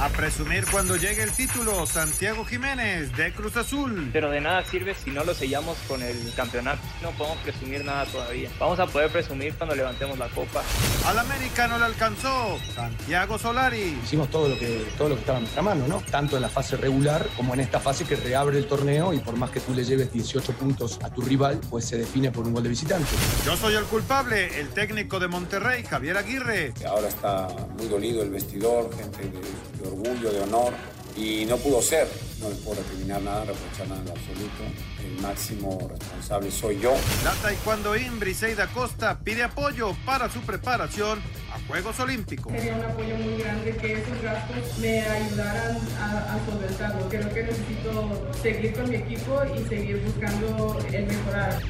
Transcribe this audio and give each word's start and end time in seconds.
A 0.00 0.08
presumir 0.08 0.64
cuando 0.70 0.96
llegue 0.96 1.22
el 1.22 1.30
título, 1.30 1.84
Santiago 1.84 2.46
Jiménez 2.46 3.14
de 3.18 3.34
Cruz 3.34 3.58
Azul. 3.58 4.08
Pero 4.14 4.30
de 4.30 4.40
nada 4.40 4.64
sirve 4.64 4.94
si 4.94 5.10
no 5.10 5.24
lo 5.24 5.34
sellamos 5.34 5.76
con 5.86 6.02
el 6.02 6.16
campeonato. 6.34 6.80
No 7.02 7.10
podemos 7.10 7.36
presumir 7.40 7.84
nada 7.84 8.06
todavía. 8.06 8.48
Vamos 8.58 8.80
a 8.80 8.86
poder 8.86 9.10
presumir 9.10 9.54
cuando 9.56 9.74
levantemos 9.74 10.18
la 10.18 10.28
copa. 10.28 10.62
Al 11.04 11.18
América 11.18 11.68
no 11.68 11.78
le 11.78 11.84
alcanzó, 11.84 12.58
Santiago 12.74 13.36
Solari. 13.36 14.00
Hicimos 14.02 14.30
todo 14.30 14.48
lo 14.48 14.58
que 14.58 14.86
todo 14.96 15.10
lo 15.10 15.16
que 15.16 15.20
estaba 15.20 15.36
en 15.36 15.44
nuestra 15.44 15.62
mano, 15.62 15.86
¿no? 15.86 16.00
Tanto 16.10 16.36
en 16.36 16.42
la 16.42 16.48
fase 16.48 16.78
regular 16.78 17.28
como 17.36 17.52
en 17.52 17.60
esta 17.60 17.78
fase 17.78 18.06
que 18.06 18.16
reabre 18.16 18.56
el 18.56 18.66
torneo 18.66 19.12
y 19.12 19.18
por 19.18 19.36
más 19.36 19.50
que 19.50 19.60
tú 19.60 19.74
le 19.74 19.84
lleves 19.84 20.10
18 20.14 20.54
puntos 20.54 20.98
a 21.02 21.10
tu 21.10 21.20
rival, 21.20 21.60
pues 21.68 21.84
se 21.84 21.98
define 21.98 22.30
por 22.30 22.46
un 22.46 22.54
gol 22.54 22.62
de 22.62 22.70
visitante. 22.70 23.10
Yo 23.44 23.54
soy 23.54 23.74
el 23.74 23.84
culpable, 23.84 24.60
el 24.60 24.70
técnico 24.70 25.20
de 25.20 25.28
Monterrey, 25.28 25.84
Javier 25.84 26.16
Aguirre. 26.16 26.72
Ahora 26.88 27.08
está 27.08 27.48
muy 27.76 27.86
dolido 27.86 28.22
el 28.22 28.30
vestidor, 28.30 28.88
gente 28.96 29.24
de 29.24 29.89
orgullo, 29.90 30.32
de 30.32 30.40
honor, 30.40 30.72
y 31.16 31.44
no 31.46 31.56
pudo 31.56 31.82
ser. 31.82 32.08
No 32.40 32.48
le 32.48 32.54
puedo 32.56 32.80
recriminar 32.80 33.20
nada, 33.20 33.44
reprochar 33.44 33.88
nada 33.88 34.00
en 34.00 34.08
absoluto. 34.08 34.62
El 35.04 35.20
máximo 35.20 35.90
responsable 35.90 36.50
soy 36.50 36.80
yo. 36.80 36.94
La 37.22 37.32
Taekwondo 37.42 37.92
Briseida 38.18 38.66
Costa 38.68 39.18
pide 39.22 39.42
apoyo 39.42 39.94
para 40.06 40.30
su 40.30 40.40
preparación 40.40 41.20
a 41.52 41.58
Juegos 41.66 42.00
Olímpicos. 42.00 42.50
Sería 42.52 42.76
un 42.76 42.84
apoyo 42.84 43.14
muy 43.16 43.42
grande 43.42 43.76
que 43.76 43.92
esos 43.92 44.22
gastos 44.22 44.78
me 44.78 45.02
ayudaran 45.02 45.78
a, 46.00 46.34
a 46.34 46.46
solventarlo. 46.46 47.08
Creo 47.10 47.34
que 47.34 47.42
necesito 47.42 48.32
seguir 48.42 48.72
con 48.72 48.88
mi 48.88 48.96
equipo 48.96 49.42
y 49.54 49.68
seguir 49.68 50.02
buscando 50.02 50.78
el 50.90 51.06
mejorar. 51.06 51.60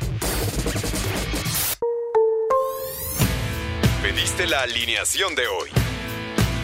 Pediste 4.03 4.47
la 4.47 4.63
alineación 4.63 5.35
de 5.35 5.49
hoy. 5.49 5.90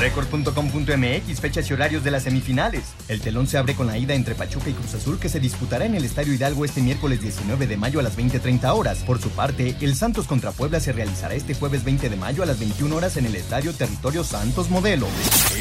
Record.com.mx, 0.00 1.40
fechas 1.40 1.68
y 1.68 1.74
horarios 1.74 2.02
de 2.02 2.10
las 2.10 2.22
semifinales. 2.22 2.84
El 3.08 3.20
telón 3.20 3.46
se 3.46 3.58
abre 3.58 3.74
con 3.74 3.86
la 3.86 3.98
ida 3.98 4.14
entre 4.14 4.34
Pachuca 4.34 4.70
y 4.70 4.72
Cruz 4.72 4.94
Azul 4.94 5.18
que 5.18 5.28
se 5.28 5.40
disputará 5.40 5.84
en 5.84 5.94
el 5.94 6.06
Estadio 6.06 6.32
Hidalgo 6.32 6.64
este 6.64 6.80
miércoles 6.80 7.20
19 7.20 7.66
de 7.66 7.76
mayo 7.76 8.00
a 8.00 8.02
las 8.02 8.16
20.30 8.16 8.74
horas. 8.74 9.00
Por 9.00 9.20
su 9.20 9.28
parte, 9.28 9.76
el 9.82 9.94
Santos 9.94 10.26
contra 10.26 10.52
Puebla 10.52 10.80
se 10.80 10.92
realizará 10.92 11.34
este 11.34 11.52
jueves 11.54 11.84
20 11.84 12.08
de 12.08 12.16
mayo 12.16 12.42
a 12.42 12.46
las 12.46 12.58
21 12.58 12.96
horas 12.96 13.18
en 13.18 13.26
el 13.26 13.34
Estadio 13.34 13.74
Territorio 13.74 14.24
Santos 14.24 14.70
Modelo. 14.70 15.06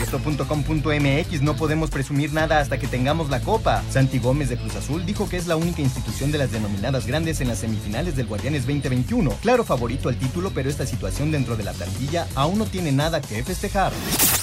Esto.com.mx 0.01 1.41
no 1.41 1.57
podemos 1.57 1.89
presumir 1.89 2.31
nada 2.31 2.59
hasta 2.59 2.79
que 2.79 2.87
tengamos 2.87 3.29
la 3.29 3.41
copa. 3.41 3.83
Santi 3.91 4.19
Gómez 4.19 4.47
de 4.47 4.55
Cruz 4.55 4.73
Azul 4.77 5.05
dijo 5.05 5.27
que 5.27 5.35
es 5.35 5.47
la 5.47 5.57
única 5.57 5.81
institución 5.81 6.31
de 6.31 6.37
las 6.37 6.53
denominadas 6.53 7.05
grandes 7.05 7.41
en 7.41 7.49
las 7.49 7.59
semifinales 7.59 8.15
del 8.15 8.27
Guardianes 8.27 8.61
2021. 8.61 9.31
Claro 9.41 9.65
favorito 9.65 10.07
al 10.07 10.15
título, 10.15 10.51
pero 10.55 10.69
esta 10.69 10.85
situación 10.85 11.29
dentro 11.29 11.57
de 11.57 11.65
la 11.65 11.73
plantilla 11.73 12.25
aún 12.35 12.57
no 12.57 12.65
tiene 12.65 12.93
nada 12.93 13.19
que 13.19 13.43
festejar. 13.43 13.91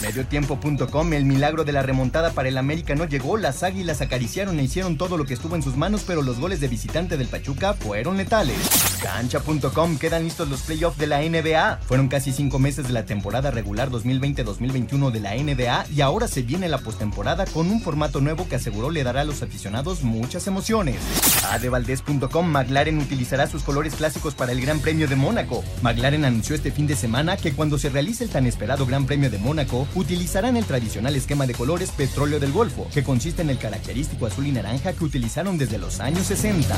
Mediotiempo.com, 0.03 1.13
el 1.13 1.25
milagro 1.25 1.65
de 1.65 1.73
la 1.73 1.83
remontada 1.83 2.33
para 2.33 2.49
el 2.49 2.59
América 2.59 2.95
no 2.95 3.07
llegó, 3.07 3.37
las 3.37 3.63
águilas 3.63 4.01
acariciaron 4.01 4.59
e 4.59 4.65
hicieron 4.65 4.97
todo 4.97 5.17
lo 5.17 5.25
que 5.25 5.35
estuvo 5.35 5.57
en 5.57 5.63
sus 5.63 5.77
manos, 5.77 6.05
pero 6.07 6.23
los 6.23 6.39
goles 6.39 6.61
de 6.61 6.69
visitante 6.69 7.17
del 7.17 7.29
Pachuca 7.29 7.75
fueron 7.75 8.17
letales. 8.17 8.57
Cancha.com, 9.03 9.99
quedan 9.99 10.25
listos 10.25 10.49
los 10.49 10.63
playoffs 10.63 10.99
de 10.99 11.07
la 11.07 11.21
NBA. 11.21 11.81
Fueron 11.87 12.09
casi 12.09 12.33
cinco 12.33 12.59
meses 12.59 12.87
de 12.87 12.93
la 12.93 13.05
temporada 13.05 13.51
regular 13.51 13.91
2020-2021 13.91 15.11
de 15.11 15.21
la 15.21 15.35
NBA 15.35 15.87
y 15.95 16.01
ahora 16.01 16.29
se 16.29 16.43
viene 16.43 16.69
la 16.69 16.79
postemporada 16.79 17.45
con 17.47 17.71
un 17.71 17.81
formato 17.81 18.21
nuevo 18.21 18.49
que 18.49 18.57
aseguró 18.57 18.91
le 18.91 19.05
dará 19.05 19.23
a 19.23 19.25
los 19.25 19.43
aficionados 19.43 20.03
muchas 20.03 20.47
emociones. 20.47 20.97
Adevaldez.com, 21.51 22.47
McLaren 22.47 22.99
utilizará 22.99 23.47
sus 23.47 23.63
colores 23.63 23.95
clásicos 23.95 24.35
para 24.35 24.53
el 24.53 24.61
Gran 24.61 24.81
Premio 24.81 25.09
de 25.09 25.17
Mónaco. 25.17 25.65
McLaren 25.83 26.25
anunció 26.25 26.55
este 26.55 26.71
fin 26.71 26.87
de 26.87 26.97
semana 26.97 27.37
que 27.37 27.53
cuando 27.53 27.79
se 27.79 27.89
realice 27.89 28.25
el 28.25 28.31
tan 28.31 28.47
esperado 28.47 28.87
Gran 28.87 29.07
Premio 29.07 29.31
de 29.31 29.39
Mónaco, 29.39 29.76
utilizarán 29.95 30.57
el 30.57 30.65
tradicional 30.65 31.17
esquema 31.17 31.47
de 31.47 31.55
colores 31.55 31.91
petróleo 31.91 32.41
del 32.41 32.53
Golfo, 32.53 32.89
que 32.95 33.05
consiste 33.05 33.43
en 33.43 33.51
el 33.51 33.59
característico 33.59 34.27
azul 34.27 34.47
y 34.47 34.53
naranja 34.53 34.93
que 34.93 35.05
utilizaron 35.05 35.59
desde 35.59 35.79
los 35.79 36.01
años 36.01 36.27
60. 36.27 36.77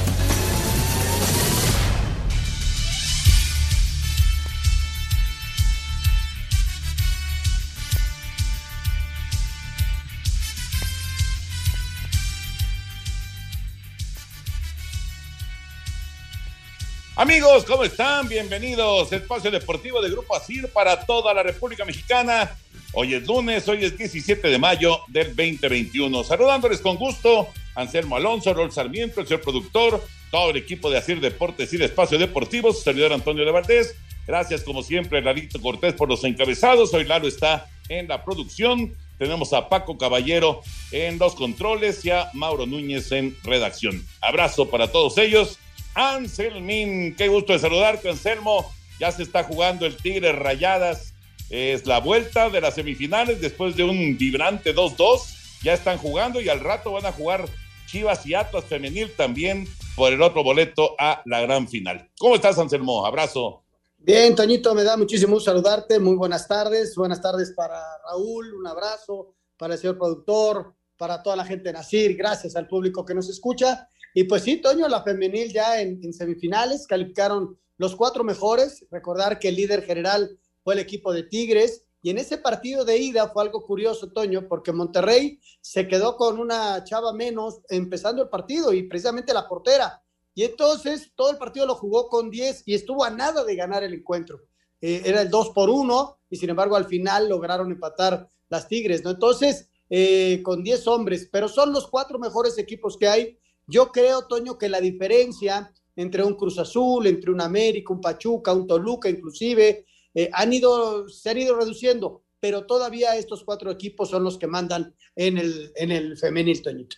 Amigos, 17.19 17.65
¿cómo 17.65 17.83
están? 17.83 18.29
Bienvenidos. 18.29 19.13
Espacio 19.13 19.51
Deportivo 19.51 20.01
de 20.01 20.09
Grupo 20.09 20.37
ASIR 20.37 20.69
para 20.73 21.05
toda 21.05 21.35
la 21.35 21.43
República 21.43 21.85
Mexicana. 21.85 22.57
Hoy 22.93 23.15
es 23.15 23.27
lunes, 23.27 23.69
hoy 23.69 23.85
es 23.85 23.99
17 23.99 24.49
de 24.49 24.59
mayo 24.59 25.01
del 25.09 25.29
2021. 25.37 26.25
Saludándoles 26.25 26.81
con 26.81 26.97
gusto, 26.97 27.49
Anselmo 27.75 28.17
Alonso, 28.17 28.55
Rol 28.55 28.73
Sarmiento, 28.73 29.21
el 29.21 29.27
señor 29.27 29.43
productor, 29.43 30.03
todo 30.31 30.51
el 30.51 30.57
equipo 30.57 30.91
de 30.91 30.97
ASIR 30.97 31.21
Deportes 31.21 31.71
y 31.75 31.77
de 31.77 31.85
Espacio 31.85 32.19
Deportivo, 32.19 32.73
su 32.73 32.81
servidor 32.81 33.13
Antonio 33.13 33.45
de 33.45 33.53
Valdés. 33.53 33.95
Gracias, 34.27 34.63
como 34.63 34.83
siempre, 34.83 35.21
Lalito 35.21 35.61
Cortés 35.61 35.93
por 35.93 36.09
los 36.09 36.25
encabezados. 36.25 36.93
Hoy 36.95 37.05
Lalo 37.05 37.29
está 37.29 37.69
en 37.91 38.09
la 38.09 38.25
producción. 38.25 38.95
Tenemos 39.19 39.53
a 39.53 39.69
Paco 39.69 39.99
Caballero 39.99 40.63
en 40.91 41.19
los 41.19 41.35
controles 41.35 42.03
y 42.07 42.11
a 42.11 42.31
Mauro 42.33 42.65
Núñez 42.65 43.13
en 43.13 43.37
redacción. 43.45 44.03
Abrazo 44.23 44.71
para 44.71 44.91
todos 44.91 45.19
ellos. 45.19 45.59
Anselmín, 45.95 47.15
qué 47.17 47.29
gusto 47.29 47.53
de 47.53 47.59
saludarte, 47.59 48.09
Anselmo. 48.09 48.73
Ya 48.99 49.13
se 49.13 49.25
está 49.25 49.45
jugando 49.45 49.85
el 49.85 49.97
Tigre 49.97 50.33
Rayadas. 50.33 51.15
Es 51.51 51.87
la 51.87 52.01
vuelta 52.01 52.51
de 52.51 52.61
las 52.61 52.75
semifinales 52.75 53.41
después 53.41 53.75
de 53.75 53.85
un 53.85 54.19
vibrante 54.19 54.75
2-2. 54.75 55.63
Ya 55.63 55.73
están 55.73 55.99
jugando 55.99 56.41
y 56.41 56.49
al 56.49 56.61
rato 56.61 56.93
van 56.93 57.07
a 57.07 57.13
jugar 57.13 57.47
Chivas 57.87 58.27
y 58.27 58.35
Atlas 58.35 58.65
Femenil 58.65 59.13
también 59.17 59.67
por 59.97 60.13
el 60.13 60.21
otro 60.23 60.45
boleto 60.45 60.95
a 60.99 61.23
la 61.25 61.41
gran 61.41 61.67
final. 61.67 62.11
¿Cómo 62.19 62.35
estás, 62.35 62.59
Anselmo? 62.59 63.07
Abrazo. 63.07 63.65
Bien, 63.97 64.37
Toñito, 64.37 64.75
me 64.75 64.85
da 64.85 64.97
muchísimo 64.97 65.41
saludarte. 65.41 65.99
Muy 65.99 66.15
buenas 66.15 66.47
tardes. 66.47 66.95
Buenas 66.95 67.21
tardes 67.21 67.53
para 67.53 67.81
Raúl. 68.05 68.55
Un 68.55 68.67
abrazo 68.67 69.35
para 69.57 69.75
el 69.75 69.81
señor 69.81 69.99
productor, 69.99 70.75
para 70.97 71.23
toda 71.23 71.35
la 71.35 71.45
gente 71.45 71.65
de 71.65 71.73
Nacir. 71.73 72.17
Gracias 72.17 72.55
al 72.57 72.69
público 72.69 73.05
que 73.05 73.15
nos 73.15 73.29
escucha. 73.29 73.89
Y 74.15 74.25
pues 74.25 74.43
sí, 74.43 74.59
Toño, 74.59 74.87
la 74.89 75.03
femenil 75.03 75.53
ya 75.53 75.81
en, 75.81 76.13
semifinales 76.13 76.87
calificaron 76.87 77.59
los 77.77 77.97
cuatro 77.97 78.23
mejores. 78.23 78.85
Recordar 78.91 79.39
que 79.39 79.49
el 79.49 79.57
líder 79.57 79.83
general 79.83 80.39
fue 80.69 80.75
el 80.75 80.81
equipo 80.81 81.15
de 81.15 81.23
Tigres. 81.23 81.87
Y 82.03 82.11
en 82.11 82.19
ese 82.19 82.37
partido 82.37 82.85
de 82.85 82.99
ida 82.99 83.31
fue 83.31 83.43
algo 83.43 83.65
curioso, 83.65 84.13
Toño, 84.13 84.47
porque 84.47 84.71
Monterrey 84.71 85.41
se 85.63 85.89
quedó 85.89 86.19
con 86.19 86.39
una 86.39 86.85
chava 86.85 87.15
menos 87.15 87.63
empezando 87.71 88.21
el 88.21 88.29
partido 88.29 88.75
y 88.75 88.83
precisamente 88.83 89.33
la 89.33 89.49
portera. 89.49 90.03
Y 90.35 90.45
entonces 90.45 91.11
todo 91.15 91.31
el 91.31 91.39
partido 91.39 91.65
lo 91.65 91.75
jugó 91.75 92.11
con 92.11 92.29
10 92.29 92.65
y 92.67 92.75
estuvo 92.75 93.03
a 93.03 93.09
nada 93.09 93.45
de 93.45 93.57
ganar 93.57 93.83
el 93.83 93.95
encuentro. 93.95 94.43
Eh, 94.83 95.01
era 95.07 95.23
el 95.23 95.31
2 95.31 95.53
por 95.55 95.71
1 95.71 96.19
y 96.29 96.37
sin 96.37 96.51
embargo 96.51 96.77
al 96.77 96.85
final 96.85 97.31
lograron 97.31 97.73
empatar 97.73 98.29
las 98.51 98.69
Tigres, 98.69 99.03
¿no? 99.03 99.09
Entonces, 99.13 99.71
eh, 99.89 100.43
con 100.43 100.63
10 100.63 100.87
hombres, 100.87 101.31
pero 101.33 101.49
son 101.49 101.73
los 101.73 101.89
cuatro 101.89 102.19
mejores 102.19 102.59
equipos 102.59 102.99
que 102.99 103.09
hay 103.09 103.39
yo 103.67 103.91
creo, 103.91 104.27
Toño, 104.27 104.59
que 104.59 104.69
la 104.69 104.83
diferencia 104.83 105.73
entre 105.97 106.23
un 106.25 106.35
Cruz 106.35 106.59
Azul, 106.59 107.07
entre 107.07 107.31
un 107.31 107.41
América, 107.41 107.95
un 107.95 108.03
Pachuca, 108.03 108.53
un 108.53 108.67
Toluca, 108.67 109.09
inclusive, 109.09 109.87
eh, 110.19 110.31
han 110.33 110.53
ido, 110.53 111.09
se 111.09 111.31
han 111.31 111.39
ido 111.39 111.57
reduciendo, 111.57 112.25
pero 112.41 112.67
todavía 112.67 113.15
estos 113.15 113.45
cuatro 113.45 113.71
equipos 113.71 114.11
son 114.11 114.25
los 114.25 114.37
que 114.37 114.49
mandan 114.49 114.93
en 115.15 115.39
el, 115.39 115.71
en 115.77 115.93
el 115.93 116.19
femenil, 116.19 116.61
Toñito. 116.61 116.97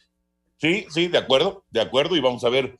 Sí, 0.57 0.87
sí, 0.89 1.09
de 1.09 1.19
acuerdo, 1.19 1.67
de 1.69 1.83
acuerdo, 1.83 2.17
y 2.17 2.21
vamos 2.21 2.45
a 2.45 2.49
ver 2.49 2.79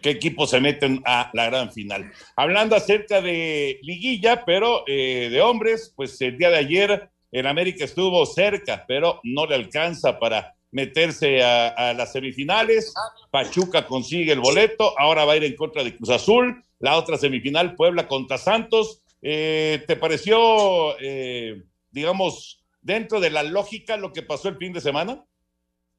qué 0.00 0.10
equipos 0.10 0.50
se 0.50 0.60
meten 0.60 1.02
a 1.04 1.32
la 1.34 1.46
gran 1.46 1.72
final. 1.72 2.08
Hablando 2.36 2.76
acerca 2.76 3.20
de 3.20 3.80
liguilla, 3.82 4.44
pero 4.44 4.84
eh, 4.86 5.28
de 5.28 5.42
hombres, 5.42 5.92
pues 5.96 6.20
el 6.20 6.38
día 6.38 6.50
de 6.50 6.58
ayer 6.58 7.10
en 7.32 7.48
América 7.48 7.84
estuvo 7.84 8.24
cerca, 8.26 8.84
pero 8.86 9.18
no 9.24 9.44
le 9.44 9.56
alcanza 9.56 10.20
para 10.20 10.54
meterse 10.70 11.42
a, 11.42 11.94
las 11.94 12.12
semifinales. 12.12 12.94
Pachuca 13.32 13.88
consigue 13.88 14.34
el 14.34 14.40
boleto, 14.40 14.96
ahora 15.00 15.24
va 15.24 15.32
a 15.32 15.36
ir 15.36 15.42
en 15.42 15.56
contra 15.56 15.82
de 15.82 15.96
Cruz 15.96 16.10
Azul. 16.10 16.62
la 16.78 16.96
otra 16.96 17.18
semifinal, 17.18 17.74
Puebla 17.74 18.06
contra 18.06 18.38
Santos. 18.38 19.02
Eh, 19.22 19.84
¿Te 19.86 19.96
pareció, 19.96 20.98
eh, 21.00 21.64
digamos, 21.90 22.64
dentro 22.80 23.20
de 23.20 23.30
la 23.30 23.42
lógica 23.42 23.96
lo 23.96 24.12
que 24.12 24.22
pasó 24.22 24.48
el 24.48 24.56
fin 24.56 24.72
de 24.72 24.80
semana? 24.80 25.24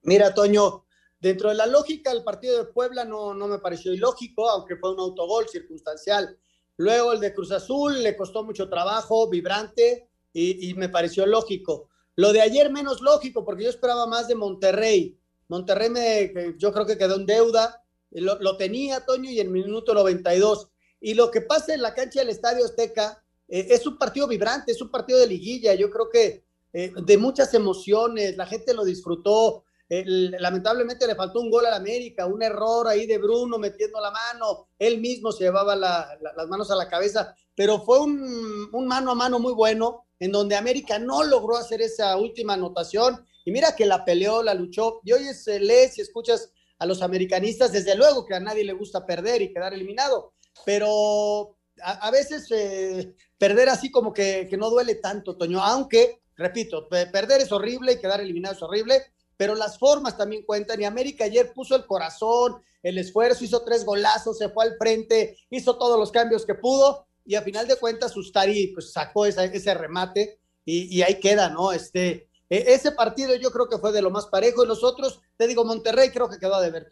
Mira, 0.04 0.34
Toño, 0.34 0.86
dentro 1.20 1.50
de 1.50 1.56
la 1.56 1.68
lógica, 1.68 2.12
el 2.12 2.24
partido 2.24 2.58
de 2.58 2.72
Puebla 2.72 3.06
no, 3.06 3.34
no 3.34 3.48
me 3.48 3.60
pareció 3.60 3.94
ilógico, 3.94 4.50
aunque 4.50 4.78
fue 4.78 4.94
un 4.94 5.00
autogol 5.00 5.48
circunstancial. 5.48 6.38
Luego 6.78 7.14
el 7.14 7.20
de 7.20 7.34
Cruz 7.34 7.52
Azul 7.52 8.02
le 8.02 8.18
costó 8.18 8.44
mucho 8.44 8.68
trabajo, 8.70 9.30
vibrante, 9.30 10.10
y, 10.34 10.70
y 10.70 10.74
me 10.74 10.90
pareció 10.90 11.26
lógico. 11.26 11.90
Lo 12.16 12.34
de 12.34 12.42
ayer 12.42 12.72
menos 12.72 13.02
lógico, 13.02 13.46
porque 13.46 13.66
yo 13.66 13.70
esperaba 13.70 14.08
más 14.08 14.28
de 14.28 14.36
Monterrey. 14.36 15.18
Monterrey 15.48 15.90
me, 15.90 16.56
yo 16.58 16.72
creo 16.72 16.86
que 16.86 16.98
quedó 16.98 17.16
en 17.16 17.26
deuda, 17.26 17.84
lo, 18.12 18.40
lo 18.40 18.58
tenía 18.58 19.06
Toño 19.06 19.30
y 19.30 19.40
en 19.40 19.48
el 19.48 19.54
minuto 19.54 19.94
92. 19.94 20.71
Y 21.02 21.16
lo 21.16 21.32
que 21.32 21.42
pasa 21.42 21.74
en 21.74 21.82
la 21.82 21.94
cancha 21.94 22.20
del 22.20 22.30
Estadio 22.30 22.64
Azteca 22.64 23.22
eh, 23.48 23.68
es 23.72 23.86
un 23.86 23.98
partido 23.98 24.28
vibrante, 24.28 24.72
es 24.72 24.82
un 24.82 24.90
partido 24.90 25.20
de 25.20 25.28
liguilla, 25.28 25.74
yo 25.74 25.90
creo 25.90 26.10
que 26.10 26.46
eh, 26.72 26.94
de 26.96 27.18
muchas 27.18 27.54
emociones, 27.54 28.38
la 28.38 28.46
gente 28.46 28.74
lo 28.74 28.86
disfrutó. 28.86 29.66
Eh, 29.90 30.06
lamentablemente 30.06 31.06
le 31.06 31.16
faltó 31.16 31.42
un 31.42 31.52
gol 31.52 31.66
al 31.66 31.74
América, 31.74 32.26
un 32.26 32.42
error 32.42 32.88
ahí 32.88 33.06
de 33.06 33.18
Bruno 33.18 33.58
metiendo 33.58 34.00
la 34.00 34.12
mano, 34.12 34.70
él 34.80 35.02
mismo 35.02 35.34
se 35.34 35.44
llevaba 35.44 35.76
la, 35.76 36.18
la, 36.22 36.32
las 36.32 36.48
manos 36.48 36.72
a 36.72 36.78
la 36.78 36.88
cabeza, 36.88 37.36
pero 37.56 37.82
fue 37.82 38.00
un, 38.00 38.70
un 38.72 38.88
mano 38.88 39.12
a 39.12 39.16
mano 39.16 39.38
muy 39.38 39.52
bueno, 39.52 40.06
en 40.18 40.32
donde 40.32 40.56
América 40.56 40.98
no 40.98 41.24
logró 41.24 41.58
hacer 41.58 41.82
esa 41.82 42.16
última 42.16 42.54
anotación. 42.54 43.26
Y 43.44 43.52
mira 43.52 43.76
que 43.76 43.86
la 43.86 44.06
peleó, 44.06 44.44
la 44.44 44.54
luchó. 44.54 45.02
Y 45.04 45.14
hoy 45.14 45.28
es, 45.28 45.48
lees 45.48 45.98
y 45.98 46.02
escuchas 46.02 46.52
a 46.78 46.86
los 46.86 47.02
americanistas, 47.02 47.72
desde 47.72 47.96
luego 47.96 48.26
que 48.26 48.36
a 48.36 48.40
nadie 48.40 48.64
le 48.64 48.74
gusta 48.74 49.06
perder 49.06 49.42
y 49.42 49.52
quedar 49.52 49.74
eliminado, 49.74 50.34
pero 50.66 51.58
a, 51.84 52.12
veces 52.12 52.48
eh, 52.52 53.16
perder 53.38 53.70
así 53.70 53.92
como 53.92 54.14
que, 54.14 54.48
que, 54.50 54.58
no 54.58 54.70
duele 54.70 54.96
tanto, 54.96 55.38
Toño, 55.38 55.62
aunque, 55.62 56.22
repito, 56.36 56.88
perder 56.88 57.42
es 57.42 57.52
horrible 57.52 57.94
y 57.94 58.00
quedar 58.00 58.22
eliminado 58.22 58.56
es 58.56 58.62
horrible, 58.62 59.04
pero 59.38 59.56
las 59.56 59.80
formas 59.80 60.18
también 60.18 60.44
cuentan 60.44 60.82
y 60.82 60.86
América 60.86 61.26
ayer 61.26 61.52
puso 61.54 61.76
el 61.76 61.86
corazón, 61.86 62.62
el 62.84 62.98
esfuerzo, 62.98 63.44
hizo 63.44 63.64
tres 63.64 63.86
golazos, 63.86 64.38
se 64.38 64.50
fue 64.50 64.66
al 64.66 64.78
frente, 64.78 65.38
hizo 65.50 65.78
todos 65.78 66.00
los 66.00 66.12
cambios 66.12 66.46
que 66.46 66.56
pudo 66.56 67.08
y 67.26 67.36
a 67.36 67.42
final 67.42 67.68
de 67.68 67.76
cuentas 67.76 68.16
Ustari 68.16 68.68
pues 68.68 68.92
sacó 68.92 69.26
ese 69.26 69.74
remate 69.74 70.40
y, 70.64 71.02
ahí 71.02 71.20
queda, 71.20 71.50
¿no? 71.50 71.72
Este, 71.72 72.30
ese 72.50 72.92
partido 72.92 73.36
yo 73.36 73.52
creo 73.52 73.68
que 73.68 73.80
fue 73.80 73.92
de 73.92 74.02
lo 74.02 74.12
más 74.12 74.28
parejo 74.28 74.64
y 74.64 74.68
los 74.68 74.84
otros, 74.84 75.22
te 75.38 75.48
digo, 75.48 75.66
Monterrey 75.66 76.12
creo 76.12 76.30
que 76.30 76.38
quedó 76.38 76.56
a 76.56 76.62
deber. 76.62 76.92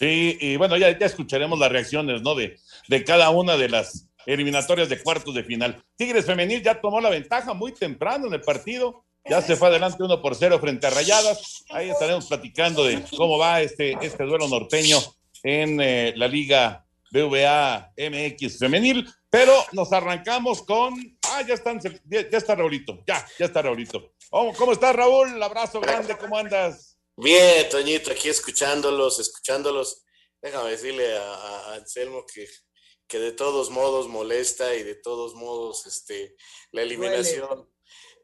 Sí, 0.00 0.38
y 0.40 0.56
bueno, 0.56 0.78
ya, 0.78 0.98
ya 0.98 1.04
escucharemos 1.04 1.58
las 1.58 1.70
reacciones, 1.70 2.22
¿no? 2.22 2.34
De, 2.34 2.58
de 2.88 3.04
cada 3.04 3.28
una 3.28 3.58
de 3.58 3.68
las 3.68 4.08
eliminatorias 4.24 4.88
de 4.88 5.02
cuartos 5.02 5.34
de 5.34 5.44
final. 5.44 5.84
Tigres 5.94 6.24
Femenil 6.24 6.62
ya 6.62 6.80
tomó 6.80 7.02
la 7.02 7.10
ventaja 7.10 7.52
muy 7.52 7.72
temprano 7.72 8.26
en 8.26 8.32
el 8.32 8.40
partido, 8.40 9.04
ya 9.28 9.42
se 9.42 9.56
fue 9.56 9.68
adelante 9.68 10.02
uno 10.02 10.22
por 10.22 10.34
cero 10.34 10.58
frente 10.58 10.86
a 10.86 10.90
Rayadas. 10.90 11.66
Ahí 11.68 11.90
estaremos 11.90 12.26
platicando 12.26 12.82
de 12.84 13.04
cómo 13.14 13.36
va 13.36 13.60
este, 13.60 13.94
este 14.00 14.24
duelo 14.24 14.48
norteño 14.48 14.96
en 15.42 15.78
eh, 15.82 16.14
la 16.16 16.28
Liga 16.28 16.86
BVA 17.12 17.92
MX 17.98 18.58
femenil, 18.58 19.06
pero 19.28 19.52
nos 19.72 19.92
arrancamos 19.92 20.62
con, 20.62 20.94
ah, 21.30 21.42
ya 21.46 21.52
están, 21.52 21.78
ya, 21.78 22.26
ya 22.26 22.38
está 22.38 22.54
Raulito, 22.54 23.02
ya, 23.06 23.22
ya 23.38 23.44
está 23.44 23.60
Raulito. 23.60 24.14
¿Cómo, 24.30 24.54
¿Cómo 24.54 24.72
estás, 24.72 24.96
Raúl? 24.96 25.42
Abrazo 25.42 25.78
grande, 25.78 26.16
¿cómo 26.16 26.38
andas? 26.38 26.89
Bien, 27.22 27.68
Toñito, 27.68 28.12
aquí 28.12 28.30
escuchándolos, 28.30 29.18
escuchándolos. 29.18 30.04
Déjame 30.40 30.70
decirle 30.70 31.18
a, 31.18 31.34
a 31.34 31.74
Anselmo 31.74 32.24
que, 32.24 32.48
que 33.06 33.18
de 33.18 33.32
todos 33.32 33.68
modos 33.68 34.08
molesta 34.08 34.74
y 34.74 34.82
de 34.82 34.94
todos 34.94 35.34
modos 35.34 35.84
este, 35.84 36.34
la 36.72 36.80
eliminación. 36.80 37.46
Duele. 37.46 37.70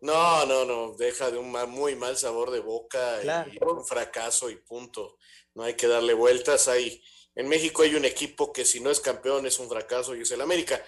No, 0.00 0.46
no, 0.46 0.64
no, 0.64 0.94
deja 0.96 1.30
de 1.30 1.36
un 1.36 1.52
mal, 1.52 1.68
muy 1.68 1.94
mal 1.94 2.16
sabor 2.16 2.50
de 2.50 2.60
boca 2.60 3.20
claro. 3.20 3.50
y 3.52 3.58
un 3.62 3.84
fracaso 3.84 4.48
y 4.48 4.56
punto. 4.56 5.18
No 5.54 5.64
hay 5.64 5.74
que 5.74 5.88
darle 5.88 6.14
vueltas. 6.14 6.66
Hay, 6.66 7.04
en 7.34 7.48
México 7.48 7.82
hay 7.82 7.96
un 7.96 8.06
equipo 8.06 8.50
que 8.50 8.64
si 8.64 8.80
no 8.80 8.90
es 8.90 9.00
campeón 9.00 9.44
es 9.44 9.58
un 9.58 9.68
fracaso 9.68 10.16
y 10.16 10.22
es 10.22 10.30
el 10.30 10.40
América. 10.40 10.82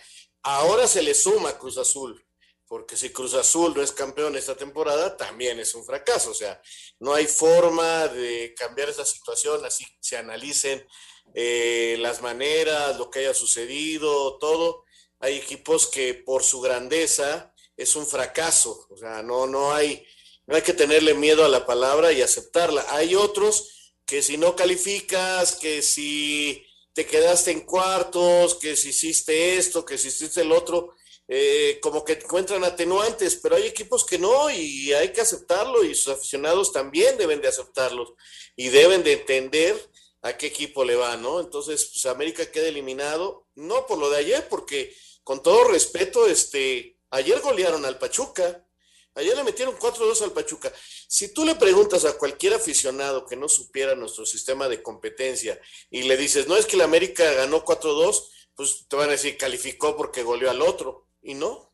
Ahora 0.44 0.86
se 0.86 1.02
le 1.02 1.12
suma 1.12 1.58
Cruz 1.58 1.76
Azul 1.76 2.26
porque 2.68 2.98
si 2.98 3.10
Cruz 3.10 3.32
Azul 3.32 3.72
no 3.74 3.82
es 3.82 3.92
campeón 3.92 4.36
esta 4.36 4.54
temporada, 4.54 5.16
también 5.16 5.58
es 5.58 5.74
un 5.74 5.84
fracaso. 5.84 6.30
O 6.30 6.34
sea, 6.34 6.60
no 7.00 7.14
hay 7.14 7.26
forma 7.26 8.08
de 8.08 8.54
cambiar 8.54 8.90
esa 8.90 9.06
situación, 9.06 9.64
así 9.64 9.86
se 10.00 10.18
analicen 10.18 10.86
eh, 11.34 11.96
las 11.98 12.20
maneras, 12.20 12.98
lo 12.98 13.10
que 13.10 13.20
haya 13.20 13.32
sucedido, 13.32 14.36
todo. 14.38 14.84
Hay 15.18 15.38
equipos 15.38 15.86
que 15.86 16.12
por 16.14 16.44
su 16.44 16.60
grandeza 16.60 17.54
es 17.74 17.96
un 17.96 18.06
fracaso. 18.06 18.86
O 18.90 18.96
sea, 18.98 19.22
no, 19.22 19.46
no, 19.46 19.72
hay, 19.72 20.06
no 20.46 20.54
hay 20.54 20.62
que 20.62 20.74
tenerle 20.74 21.14
miedo 21.14 21.46
a 21.46 21.48
la 21.48 21.64
palabra 21.64 22.12
y 22.12 22.20
aceptarla. 22.20 22.84
Hay 22.90 23.14
otros 23.14 23.94
que 24.04 24.22
si 24.22 24.36
no 24.36 24.54
calificas, 24.54 25.56
que 25.56 25.80
si 25.80 26.66
te 26.92 27.06
quedaste 27.06 27.50
en 27.50 27.60
cuartos, 27.60 28.56
que 28.56 28.76
si 28.76 28.90
hiciste 28.90 29.56
esto, 29.56 29.86
que 29.86 29.96
si 29.96 30.08
hiciste 30.08 30.42
el 30.42 30.52
otro, 30.52 30.94
eh, 31.30 31.78
como 31.82 32.06
que 32.06 32.14
encuentran 32.14 32.64
atenuantes, 32.64 33.36
pero 33.36 33.56
hay 33.56 33.66
equipos 33.66 34.06
que 34.06 34.18
no 34.18 34.48
y 34.48 34.94
hay 34.94 35.12
que 35.12 35.20
aceptarlo 35.20 35.84
y 35.84 35.94
sus 35.94 36.14
aficionados 36.14 36.72
también 36.72 37.18
deben 37.18 37.42
de 37.42 37.48
aceptarlos 37.48 38.14
y 38.56 38.68
deben 38.68 39.02
de 39.02 39.12
entender 39.12 39.76
a 40.22 40.38
qué 40.38 40.46
equipo 40.46 40.86
le 40.86 40.96
va, 40.96 41.18
¿no? 41.18 41.40
Entonces, 41.40 41.90
pues 41.92 42.06
América 42.06 42.50
queda 42.50 42.68
eliminado, 42.68 43.46
no 43.54 43.86
por 43.86 43.98
lo 43.98 44.08
de 44.08 44.16
ayer, 44.16 44.48
porque 44.48 44.96
con 45.22 45.42
todo 45.42 45.64
respeto, 45.64 46.26
este, 46.26 46.96
ayer 47.10 47.40
golearon 47.40 47.84
al 47.84 47.98
Pachuca, 47.98 48.66
ayer 49.14 49.36
le 49.36 49.44
metieron 49.44 49.76
4-2 49.76 50.22
al 50.22 50.32
Pachuca. 50.32 50.72
Si 51.08 51.34
tú 51.34 51.44
le 51.44 51.56
preguntas 51.56 52.06
a 52.06 52.16
cualquier 52.16 52.54
aficionado 52.54 53.26
que 53.26 53.36
no 53.36 53.50
supiera 53.50 53.94
nuestro 53.94 54.24
sistema 54.24 54.66
de 54.66 54.82
competencia 54.82 55.60
y 55.90 56.04
le 56.04 56.16
dices, 56.16 56.48
no 56.48 56.56
es 56.56 56.64
que 56.64 56.78
la 56.78 56.84
América 56.84 57.30
ganó 57.34 57.66
4-2, 57.66 58.30
pues 58.54 58.86
te 58.88 58.96
van 58.96 59.10
a 59.10 59.12
decir, 59.12 59.36
calificó 59.36 59.94
porque 59.94 60.22
goleó 60.22 60.50
al 60.50 60.62
otro 60.62 61.07
y 61.22 61.34
no, 61.34 61.72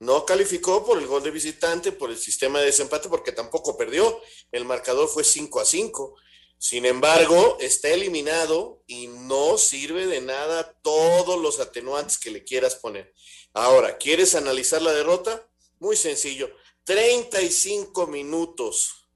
no 0.00 0.26
calificó 0.26 0.84
por 0.84 0.98
el 0.98 1.06
gol 1.06 1.22
de 1.22 1.30
visitante, 1.30 1.92
por 1.92 2.10
el 2.10 2.18
sistema 2.18 2.58
de 2.58 2.66
desempate, 2.66 3.08
porque 3.08 3.32
tampoco 3.32 3.76
perdió. 3.76 4.20
El 4.52 4.64
marcador 4.64 5.08
fue 5.08 5.24
5 5.24 5.60
a 5.60 5.64
5. 5.64 6.16
Sin 6.58 6.84
embargo, 6.84 7.56
está 7.60 7.88
eliminado 7.88 8.82
y 8.86 9.06
no 9.06 9.58
sirve 9.58 10.06
de 10.06 10.20
nada 10.20 10.78
todos 10.82 11.40
los 11.40 11.60
atenuantes 11.60 12.18
que 12.18 12.30
le 12.30 12.44
quieras 12.44 12.76
poner. 12.76 13.14
Ahora, 13.52 13.98
¿quieres 13.98 14.34
analizar 14.34 14.82
la 14.82 14.92
derrota? 14.92 15.48
Muy 15.78 15.96
sencillo. 15.96 16.50
35 16.84 18.06
minutos 18.06 19.08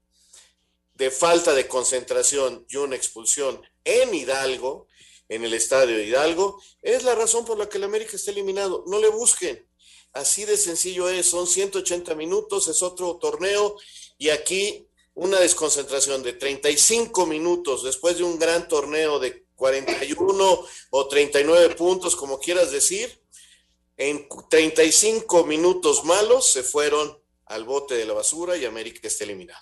de 0.95 1.11
falta 1.11 1.53
de 1.53 1.67
concentración 1.67 2.65
y 2.67 2.77
una 2.77 2.95
expulsión 2.95 3.61
en 3.83 4.13
Hidalgo, 4.13 4.87
en 5.27 5.45
el 5.45 5.53
estadio 5.53 5.95
de 5.95 6.05
Hidalgo, 6.05 6.61
es 6.81 7.03
la 7.03 7.15
razón 7.15 7.45
por 7.45 7.57
la 7.57 7.69
que 7.69 7.77
el 7.77 7.83
América 7.83 8.15
está 8.15 8.31
eliminado. 8.31 8.83
No 8.87 8.99
le 8.99 9.09
busquen. 9.09 9.68
Así 10.13 10.45
de 10.45 10.57
sencillo 10.57 11.09
es, 11.09 11.27
son 11.27 11.45
180 11.47 12.15
minutos, 12.15 12.67
es 12.67 12.81
otro 12.81 13.17
torneo 13.17 13.75
y 14.17 14.29
aquí 14.29 14.87
una 15.13 15.39
desconcentración 15.39 16.23
de 16.23 16.33
35 16.33 17.25
minutos 17.25 17.83
después 17.83 18.17
de 18.17 18.23
un 18.23 18.39
gran 18.39 18.67
torneo 18.67 19.19
de 19.19 19.45
41 19.55 20.65
o 20.91 21.07
39 21.07 21.75
puntos, 21.75 22.15
como 22.15 22.39
quieras 22.39 22.71
decir, 22.71 23.21
en 23.97 24.27
35 24.49 25.45
minutos 25.45 26.05
malos 26.05 26.49
se 26.49 26.63
fueron 26.63 27.19
al 27.45 27.65
bote 27.65 27.95
de 27.95 28.05
la 28.05 28.13
basura 28.13 28.55
y 28.55 28.65
América 28.65 29.01
está 29.03 29.25
eliminado. 29.25 29.61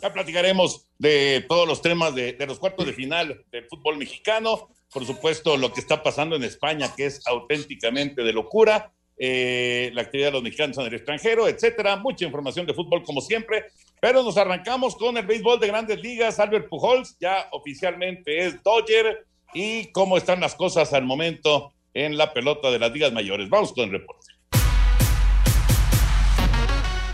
Ya 0.00 0.12
platicaremos 0.12 0.86
de 0.98 1.44
todos 1.48 1.68
los 1.68 1.82
temas 1.82 2.14
de, 2.14 2.32
de 2.32 2.46
los 2.46 2.58
cuartos 2.58 2.86
de 2.86 2.94
final 2.94 3.44
del 3.52 3.68
fútbol 3.68 3.98
mexicano, 3.98 4.70
por 4.90 5.06
supuesto 5.06 5.56
lo 5.56 5.72
que 5.72 5.80
está 5.80 6.02
pasando 6.02 6.36
en 6.36 6.44
España, 6.44 6.92
que 6.96 7.06
es 7.06 7.20
auténticamente 7.26 8.22
de 8.22 8.32
locura, 8.32 8.92
eh, 9.24 9.92
la 9.94 10.02
actividad 10.02 10.28
de 10.28 10.32
los 10.32 10.42
mexicanos 10.42 10.76
en 10.78 10.86
el 10.86 10.94
extranjero, 10.94 11.46
etcétera. 11.46 11.94
Mucha 11.94 12.24
información 12.24 12.66
de 12.66 12.74
fútbol 12.74 13.04
como 13.04 13.20
siempre, 13.20 13.66
pero 14.00 14.24
nos 14.24 14.36
arrancamos 14.36 14.96
con 14.96 15.16
el 15.16 15.24
béisbol 15.24 15.60
de 15.60 15.68
grandes 15.68 16.02
ligas. 16.02 16.40
Albert 16.40 16.68
Pujols 16.68 17.16
ya 17.20 17.46
oficialmente 17.52 18.44
es 18.44 18.60
Dodger 18.64 19.24
y 19.54 19.92
cómo 19.92 20.16
están 20.16 20.40
las 20.40 20.56
cosas 20.56 20.92
al 20.92 21.04
momento 21.04 21.72
en 21.94 22.16
la 22.16 22.32
pelota 22.32 22.72
de 22.72 22.80
las 22.80 22.90
ligas 22.90 23.12
mayores. 23.12 23.48
Vamos 23.48 23.72
con 23.72 23.84
el 23.84 23.92
reporte. 23.92 24.32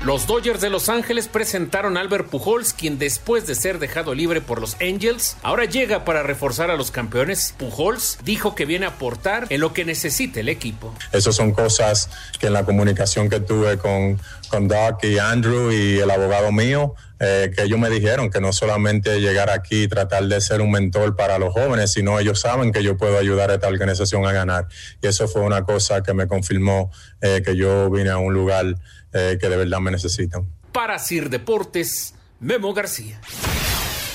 Los 0.04 0.28
Dodgers 0.28 0.60
de 0.60 0.70
Los 0.70 0.88
Ángeles 0.88 1.26
presentaron 1.26 1.96
a 1.96 2.00
Albert 2.00 2.28
Pujols, 2.28 2.72
quien 2.72 3.00
después 3.00 3.48
de 3.48 3.56
ser 3.56 3.80
dejado 3.80 4.14
libre 4.14 4.40
por 4.40 4.60
los 4.60 4.76
Angels, 4.80 5.36
ahora 5.42 5.64
llega 5.64 6.04
para 6.04 6.22
reforzar 6.22 6.70
a 6.70 6.76
los 6.76 6.92
campeones. 6.92 7.52
Pujols 7.58 8.18
dijo 8.22 8.54
que 8.54 8.64
viene 8.64 8.86
a 8.86 8.90
aportar 8.90 9.46
en 9.50 9.60
lo 9.60 9.72
que 9.72 9.84
necesite 9.84 10.40
el 10.40 10.50
equipo. 10.50 10.94
Esas 11.10 11.34
son 11.34 11.50
cosas 11.50 12.10
que 12.38 12.46
en 12.46 12.52
la 12.52 12.64
comunicación 12.64 13.28
que 13.28 13.40
tuve 13.40 13.76
con, 13.78 14.20
con 14.48 14.68
Doc 14.68 15.02
y 15.02 15.18
Andrew 15.18 15.72
y 15.72 15.98
el 15.98 16.10
abogado 16.12 16.52
mío, 16.52 16.94
eh, 17.18 17.50
que 17.54 17.64
ellos 17.64 17.80
me 17.80 17.90
dijeron 17.90 18.30
que 18.30 18.40
no 18.40 18.52
solamente 18.52 19.20
llegar 19.20 19.50
aquí 19.50 19.82
y 19.82 19.88
tratar 19.88 20.24
de 20.28 20.40
ser 20.40 20.60
un 20.60 20.70
mentor 20.70 21.16
para 21.16 21.40
los 21.40 21.52
jóvenes, 21.52 21.90
sino 21.90 22.20
ellos 22.20 22.40
saben 22.40 22.70
que 22.70 22.84
yo 22.84 22.96
puedo 22.96 23.18
ayudar 23.18 23.50
a 23.50 23.54
esta 23.54 23.66
organización 23.66 24.24
a 24.26 24.32
ganar. 24.32 24.68
Y 25.02 25.08
eso 25.08 25.26
fue 25.26 25.42
una 25.42 25.64
cosa 25.64 26.04
que 26.04 26.14
me 26.14 26.28
confirmó 26.28 26.92
eh, 27.20 27.42
que 27.44 27.56
yo 27.56 27.90
vine 27.90 28.10
a 28.10 28.18
un 28.18 28.32
lugar 28.32 28.76
eh, 29.12 29.38
que 29.40 29.48
de 29.48 29.56
verdad 29.56 29.80
me 29.80 29.90
necesitan. 29.90 30.46
Para 30.72 30.98
Sir 30.98 31.30
Deportes, 31.30 32.14
Memo 32.40 32.72
García. 32.74 33.20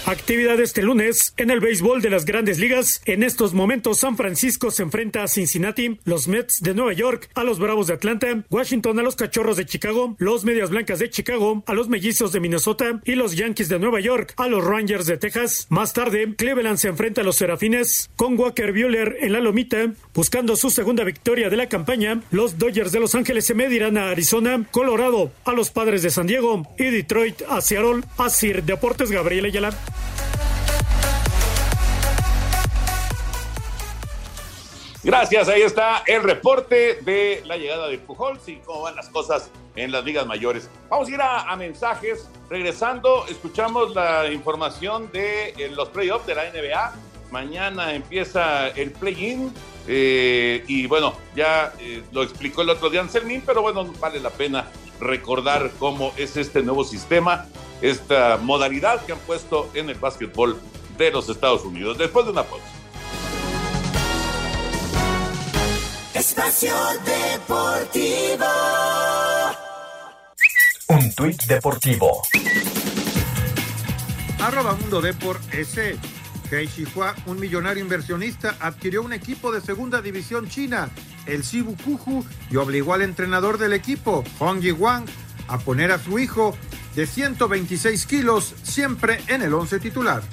Actividad 0.06 0.60
este 0.60 0.82
lunes 0.82 1.34
en 1.38 1.50
el 1.50 1.62
béisbol 1.62 2.02
de 2.02 2.10
las 2.10 2.26
grandes 2.26 2.60
ligas. 2.60 3.02
En 3.06 3.24
estos 3.24 3.54
momentos 3.54 4.00
San 4.00 4.18
Francisco 4.18 4.70
se 4.70 4.84
enfrenta 4.84 5.24
a 5.24 5.30
Cincinnati, 5.30 5.98
los 6.04 6.28
Mets 6.28 6.62
de 6.62 6.74
Nueva 6.74 6.92
York 6.92 7.30
a 7.36 7.46
los 7.46 7.58
Bravos 7.58 7.88
de 7.88 7.94
Atlanta, 7.94 8.44
Washington 8.50 9.00
a 9.00 9.04
los 9.04 9.16
Cachorros 9.16 9.56
de 9.56 9.66
Chicago, 9.66 10.18
los 10.20 10.44
Medias 10.44 10.72
Blancas 10.72 11.00
de 11.00 11.10
Chicago 11.10 11.64
a 11.68 11.74
los 11.74 11.88
Mellizos 11.88 12.34
de 12.34 12.42
Minnesota 12.42 13.00
y 13.06 13.16
los 13.16 13.38
Yankees 13.38 13.70
de 13.70 13.80
Nueva 13.80 14.02
York 14.02 14.34
a 14.36 14.48
los 14.48 14.66
Rangers 14.66 15.06
de 15.06 15.18
Texas. 15.18 15.68
Más 15.70 15.94
tarde, 15.94 16.36
Cleveland 16.36 16.80
se 16.80 16.90
enfrenta 16.90 17.22
a 17.22 17.24
los 17.24 17.38
Serafines 17.38 18.10
con 18.18 18.38
Walker 18.38 18.74
Buehler 18.74 19.18
en 19.22 19.32
la 19.32 19.40
lomita 19.40 19.94
buscando 20.14 20.58
su 20.58 20.70
segunda 20.70 21.06
victoria 21.06 21.50
de 21.50 21.56
la 21.56 21.70
campaña. 21.70 22.22
Los 22.30 22.58
Dodgers 22.58 22.92
de 22.92 23.00
Los 23.00 23.16
Ángeles 23.16 23.46
se 23.46 23.54
medirán 23.54 23.98
a 23.98 24.10
Arizona, 24.10 24.68
Colorado 24.70 25.32
a 25.46 25.54
los 25.54 25.72
Padres 25.72 26.04
de 26.04 26.10
San 26.10 26.28
Diego 26.28 26.68
y 26.78 26.86
Detroit 26.86 27.42
a 27.48 27.62
Seattle. 27.62 28.04
A 28.18 28.30
Deportes 28.66 29.10
Gabriel 29.10 29.46
Ayala. 29.46 29.74
Gracias, 35.04 35.50
ahí 35.50 35.62
está 35.62 36.02
el 36.08 36.24
reporte 36.24 37.00
de 37.02 37.44
la 37.46 37.58
llegada 37.58 37.90
de 37.90 37.98
Pujols 37.98 38.48
y 38.48 38.56
cómo 38.58 38.84
van 38.84 38.96
las 38.96 39.10
cosas 39.10 39.52
en 39.76 39.92
las 39.92 40.06
ligas 40.06 40.26
mayores. 40.26 40.70
Vamos 40.90 41.10
a 41.10 41.12
ir 41.12 41.22
a, 41.22 41.56
mensajes. 41.58 42.30
Regresando, 42.50 43.26
escuchamos 43.28 43.94
la 43.94 44.32
información 44.32 45.12
de 45.12 45.50
eh, 45.50 45.70
los 45.76 45.90
playoffs 45.90 46.26
de 46.26 46.36
la 46.36 46.50
NBA. 46.50 46.94
Mañana 47.32 47.94
empieza 47.94 48.70
el 48.70 48.92
play-in 48.92 49.54
eh, 49.88 50.64
y 50.68 50.88
bueno, 50.88 51.14
ya 51.36 51.74
eh, 51.80 52.04
lo 52.14 52.24
explicó 52.24 52.62
el 52.62 52.70
otro 52.70 52.90
día 52.90 53.02
Anselmín, 53.02 53.44
pero 53.46 53.62
bueno, 53.62 53.92
vale 54.00 54.22
la 54.22 54.30
pena 54.30 54.68
recordar 55.02 55.72
cómo 55.80 56.14
es 56.16 56.38
este 56.38 56.62
nuevo 56.62 56.84
sistema, 56.86 57.48
esta 57.84 58.38
modalidad 58.38 59.06
que 59.06 59.12
han 59.12 59.20
puesto 59.20 59.70
en 59.74 59.90
el 59.90 59.96
básquetbol 59.96 60.58
de 60.98 61.12
los 61.12 61.28
Estados 61.28 61.66
Unidos. 61.66 61.98
Después 61.98 62.26
de 62.26 62.32
una 62.32 62.44
pausa. 62.44 62.66
Espacio 66.14 66.74
Deportivo. 67.06 68.46
Un 70.88 71.14
tuit 71.14 71.44
deportivo. 71.44 72.22
Arroba 74.40 74.76
Mundo 74.76 75.02
Deport 75.02 75.42
S. 75.54 75.98
Hei 76.52 76.68
Shihua, 76.68 77.16
un 77.26 77.40
millonario 77.40 77.84
inversionista, 77.84 78.56
adquirió 78.62 79.02
un 79.02 79.12
equipo 79.12 79.52
de 79.52 79.60
segunda 79.60 80.02
división 80.02 80.48
china, 80.48 80.90
el 81.26 81.42
Shibu 81.42 81.76
Kuju, 81.78 82.24
y 82.52 82.58
obligó 82.58 82.94
al 82.94 83.02
entrenador 83.02 83.58
del 83.58 83.74
equipo, 83.74 84.24
Hong 84.38 84.62
Yi-Wang, 84.62 85.06
a 85.48 85.58
poner 85.58 85.92
a 85.92 85.98
su 85.98 86.20
hijo 86.20 86.56
de 86.96 87.06
126 87.06 88.06
kilos 88.06 88.54
siempre 88.64 89.20
en 89.28 89.42
el 89.42 89.54
once 89.54 89.80
titular. 89.80 90.24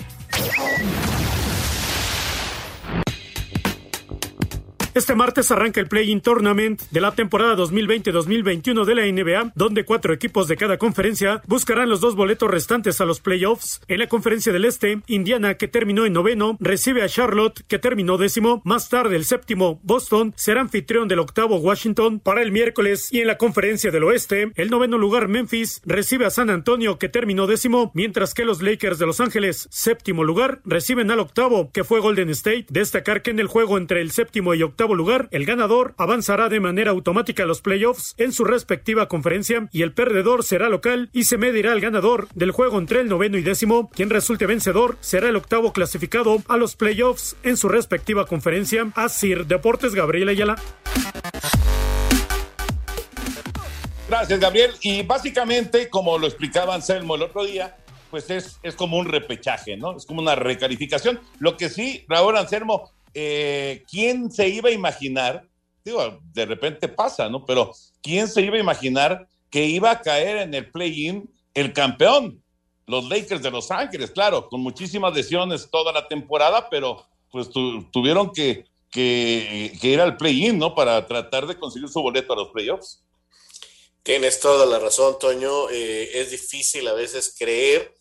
Este 5.00 5.14
martes 5.14 5.50
arranca 5.50 5.80
el 5.80 5.88
Play-in 5.88 6.20
Tournament 6.20 6.82
de 6.90 7.00
la 7.00 7.12
temporada 7.12 7.56
2020-2021 7.56 8.84
de 8.84 8.94
la 8.94 9.06
NBA, 9.06 9.52
donde 9.54 9.86
cuatro 9.86 10.12
equipos 10.12 10.46
de 10.46 10.58
cada 10.58 10.76
conferencia 10.76 11.40
buscarán 11.46 11.88
los 11.88 12.02
dos 12.02 12.14
boletos 12.14 12.50
restantes 12.50 13.00
a 13.00 13.06
los 13.06 13.20
playoffs. 13.20 13.80
En 13.88 14.00
la 14.00 14.08
conferencia 14.08 14.52
del 14.52 14.66
Este, 14.66 15.00
Indiana, 15.06 15.54
que 15.54 15.68
terminó 15.68 16.04
en 16.04 16.12
noveno, 16.12 16.58
recibe 16.60 17.02
a 17.02 17.08
Charlotte, 17.08 17.62
que 17.66 17.78
terminó 17.78 18.18
décimo. 18.18 18.60
Más 18.66 18.90
tarde, 18.90 19.16
el 19.16 19.24
séptimo, 19.24 19.80
Boston, 19.84 20.34
será 20.36 20.60
anfitrión 20.60 21.08
del 21.08 21.20
octavo 21.20 21.56
Washington 21.56 22.20
para 22.20 22.42
el 22.42 22.52
miércoles. 22.52 23.08
Y 23.10 23.20
en 23.20 23.28
la 23.28 23.38
conferencia 23.38 23.90
del 23.90 24.04
Oeste, 24.04 24.52
el 24.54 24.68
noveno 24.68 24.98
lugar 24.98 25.28
Memphis 25.28 25.80
recibe 25.86 26.26
a 26.26 26.30
San 26.30 26.50
Antonio, 26.50 26.98
que 26.98 27.08
terminó 27.08 27.46
décimo, 27.46 27.90
mientras 27.94 28.34
que 28.34 28.44
los 28.44 28.60
Lakers 28.60 28.98
de 28.98 29.06
Los 29.06 29.20
Ángeles, 29.20 29.66
séptimo 29.70 30.24
lugar, 30.24 30.60
reciben 30.66 31.10
al 31.10 31.20
octavo, 31.20 31.70
que 31.72 31.84
fue 31.84 32.00
Golden 32.00 32.28
State. 32.28 32.66
Destacar 32.68 33.22
que 33.22 33.30
en 33.30 33.40
el 33.40 33.46
juego 33.46 33.78
entre 33.78 34.02
el 34.02 34.10
séptimo 34.10 34.52
y 34.52 34.62
octavo 34.62 34.89
lugar, 34.94 35.28
el 35.30 35.44
ganador 35.44 35.94
avanzará 35.98 36.48
de 36.48 36.60
manera 36.60 36.90
automática 36.90 37.42
a 37.42 37.46
los 37.46 37.60
playoffs 37.60 38.14
en 38.18 38.32
su 38.32 38.44
respectiva 38.44 39.08
conferencia 39.08 39.68
y 39.72 39.82
el 39.82 39.92
perdedor 39.92 40.44
será 40.44 40.68
local 40.68 41.10
y 41.12 41.24
se 41.24 41.38
medirá 41.38 41.72
al 41.72 41.80
ganador 41.80 42.28
del 42.34 42.50
juego 42.50 42.78
entre 42.78 43.00
el 43.00 43.08
noveno 43.08 43.38
y 43.38 43.42
décimo. 43.42 43.90
Quien 43.90 44.10
resulte 44.10 44.46
vencedor 44.46 44.96
será 45.00 45.28
el 45.28 45.36
octavo 45.36 45.72
clasificado 45.72 46.42
a 46.48 46.56
los 46.56 46.76
playoffs 46.76 47.36
en 47.42 47.56
su 47.56 47.68
respectiva 47.68 48.26
conferencia. 48.26 48.90
Asir 48.94 49.46
Deportes 49.46 49.94
Gabriel 49.94 50.28
Ayala. 50.28 50.56
Gracias, 54.08 54.40
Gabriel. 54.40 54.72
Y 54.82 55.02
básicamente, 55.02 55.88
como 55.88 56.18
lo 56.18 56.26
explicaba 56.26 56.74
Anselmo 56.74 57.14
el 57.14 57.22
otro 57.22 57.44
día, 57.44 57.76
pues 58.10 58.28
es, 58.30 58.58
es 58.62 58.74
como 58.74 58.98
un 58.98 59.06
repechaje, 59.06 59.76
¿no? 59.76 59.96
Es 59.96 60.04
como 60.04 60.20
una 60.20 60.34
recalificación. 60.34 61.20
Lo 61.38 61.56
que 61.56 61.68
sí, 61.68 62.04
Raúl 62.08 62.36
Anselmo, 62.36 62.90
eh, 63.14 63.84
¿quién 63.90 64.30
se 64.30 64.48
iba 64.48 64.68
a 64.68 64.72
imaginar? 64.72 65.48
Digo, 65.84 66.20
de 66.32 66.46
repente 66.46 66.88
pasa, 66.88 67.28
¿no? 67.28 67.44
Pero 67.44 67.72
¿quién 68.02 68.28
se 68.28 68.42
iba 68.42 68.56
a 68.56 68.60
imaginar 68.60 69.28
que 69.50 69.64
iba 69.66 69.90
a 69.90 70.00
caer 70.00 70.38
en 70.38 70.54
el 70.54 70.70
play-in 70.70 71.30
el 71.54 71.72
campeón? 71.72 72.42
Los 72.86 73.08
Lakers 73.08 73.42
de 73.42 73.50
Los 73.50 73.70
Ángeles, 73.70 74.10
claro, 74.10 74.48
con 74.48 74.60
muchísimas 74.60 75.14
lesiones 75.14 75.68
toda 75.70 75.92
la 75.92 76.08
temporada, 76.08 76.68
pero 76.68 77.06
pues 77.30 77.48
tuvieron 77.50 78.32
que, 78.32 78.64
ir 78.94 80.00
al 80.00 80.16
play-in, 80.16 80.58
¿no? 80.58 80.74
Para 80.74 81.06
tratar 81.06 81.46
de 81.46 81.56
conseguir 81.56 81.88
su 81.88 82.02
boleto 82.02 82.32
a 82.32 82.36
los 82.36 82.48
playoffs. 82.48 83.02
Tienes 84.02 84.40
toda 84.40 84.66
la 84.66 84.78
razón, 84.78 85.18
Toño. 85.20 85.70
Eh, 85.70 86.20
es 86.20 86.30
difícil 86.30 86.88
a 86.88 86.94
veces 86.94 87.34
creer 87.38 87.94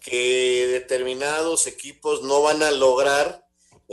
que 0.00 0.66
determinados 0.66 1.66
equipos 1.66 2.22
no 2.22 2.42
van 2.42 2.62
a 2.62 2.70
lograr 2.70 3.43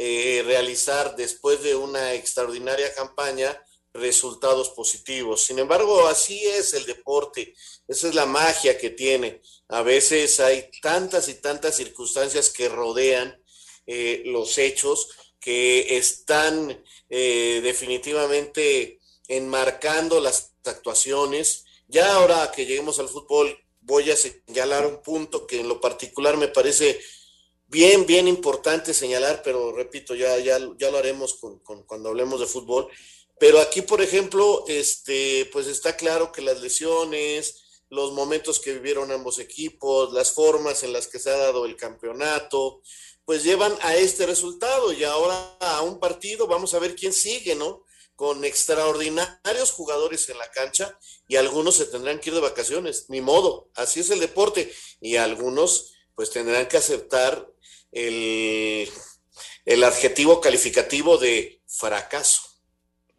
eh, 0.04 0.42
realizar 0.44 1.16
después 1.16 1.62
de 1.62 1.76
una 1.76 2.16
extraordinaria 2.16 2.92
campaña 2.96 3.56
resultados 3.94 4.70
positivos. 4.70 5.42
Sin 5.42 5.60
embargo, 5.60 6.08
así 6.08 6.44
es 6.44 6.74
el 6.74 6.88
deporte, 6.88 7.54
esa 7.88 8.08
es 8.08 8.16
la 8.16 8.26
magia 8.26 8.80
que 8.80 8.90
tiene. 8.90 9.44
A 9.68 9.84
veces 9.84 10.40
hay 10.40 10.72
tantas 10.82 11.30
y 11.30 11.36
tantas 11.36 11.76
circunstancias 11.76 12.50
que 12.50 12.68
rodean 12.68 13.40
eh, 13.86 14.24
los 14.26 14.58
hechos 14.58 15.10
que 15.40 15.96
están 15.98 16.84
eh, 17.08 17.60
definitivamente 17.62 19.00
enmarcando 19.28 20.20
las 20.20 20.56
actuaciones. 20.66 21.66
Ya 21.88 22.16
ahora 22.16 22.52
que 22.52 22.66
lleguemos 22.66 22.98
al 22.98 23.08
fútbol, 23.08 23.56
voy 23.82 24.10
a 24.10 24.16
señalar 24.16 24.88
un 24.88 25.04
punto 25.04 25.46
que 25.46 25.60
en 25.60 25.68
lo 25.68 25.80
particular 25.80 26.38
me 26.38 26.48
parece 26.48 27.00
bien, 27.72 28.06
bien 28.06 28.28
importante 28.28 28.94
señalar, 28.94 29.42
pero 29.44 29.72
repito, 29.72 30.14
ya, 30.14 30.38
ya, 30.38 30.60
ya 30.78 30.92
lo 30.92 30.98
haremos 30.98 31.36
con, 31.36 31.60
cuando 31.86 32.10
hablemos 32.10 32.40
de 32.40 32.46
fútbol. 32.46 32.90
Pero 33.40 33.60
aquí, 33.60 33.82
por 33.82 34.02
ejemplo, 34.02 34.66
este, 34.68 35.50
pues 35.52 35.68
está 35.68 35.96
claro 35.96 36.32
que 36.32 36.42
las 36.42 36.62
lesiones, 36.62 37.84
los 37.90 38.12
momentos 38.12 38.60
que 38.60 38.74
vivieron 38.74 39.12
ambos 39.12 39.40
equipos, 39.40 40.14
las 40.14 40.34
formas 40.34 40.84
en 40.84 40.94
las 40.94 41.08
que 41.08 41.18
se 41.18 41.32
ha 41.32 41.38
dado 41.38 41.66
el 41.66 41.76
campeonato, 41.76 42.82
pues 43.26 43.44
llevan 43.44 43.76
a 43.82 43.96
este 43.96 44.26
resultado 44.26 44.92
y 44.92 45.04
ahora 45.06 45.58
a 45.62 45.82
un 45.82 46.00
partido 46.00 46.48
vamos 46.48 46.74
a 46.74 46.80
ver 46.80 46.96
quién 46.96 47.14
sigue, 47.14 47.56
¿no? 47.56 47.86
Con 48.16 48.44
extraordinarios 48.44 49.72
jugadores 49.72 50.28
en 50.30 50.38
la 50.38 50.52
cancha 50.52 50.98
y 51.28 51.38
algunos 51.38 51.76
se 51.76 51.86
tendrán 51.86 52.20
que 52.20 52.30
ir 52.30 52.36
de 52.36 52.42
vacaciones, 52.42 53.06
ni 53.08 53.22
modo, 53.22 53.70
así 53.76 54.02
es 54.02 54.10
el 54.10 54.20
deporte 54.20 54.72
y 55.00 55.16
algunos 55.16 55.94
pues 56.16 56.30
tendrán 56.30 56.68
que 56.68 56.78
aceptar 56.78 57.51
el, 57.92 58.88
el 59.66 59.84
adjetivo 59.84 60.42
calificativo 60.42 61.18
de 61.18 61.62
fracaso. 61.66 62.42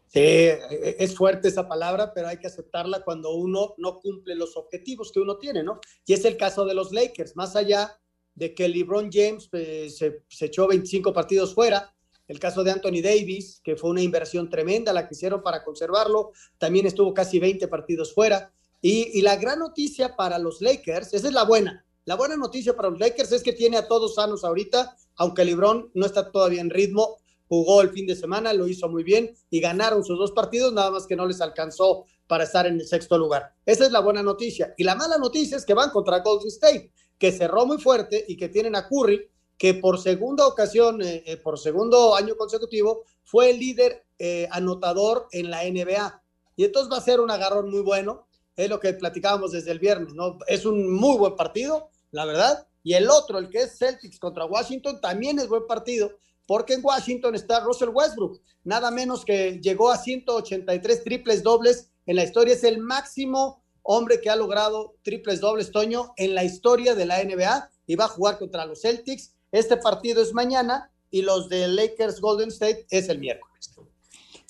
Sí, 0.08 0.20
es 0.20 1.16
fuerte 1.16 1.48
esa 1.48 1.66
palabra, 1.66 2.12
pero 2.12 2.28
hay 2.28 2.36
que 2.36 2.46
aceptarla 2.46 3.02
cuando 3.02 3.32
uno 3.34 3.74
no 3.78 3.98
cumple 3.98 4.34
los 4.34 4.58
objetivos 4.58 5.10
que 5.10 5.20
uno 5.20 5.38
tiene, 5.38 5.62
¿no? 5.62 5.80
Y 6.04 6.12
es 6.12 6.26
el 6.26 6.36
caso 6.36 6.66
de 6.66 6.74
los 6.74 6.92
Lakers, 6.92 7.34
más 7.34 7.56
allá 7.56 7.98
de 8.34 8.54
que 8.54 8.68
LeBron 8.68 9.10
James 9.10 9.48
eh, 9.52 9.88
se, 9.90 10.24
se, 10.28 10.46
echó 10.46 10.66
25 10.66 11.14
partidos 11.14 11.54
fuera, 11.54 11.94
el 12.28 12.38
caso 12.38 12.62
de 12.62 12.70
Anthony 12.70 13.00
Davis, 13.02 13.60
que 13.64 13.76
fue 13.76 13.90
una 13.90 14.02
inversión 14.02 14.50
tremenda 14.50 14.92
la 14.92 15.08
que 15.08 15.14
hicieron 15.14 15.42
para 15.42 15.64
conservarlo, 15.64 16.32
también 16.58 16.86
estuvo 16.86 17.12
casi 17.14 17.38
20 17.38 17.68
partidos 17.68 18.12
fuera. 18.12 18.52
Y, 18.80 19.18
y 19.18 19.22
la 19.22 19.36
gran 19.36 19.60
noticia 19.60 20.14
para 20.16 20.38
los 20.38 20.60
Lakers, 20.60 21.14
esa 21.14 21.28
es 21.28 21.32
la 21.32 21.44
buena, 21.44 21.86
la 22.04 22.16
buena 22.16 22.36
noticia 22.36 22.74
para 22.74 22.90
los 22.90 22.98
Lakers 22.98 23.32
es 23.32 23.42
que 23.42 23.52
tiene 23.52 23.76
a 23.76 23.86
todos 23.86 24.16
sanos 24.16 24.44
ahorita, 24.44 24.96
aunque 25.16 25.44
LeBron 25.44 25.90
no 25.94 26.06
está 26.06 26.30
todavía 26.30 26.60
en 26.60 26.70
ritmo, 26.70 27.18
jugó 27.46 27.82
el 27.82 27.90
fin 27.90 28.06
de 28.06 28.16
semana, 28.16 28.52
lo 28.52 28.66
hizo 28.66 28.88
muy 28.88 29.04
bien 29.04 29.36
y 29.50 29.60
ganaron 29.60 30.04
sus 30.04 30.18
dos 30.18 30.32
partidos, 30.32 30.72
nada 30.72 30.90
más 30.90 31.06
que 31.06 31.16
no 31.16 31.26
les 31.26 31.40
alcanzó 31.40 32.06
para 32.26 32.44
estar 32.44 32.66
en 32.66 32.80
el 32.80 32.86
sexto 32.86 33.18
lugar. 33.18 33.54
Esa 33.66 33.84
es 33.84 33.92
la 33.92 34.00
buena 34.00 34.22
noticia. 34.22 34.74
Y 34.78 34.84
la 34.84 34.94
mala 34.94 35.18
noticia 35.18 35.56
es 35.56 35.66
que 35.66 35.74
van 35.74 35.90
contra 35.90 36.20
Golden 36.20 36.48
State. 36.48 36.90
que 37.18 37.30
cerró 37.30 37.66
muy 37.66 37.78
fuerte 37.78 38.24
y 38.26 38.36
que 38.36 38.48
tienen 38.48 38.74
a 38.74 38.88
Curry, 38.88 39.30
que 39.56 39.74
por 39.74 40.00
segunda 40.00 40.44
ocasión, 40.44 41.00
eh, 41.02 41.22
eh, 41.24 41.36
por 41.36 41.56
segundo 41.56 42.16
año 42.16 42.36
consecutivo, 42.36 43.04
fue 43.22 43.50
el 43.50 43.60
líder 43.60 44.04
eh, 44.18 44.48
anotador 44.50 45.28
en 45.30 45.48
la 45.48 45.62
NBA. 45.62 46.20
Y 46.56 46.64
entonces 46.64 46.92
va 46.92 46.96
a 46.96 47.00
ser 47.00 47.20
un 47.20 47.30
agarrón 47.30 47.70
muy 47.70 47.82
bueno, 47.82 48.26
es 48.56 48.68
lo 48.68 48.80
que 48.80 48.92
platicábamos 48.94 49.52
desde 49.52 49.70
el 49.70 49.78
viernes, 49.78 50.14
¿no? 50.14 50.38
Es 50.48 50.66
un 50.66 50.92
muy 50.92 51.16
buen 51.16 51.36
partido, 51.36 51.90
la 52.12 52.24
verdad. 52.24 52.66
Y 52.84 52.94
el 52.94 53.10
otro, 53.10 53.38
el 53.38 53.48
que 53.48 53.62
es 53.62 53.78
Celtics 53.78 54.18
contra 54.18 54.44
Washington, 54.44 55.00
también 55.00 55.38
es 55.38 55.48
buen 55.48 55.66
partido, 55.66 56.18
porque 56.46 56.74
en 56.74 56.84
Washington 56.84 57.34
está 57.34 57.60
Russell 57.60 57.88
Westbrook, 57.88 58.40
nada 58.64 58.90
menos 58.90 59.24
que 59.24 59.60
llegó 59.60 59.90
a 59.90 59.98
183 59.98 61.04
triples 61.04 61.42
dobles 61.42 61.90
en 62.06 62.16
la 62.16 62.24
historia, 62.24 62.54
es 62.54 62.64
el 62.64 62.78
máximo 62.78 63.62
hombre 63.82 64.20
que 64.20 64.30
ha 64.30 64.36
logrado 64.36 64.96
triples 65.02 65.40
dobles, 65.40 65.70
Toño, 65.70 66.12
en 66.16 66.34
la 66.34 66.44
historia 66.44 66.94
de 66.94 67.06
la 67.06 67.22
NBA 67.22 67.70
y 67.86 67.96
va 67.96 68.04
a 68.04 68.08
jugar 68.08 68.38
contra 68.38 68.66
los 68.66 68.82
Celtics. 68.82 69.34
Este 69.50 69.76
partido 69.76 70.22
es 70.22 70.32
mañana 70.32 70.90
y 71.10 71.22
los 71.22 71.48
de 71.48 71.68
Lakers 71.68 72.20
Golden 72.20 72.48
State 72.48 72.86
es 72.90 73.08
el 73.08 73.18
miércoles. 73.18 73.74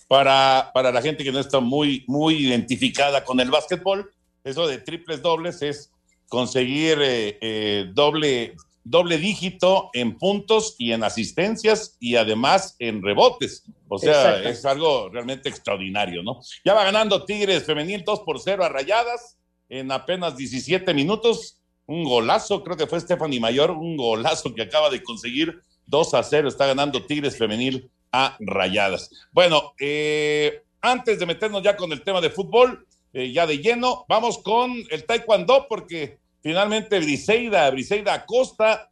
Para, 0.08 0.70
para 0.74 0.92
la 0.92 1.00
gente 1.00 1.24
que 1.24 1.32
no 1.32 1.38
está 1.38 1.60
muy, 1.60 2.04
muy 2.06 2.46
identificada 2.46 3.24
con 3.24 3.40
el 3.40 3.50
básquetbol, 3.50 4.12
eso 4.44 4.66
de 4.66 4.78
triples 4.78 5.22
dobles 5.22 5.62
es 5.62 5.90
conseguir 6.32 6.98
eh, 7.02 7.36
eh, 7.42 7.90
doble, 7.92 8.56
doble 8.84 9.18
dígito 9.18 9.90
en 9.92 10.16
puntos 10.16 10.76
y 10.78 10.92
en 10.92 11.04
asistencias 11.04 11.98
y 12.00 12.16
además 12.16 12.74
en 12.78 13.02
rebotes. 13.02 13.64
O 13.86 13.98
sea, 13.98 14.42
es 14.42 14.64
algo 14.64 15.10
realmente 15.10 15.50
extraordinario, 15.50 16.22
¿no? 16.22 16.40
Ya 16.64 16.72
va 16.72 16.84
ganando 16.84 17.26
Tigres 17.26 17.64
femenil 17.64 18.02
2 18.02 18.20
por 18.20 18.40
0 18.40 18.64
a 18.64 18.70
Rayadas 18.70 19.36
en 19.68 19.92
apenas 19.92 20.34
17 20.34 20.94
minutos. 20.94 21.58
Un 21.84 22.02
golazo, 22.02 22.64
creo 22.64 22.78
que 22.78 22.86
fue 22.86 23.00
Stephanie 23.00 23.38
Mayor, 23.38 23.72
un 23.72 23.98
golazo 23.98 24.54
que 24.54 24.62
acaba 24.62 24.88
de 24.88 25.02
conseguir 25.02 25.62
2 25.84 26.14
a 26.14 26.22
0. 26.22 26.48
Está 26.48 26.64
ganando 26.64 27.04
Tigres 27.04 27.36
femenil 27.36 27.90
a 28.10 28.38
Rayadas. 28.40 29.10
Bueno, 29.32 29.74
eh, 29.78 30.62
antes 30.80 31.18
de 31.18 31.26
meternos 31.26 31.62
ya 31.62 31.76
con 31.76 31.92
el 31.92 32.02
tema 32.02 32.22
de 32.22 32.30
fútbol, 32.30 32.86
ya 33.12 33.46
de 33.46 33.58
lleno, 33.58 34.06
vamos 34.08 34.38
con 34.38 34.72
el 34.88 35.04
taekwondo 35.04 35.66
porque 35.68 36.21
Finalmente, 36.42 36.98
Briseida, 36.98 37.70
Briseida 37.70 38.14
Acosta 38.14 38.90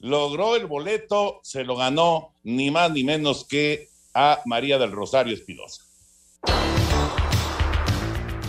logró 0.00 0.56
el 0.56 0.66
boleto, 0.66 1.40
se 1.42 1.62
lo 1.64 1.76
ganó 1.76 2.34
ni 2.42 2.70
más 2.70 2.90
ni 2.90 3.04
menos 3.04 3.44
que 3.44 3.88
a 4.14 4.40
María 4.46 4.78
del 4.78 4.90
Rosario 4.90 5.34
Espinosa. 5.34 5.84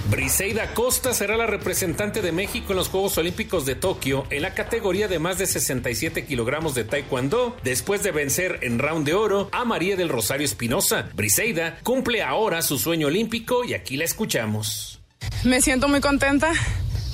Briseida 0.10 0.64
Acosta 0.64 1.14
será 1.14 1.38
la 1.38 1.46
representante 1.46 2.24
de 2.24 2.32
México 2.32 2.72
en 2.72 2.78
los 2.78 2.90
Juegos 2.90 3.20
Olímpicos 3.20 3.68
de 3.68 3.76
Tokio 3.76 4.26
en 4.32 4.42
la 4.42 4.56
categoría 4.56 5.08
de 5.08 5.20
más 5.20 5.38
de 5.38 5.46
67 5.46 6.26
kilogramos 6.26 6.74
de 6.74 6.84
Taekwondo, 6.84 7.56
después 7.64 8.02
de 8.02 8.12
vencer 8.12 8.58
en 8.64 8.80
round 8.80 9.06
de 9.06 9.14
oro 9.14 9.50
a 9.52 9.66
María 9.66 9.96
del 9.96 10.10
Rosario 10.10 10.46
Espinosa. 10.46 11.10
Briseida 11.14 11.78
cumple 11.84 12.24
ahora 12.24 12.64
su 12.64 12.80
sueño 12.80 13.06
olímpico 13.06 13.64
y 13.64 13.76
aquí 13.76 13.98
la 13.98 14.06
escuchamos. 14.06 15.00
Me 15.44 15.62
siento 15.62 15.88
muy 15.88 16.02
contenta 16.02 16.54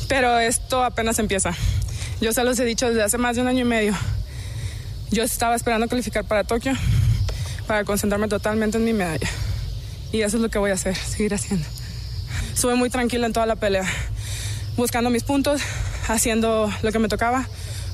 pero 0.08 0.40
esto 0.40 0.84
apenas 0.84 1.20
empieza. 1.20 1.52
Yo 2.22 2.32
se 2.34 2.44
los 2.44 2.60
he 2.60 2.66
dicho 2.66 2.88
desde 2.88 3.04
hace 3.04 3.18
más 3.18 3.36
de 3.36 3.42
un 3.42 3.48
año 3.48 3.62
y 3.62 3.66
medio. 3.66 3.94
Yo 5.12 5.24
estaba 5.24 5.56
esperando 5.56 5.88
calificar 5.88 6.26
para 6.26 6.44
Tokio 6.44 6.74
para 7.68 7.84
concentrarme 7.84 8.28
totalmente 8.28 8.78
en 8.78 8.86
mi 8.86 8.94
medalla. 8.94 9.28
Y 10.12 10.22
eso 10.22 10.38
es 10.38 10.44
lo 10.44 10.50
que 10.50 10.60
voy 10.60 10.72
a 10.72 10.76
hacer, 10.76 10.96
seguir 10.96 11.34
haciendo. 11.34 11.68
Estuve 12.54 12.76
muy 12.76 12.90
tranquila 12.90 13.26
en 13.26 13.34
toda 13.34 13.46
la 13.46 13.56
pelea, 13.56 13.86
buscando 14.78 15.10
mis 15.10 15.24
puntos, 15.24 15.62
haciendo 16.08 16.72
lo 16.82 16.92
que 16.92 17.00
me 17.00 17.08
tocaba. 17.08 17.48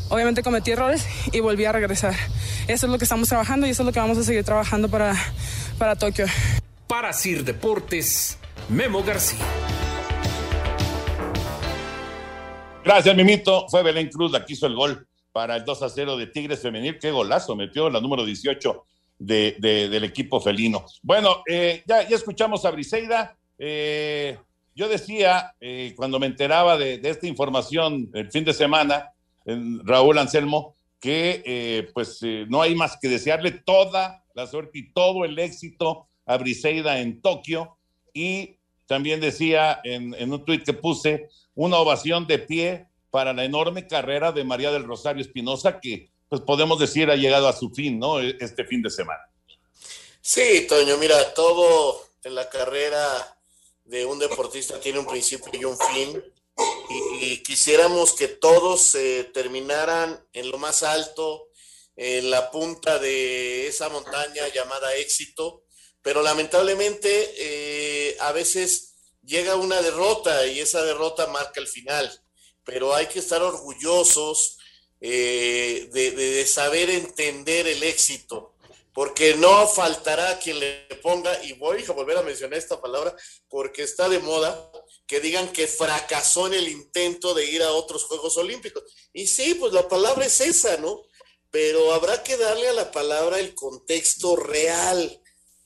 Obviamente 0.10 0.44
cometí 0.44 0.72
errores 0.72 1.06
y 1.32 1.40
volví 1.40 1.66
a 1.66 1.72
regresar. 1.72 2.14
Eso 2.68 2.86
es 2.86 2.92
lo 2.92 2.98
que 2.98 3.06
estamos 3.06 3.30
trabajando 3.30 3.66
y 3.66 3.72
eso 3.72 3.84
es 3.84 3.86
lo 3.86 3.92
que 3.94 4.00
vamos 4.00 4.18
a 4.18 4.24
seguir 4.24 4.44
trabajando 4.44 4.90
para, 4.90 5.16
para 5.78 5.96
Tokio. 5.96 6.26
Para 6.88 7.14
Sir 7.14 7.46
Deportes, 7.46 8.38
Memo 8.70 9.04
García. 9.04 9.40
Gracias, 12.84 13.16
Mimito. 13.16 13.68
Fue 13.70 13.84
Belén 13.84 14.10
Cruz 14.10 14.32
la 14.32 14.44
que 14.44 14.54
hizo 14.54 14.66
el 14.66 14.76
gol 14.76 15.08
para 15.32 15.56
el 15.56 15.66
2 15.66 15.84
a 15.84 15.90
0 15.90 16.18
de 16.18 16.28
Tigres 16.28 16.62
Femenil. 16.62 16.98
Qué 16.98 17.12
golazo 17.12 17.56
metió 17.56 17.90
la 17.92 18.02
número 18.02 18.26
18 18.26 18.86
de, 19.20 19.56
del 19.60 20.04
equipo 20.04 20.42
felino. 20.42 20.86
Bueno, 21.04 21.44
eh, 21.48 21.84
ya, 21.86 22.08
ya, 22.08 22.16
escuchamos 22.16 22.66
a 22.66 22.72
Briseida. 22.72 23.38
Eh, 23.60 24.36
yo 24.74 24.90
decía, 24.90 25.54
eh, 25.60 25.94
cuando 25.96 26.20
me 26.20 26.26
enteraba 26.26 26.76
de, 26.76 26.98
de, 26.98 27.10
esta 27.12 27.28
información 27.28 28.10
el 28.16 28.32
fin 28.32 28.44
de 28.44 28.54
semana, 28.54 29.12
Raúl 29.46 30.18
Anselmo, 30.18 30.76
que 31.00 31.90
pues 31.94 32.22
no 32.48 32.62
hay 32.62 32.76
más 32.76 32.98
que 33.02 33.10
desearle 33.10 33.52
toda 33.52 34.24
la 34.36 34.48
suerte 34.48 34.80
y 34.80 34.92
todo 34.92 35.26
el 35.26 35.38
éxito 35.40 36.08
a 36.26 36.38
Briseida 36.38 37.00
en 37.00 37.22
Tokio. 37.22 37.78
Y 38.14 38.58
también 38.92 39.22
decía 39.22 39.80
en, 39.86 40.34
un 40.34 40.44
tuit 40.44 40.66
que 40.66 40.74
puse, 40.74 41.30
una 41.56 41.78
ovación 41.78 42.28
de 42.28 42.40
pie 42.40 42.88
para 43.10 43.32
la 43.32 43.46
enorme 43.46 43.88
carrera 43.88 44.34
de 44.34 44.44
María 44.44 44.70
del 44.70 44.84
Rosario 44.84 45.22
Espinosa, 45.22 45.80
que 45.80 46.10
pues 46.28 46.42
podemos 46.42 46.78
decir 46.78 47.10
ha 47.10 47.16
llegado 47.16 47.48
a 47.48 47.54
su 47.54 47.70
fin, 47.70 47.98
¿no? 47.98 48.20
E, 48.20 48.36
este 48.42 48.66
fin 48.66 48.82
de 48.82 48.90
semana. 48.90 49.22
Sí, 50.20 50.68
Toño, 50.68 50.98
mira, 50.98 51.34
todo 51.34 52.06
en 52.26 52.36
la 52.36 52.50
carrera 52.50 53.02
de 53.86 54.04
un 54.04 54.20
deportista 54.20 54.78
tiene 54.78 55.00
un 55.00 55.08
principio 55.08 55.50
y 55.54 55.64
un 55.64 55.78
fin. 55.78 56.22
Y, 57.22 57.38
quisiéramos 57.44 58.12
que 58.12 58.28
todos 58.28 58.82
se 58.82 59.24
terminaran 59.24 60.22
en 60.34 60.52
lo 60.52 60.58
más 60.58 60.84
alto, 60.84 61.48
en 61.96 62.30
la 62.30 62.52
punta 62.52 63.00
de 63.00 63.68
esa 63.68 63.88
montaña 63.88 64.50
llamada 64.54 64.94
éxito, 64.96 65.64
pero 66.02 66.22
lamentablemente 66.22 67.34
eh, 67.38 68.18
a 68.20 68.32
veces 68.32 68.96
llega 69.24 69.56
una 69.56 69.82
derrota 69.82 70.48
y 70.48 70.60
esa 70.60 70.84
derrota 70.84 71.28
marca 71.28 71.60
el 71.60 71.68
final, 71.68 72.12
pero 72.64 72.96
hay 72.96 73.08
que 73.08 73.20
estar 73.20 73.42
orgullosos 73.42 74.58
eh, 75.00 75.90
de, 75.92 76.46
saber 76.46 76.90
entender 76.90 77.68
el 77.68 77.84
éxito, 77.84 78.54
porque 78.94 79.36
no 79.36 79.68
faltará 79.68 80.38
quien 80.40 80.60
le 80.60 80.88
ponga, 81.02 81.44
y 81.44 81.54
voy 81.54 81.84
a 81.88 81.92
volver 81.92 82.18
a 82.18 82.24
mencionar 82.24 82.60
esta 82.60 82.82
palabra 82.82 83.16
porque 83.48 83.84
está 83.84 84.10
de 84.10 84.20
moda, 84.20 84.72
que 85.08 85.20
digan 85.20 85.52
que 85.52 85.68
fracasó 85.68 86.48
en 86.48 86.54
el 86.54 86.68
intento 86.68 87.34
de 87.34 87.46
ir 87.46 87.64
a 87.64 87.72
otros 87.72 88.06
Juegos 88.06 88.38
Olímpicos. 88.38 88.84
Y 89.12 89.28
sí, 89.28 89.56
pues 89.56 89.74
la 89.74 89.88
palabra 89.88 90.26
es 90.26 90.40
esa, 90.40 90.78
¿no? 90.78 91.02
Pero 91.50 91.94
habrá 91.94 92.24
que 92.24 92.38
darle 92.38 92.70
a 92.70 92.74
la 92.74 92.92
palabra 92.92 93.40
el 93.40 93.54
contexto 93.54 94.38
real 94.38 95.21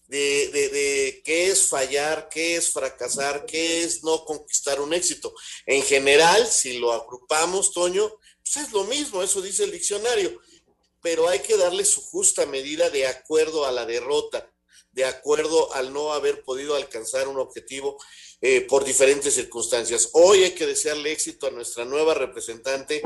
de, 0.08 0.50
de, 0.52 1.22
qué 1.24 1.48
es 1.50 1.68
fallar, 1.68 2.30
qué 2.30 2.56
es 2.56 2.72
fracasar, 2.72 3.46
qué 3.46 3.84
es 3.84 4.04
no 4.04 4.24
conquistar 4.24 4.80
un 4.80 4.94
éxito. 4.94 5.34
En 5.66 5.82
general, 5.82 6.48
si 6.48 6.78
lo 6.78 6.92
agrupamos, 6.92 7.72
Toño, 7.74 8.12
pues 8.44 8.68
es 8.68 8.72
lo 8.72 8.84
mismo, 8.84 9.24
eso 9.24 9.42
dice 9.42 9.64
el 9.64 9.72
diccionario, 9.72 10.40
pero 11.02 11.28
hay 11.28 11.40
que 11.40 11.58
darle 11.58 11.86
su 11.86 12.02
justa 12.02 12.46
medida 12.46 12.90
de 12.90 13.08
acuerdo 13.08 13.66
a 13.66 13.72
la 13.72 13.86
derrota, 13.86 14.52
de 14.92 15.06
acuerdo 15.06 15.74
al 15.74 15.92
no 15.92 16.14
haber 16.14 16.44
podido 16.44 16.76
alcanzar 16.76 17.28
un 17.28 17.38
objetivo 17.38 17.98
eh, 18.42 18.62
por 18.62 18.86
diferentes 18.86 19.34
circunstancias. 19.34 20.10
Hoy 20.14 20.44
hay 20.44 20.52
que 20.52 20.66
desearle 20.66 21.12
éxito 21.12 21.48
a 21.48 21.52
nuestra 21.52 21.84
nueva 21.84 22.14
representante 22.14 23.02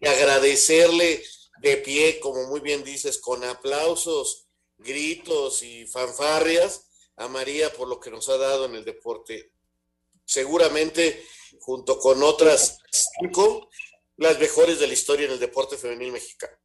y 0.00 0.06
agradecerle 0.06 1.22
de 1.60 1.76
pie, 1.78 2.20
como 2.20 2.46
muy 2.46 2.60
bien 2.60 2.84
dices, 2.84 3.18
con 3.18 3.42
aplausos 3.44 4.43
gritos 4.84 5.62
y 5.62 5.86
fanfarrias 5.86 6.88
a 7.16 7.28
María 7.28 7.72
por 7.72 7.88
lo 7.88 7.98
que 7.98 8.10
nos 8.10 8.28
ha 8.28 8.36
dado 8.36 8.66
en 8.66 8.74
el 8.74 8.84
deporte. 8.84 9.52
Seguramente, 10.24 11.24
junto 11.60 11.98
con 11.98 12.22
otras 12.22 12.78
cinco, 12.90 13.68
las 14.16 14.38
mejores 14.38 14.78
de 14.78 14.86
la 14.86 14.92
historia 14.92 15.26
en 15.26 15.32
el 15.32 15.40
deporte 15.40 15.76
femenil 15.76 16.12
mexicano. 16.12 16.56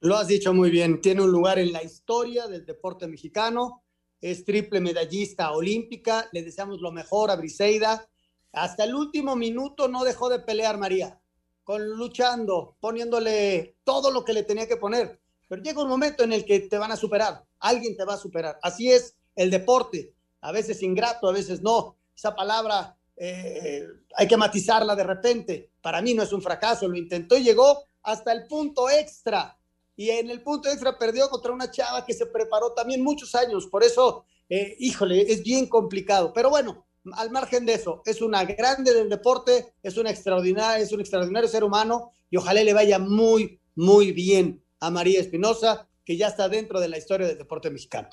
Lo 0.00 0.16
has 0.16 0.28
dicho 0.28 0.52
muy 0.54 0.70
bien, 0.70 1.00
tiene 1.00 1.22
un 1.22 1.30
lugar 1.30 1.58
en 1.58 1.72
la 1.72 1.82
historia 1.82 2.46
del 2.46 2.64
deporte 2.64 3.06
mexicano, 3.06 3.84
es 4.20 4.44
triple 4.44 4.80
medallista 4.80 5.52
olímpica, 5.52 6.28
le 6.32 6.42
deseamos 6.42 6.80
lo 6.80 6.92
mejor 6.92 7.30
a 7.30 7.36
Briseida. 7.36 8.06
Hasta 8.52 8.84
el 8.84 8.94
último 8.94 9.36
minuto 9.36 9.88
no 9.88 10.04
dejó 10.04 10.28
de 10.28 10.40
pelear 10.40 10.78
María, 10.78 11.20
con 11.64 11.86
luchando, 11.96 12.76
poniéndole 12.80 13.76
todo 13.84 14.10
lo 14.10 14.24
que 14.24 14.32
le 14.32 14.42
tenía 14.42 14.66
que 14.66 14.76
poner. 14.76 15.20
Pero 15.48 15.62
llega 15.62 15.82
un 15.82 15.88
momento 15.88 16.24
en 16.24 16.32
el 16.32 16.44
que 16.44 16.60
te 16.60 16.78
van 16.78 16.92
a 16.92 16.96
superar 16.96 17.44
alguien 17.60 17.96
te 17.96 18.04
va 18.04 18.14
a 18.14 18.18
superar. 18.18 18.58
Así 18.62 18.90
es 18.90 19.16
el 19.36 19.50
deporte, 19.50 20.14
a 20.40 20.52
veces 20.52 20.82
ingrato, 20.82 21.28
a 21.28 21.32
veces 21.32 21.62
no. 21.62 21.96
Esa 22.16 22.34
palabra 22.34 22.96
eh, 23.16 23.86
hay 24.16 24.26
que 24.26 24.36
matizarla 24.36 24.96
de 24.96 25.04
repente. 25.04 25.70
Para 25.80 26.02
mí 26.02 26.14
no 26.14 26.22
es 26.22 26.32
un 26.32 26.42
fracaso, 26.42 26.88
lo 26.88 26.96
intentó 26.96 27.36
y 27.36 27.44
llegó 27.44 27.84
hasta 28.02 28.32
el 28.32 28.46
punto 28.46 28.88
extra. 28.90 29.58
Y 29.96 30.08
en 30.10 30.30
el 30.30 30.42
punto 30.42 30.70
extra 30.70 30.98
perdió 30.98 31.28
contra 31.28 31.52
una 31.52 31.70
chava 31.70 32.04
que 32.06 32.14
se 32.14 32.26
preparó 32.26 32.72
también 32.72 33.04
muchos 33.04 33.34
años. 33.34 33.66
Por 33.66 33.84
eso, 33.84 34.24
eh, 34.48 34.74
híjole, 34.78 35.30
es 35.30 35.42
bien 35.42 35.66
complicado. 35.66 36.32
Pero 36.32 36.48
bueno, 36.48 36.86
al 37.12 37.30
margen 37.30 37.66
de 37.66 37.74
eso, 37.74 38.02
es 38.06 38.22
una 38.22 38.44
grande 38.44 38.94
del 38.94 39.08
deporte, 39.08 39.74
es 39.82 39.96
una 39.96 40.10
extraordinaria, 40.10 40.82
es 40.82 40.92
un 40.92 41.00
extraordinario 41.00 41.48
ser 41.48 41.64
humano 41.64 42.12
y 42.30 42.36
ojalá 42.36 42.62
le 42.62 42.72
vaya 42.72 42.98
muy, 42.98 43.60
muy 43.74 44.12
bien 44.12 44.62
a 44.80 44.90
María 44.90 45.20
Espinosa, 45.20 45.88
que 46.10 46.16
ya 46.16 46.26
está 46.26 46.48
dentro 46.48 46.80
de 46.80 46.88
la 46.88 46.98
historia 46.98 47.28
del 47.28 47.38
deporte 47.38 47.70
mexicano. 47.70 48.08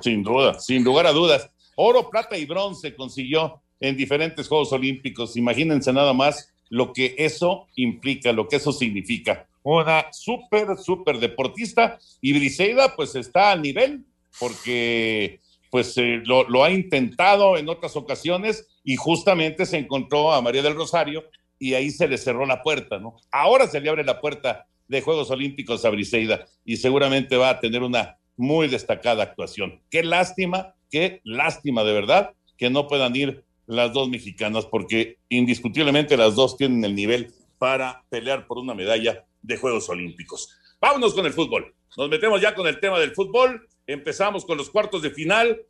Sin 0.00 0.22
duda, 0.22 0.58
sin 0.58 0.82
lugar 0.82 1.06
a 1.06 1.12
dudas. 1.12 1.50
Oro, 1.76 2.08
plata 2.08 2.38
y 2.38 2.46
bronce 2.46 2.94
consiguió 2.94 3.60
en 3.80 3.98
diferentes 3.98 4.48
Juegos 4.48 4.72
Olímpicos. 4.72 5.36
Imagínense 5.36 5.92
nada 5.92 6.14
más 6.14 6.50
lo 6.70 6.94
que 6.94 7.14
eso 7.18 7.66
implica, 7.76 8.32
lo 8.32 8.48
que 8.48 8.56
eso 8.56 8.72
significa. 8.72 9.46
Una 9.62 10.06
súper, 10.10 10.78
súper 10.78 11.18
deportista 11.18 11.98
y 12.22 12.32
Briseida 12.32 12.96
pues 12.96 13.14
está 13.14 13.50
al 13.50 13.60
nivel 13.60 14.06
porque 14.40 15.40
pues 15.70 15.98
eh, 15.98 16.22
lo, 16.24 16.48
lo, 16.48 16.64
ha 16.64 16.70
intentado 16.70 17.58
en 17.58 17.68
otras 17.68 17.94
ocasiones 17.94 18.66
y 18.84 18.96
justamente 18.96 19.66
se 19.66 19.76
encontró 19.76 20.32
a 20.32 20.40
María 20.40 20.62
del 20.62 20.76
Rosario 20.76 21.24
y 21.58 21.74
ahí 21.74 21.90
se 21.90 22.08
le 22.08 22.16
cerró 22.16 22.46
la 22.46 22.62
puerta, 22.62 22.98
¿no? 22.98 23.16
Ahora 23.30 23.66
se 23.66 23.80
le 23.80 23.90
abre 23.90 24.02
la 24.02 24.18
puerta 24.22 24.66
de 24.88 25.00
Juegos 25.00 25.30
Olímpicos 25.30 25.84
a 25.84 25.90
Briseida 25.90 26.46
y 26.64 26.76
seguramente 26.76 27.36
va 27.36 27.50
a 27.50 27.60
tener 27.60 27.82
una 27.82 28.18
muy 28.36 28.68
destacada 28.68 29.22
actuación. 29.22 29.80
Qué 29.90 30.02
lástima, 30.02 30.74
qué 30.90 31.20
lástima 31.24 31.84
de 31.84 31.92
verdad 31.92 32.34
que 32.56 32.70
no 32.70 32.88
puedan 32.88 33.14
ir 33.16 33.44
las 33.66 33.92
dos 33.92 34.08
mexicanas 34.08 34.66
porque 34.66 35.18
indiscutiblemente 35.28 36.16
las 36.16 36.34
dos 36.34 36.56
tienen 36.56 36.84
el 36.84 36.94
nivel 36.94 37.32
para 37.58 38.04
pelear 38.10 38.46
por 38.46 38.58
una 38.58 38.74
medalla 38.74 39.24
de 39.42 39.56
Juegos 39.56 39.88
Olímpicos. 39.88 40.50
Vámonos 40.80 41.14
con 41.14 41.24
el 41.26 41.32
fútbol. 41.32 41.74
Nos 41.96 42.08
metemos 42.08 42.40
ya 42.40 42.54
con 42.54 42.66
el 42.66 42.80
tema 42.80 42.98
del 42.98 43.14
fútbol. 43.14 43.66
Empezamos 43.86 44.44
con 44.44 44.58
los 44.58 44.70
cuartos 44.70 45.02
de 45.02 45.10
final. 45.10 45.62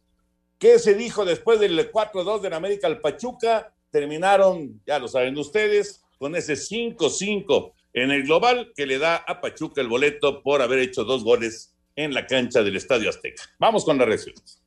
¿Qué 0.58 0.78
se 0.78 0.94
dijo 0.94 1.24
después 1.24 1.60
del 1.60 1.90
4-2 1.92 2.40
de 2.40 2.54
América 2.54 2.86
al 2.86 3.00
Pachuca? 3.00 3.72
Terminaron, 3.90 4.80
ya 4.86 4.98
lo 4.98 5.06
saben 5.06 5.36
ustedes, 5.36 6.02
con 6.18 6.34
ese 6.34 6.54
5-5 6.54 7.72
en 7.94 8.10
el 8.10 8.24
global 8.24 8.72
que 8.76 8.86
le 8.86 8.98
da 8.98 9.16
a 9.16 9.40
Pachuca 9.40 9.80
el 9.80 9.88
boleto 9.88 10.42
por 10.42 10.60
haber 10.60 10.80
hecho 10.80 11.04
dos 11.04 11.24
goles 11.24 11.74
en 11.96 12.12
la 12.12 12.26
cancha 12.26 12.62
del 12.62 12.76
Estadio 12.76 13.08
Azteca. 13.08 13.44
Vamos 13.58 13.84
con 13.84 13.96
las 13.96 14.08
reacciones. 14.08 14.63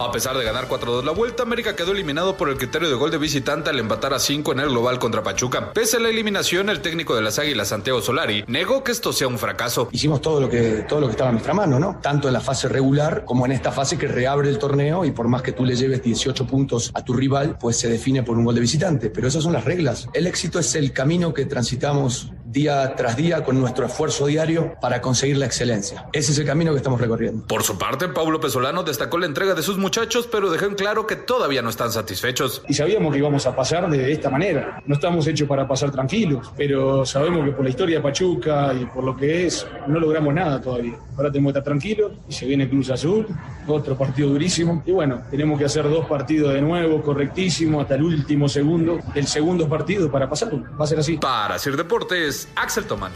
A 0.00 0.12
pesar 0.12 0.38
de 0.38 0.44
ganar 0.44 0.68
4-2 0.68 1.02
la 1.02 1.10
vuelta, 1.10 1.42
América 1.42 1.74
quedó 1.74 1.90
eliminado 1.90 2.36
por 2.36 2.48
el 2.48 2.56
criterio 2.56 2.88
de 2.88 2.94
gol 2.94 3.10
de 3.10 3.18
visitante 3.18 3.70
al 3.70 3.80
empatar 3.80 4.14
a 4.14 4.20
5 4.20 4.52
en 4.52 4.60
el 4.60 4.68
global 4.68 5.00
contra 5.00 5.24
Pachuca. 5.24 5.72
Pese 5.72 5.96
a 5.96 6.00
la 6.00 6.08
eliminación, 6.08 6.70
el 6.70 6.80
técnico 6.80 7.16
de 7.16 7.22
las 7.22 7.40
Águilas, 7.40 7.68
Santiago 7.68 8.00
Solari, 8.00 8.44
negó 8.46 8.84
que 8.84 8.92
esto 8.92 9.12
sea 9.12 9.26
un 9.26 9.38
fracaso. 9.38 9.88
Hicimos 9.90 10.20
todo 10.20 10.40
lo 10.40 10.48
que, 10.48 10.84
todo 10.88 11.00
lo 11.00 11.08
que 11.08 11.12
estaba 11.12 11.30
en 11.30 11.34
nuestra 11.34 11.52
mano, 11.52 11.80
¿no? 11.80 11.98
Tanto 12.00 12.28
en 12.28 12.34
la 12.34 12.40
fase 12.40 12.68
regular 12.68 13.24
como 13.24 13.44
en 13.44 13.50
esta 13.50 13.72
fase 13.72 13.98
que 13.98 14.06
reabre 14.06 14.48
el 14.48 14.58
torneo 14.58 15.04
y 15.04 15.10
por 15.10 15.26
más 15.26 15.42
que 15.42 15.50
tú 15.50 15.64
le 15.64 15.74
lleves 15.74 16.00
18 16.00 16.46
puntos 16.46 16.92
a 16.94 17.02
tu 17.02 17.12
rival, 17.14 17.58
pues 17.58 17.76
se 17.76 17.88
define 17.88 18.22
por 18.22 18.38
un 18.38 18.44
gol 18.44 18.54
de 18.54 18.60
visitante. 18.60 19.10
Pero 19.10 19.26
esas 19.26 19.42
son 19.42 19.52
las 19.52 19.64
reglas. 19.64 20.08
El 20.12 20.28
éxito 20.28 20.60
es 20.60 20.76
el 20.76 20.92
camino 20.92 21.34
que 21.34 21.44
transitamos 21.44 22.30
día 22.58 22.94
tras 22.96 23.16
día 23.16 23.44
con 23.44 23.60
nuestro 23.60 23.86
esfuerzo 23.86 24.26
diario 24.26 24.74
para 24.80 25.00
conseguir 25.00 25.36
la 25.36 25.46
excelencia. 25.46 26.06
Ese 26.12 26.32
es 26.32 26.38
el 26.38 26.46
camino 26.46 26.72
que 26.72 26.78
estamos 26.78 27.00
recorriendo. 27.00 27.46
Por 27.46 27.62
su 27.62 27.78
parte, 27.78 28.08
Paulo 28.08 28.40
Pesolano 28.40 28.82
destacó 28.82 29.16
la 29.18 29.26
entrega 29.26 29.54
de 29.54 29.62
sus 29.62 29.78
muchachos, 29.78 30.28
pero 30.30 30.50
dejó 30.50 30.66
en 30.66 30.74
claro 30.74 31.06
que 31.06 31.14
todavía 31.14 31.62
no 31.62 31.70
están 31.70 31.92
satisfechos. 31.92 32.62
Y 32.68 32.74
sabíamos 32.74 33.12
que 33.12 33.18
íbamos 33.18 33.46
a 33.46 33.54
pasar 33.54 33.88
de 33.88 34.12
esta 34.12 34.28
manera. 34.28 34.82
No 34.86 34.94
estamos 34.94 35.26
hechos 35.28 35.46
para 35.46 35.68
pasar 35.68 35.92
tranquilos, 35.92 36.52
pero 36.56 37.06
sabemos 37.06 37.44
que 37.44 37.52
por 37.52 37.62
la 37.62 37.70
historia 37.70 37.98
de 37.98 38.02
Pachuca 38.02 38.74
y 38.74 38.86
por 38.86 39.04
lo 39.04 39.16
que 39.16 39.46
es, 39.46 39.64
no 39.86 40.00
logramos 40.00 40.34
nada 40.34 40.60
todavía. 40.60 40.98
Ahora 41.16 41.30
tenemos 41.30 41.52
que 41.52 41.58
estar 41.58 41.64
tranquilos 41.64 42.12
y 42.28 42.32
se 42.32 42.46
viene 42.46 42.68
Cruz 42.68 42.90
Azul, 42.90 43.26
otro 43.66 43.96
partido 43.96 44.30
durísimo. 44.30 44.82
Y 44.84 44.92
bueno, 44.92 45.22
tenemos 45.30 45.58
que 45.58 45.64
hacer 45.64 45.88
dos 45.88 46.06
partidos 46.06 46.54
de 46.54 46.60
nuevo, 46.60 47.02
correctísimo, 47.02 47.80
hasta 47.80 47.94
el 47.94 48.02
último 48.02 48.48
segundo, 48.48 48.98
el 49.14 49.26
segundo 49.26 49.68
partido 49.68 50.10
para 50.10 50.28
pasarlo. 50.28 50.64
Va 50.78 50.84
a 50.84 50.88
ser 50.88 50.98
así. 50.98 51.18
Para 51.18 51.56
hacer 51.56 51.76
deportes, 51.76 52.47
Axel 52.54 52.86
Tomán. 52.86 53.12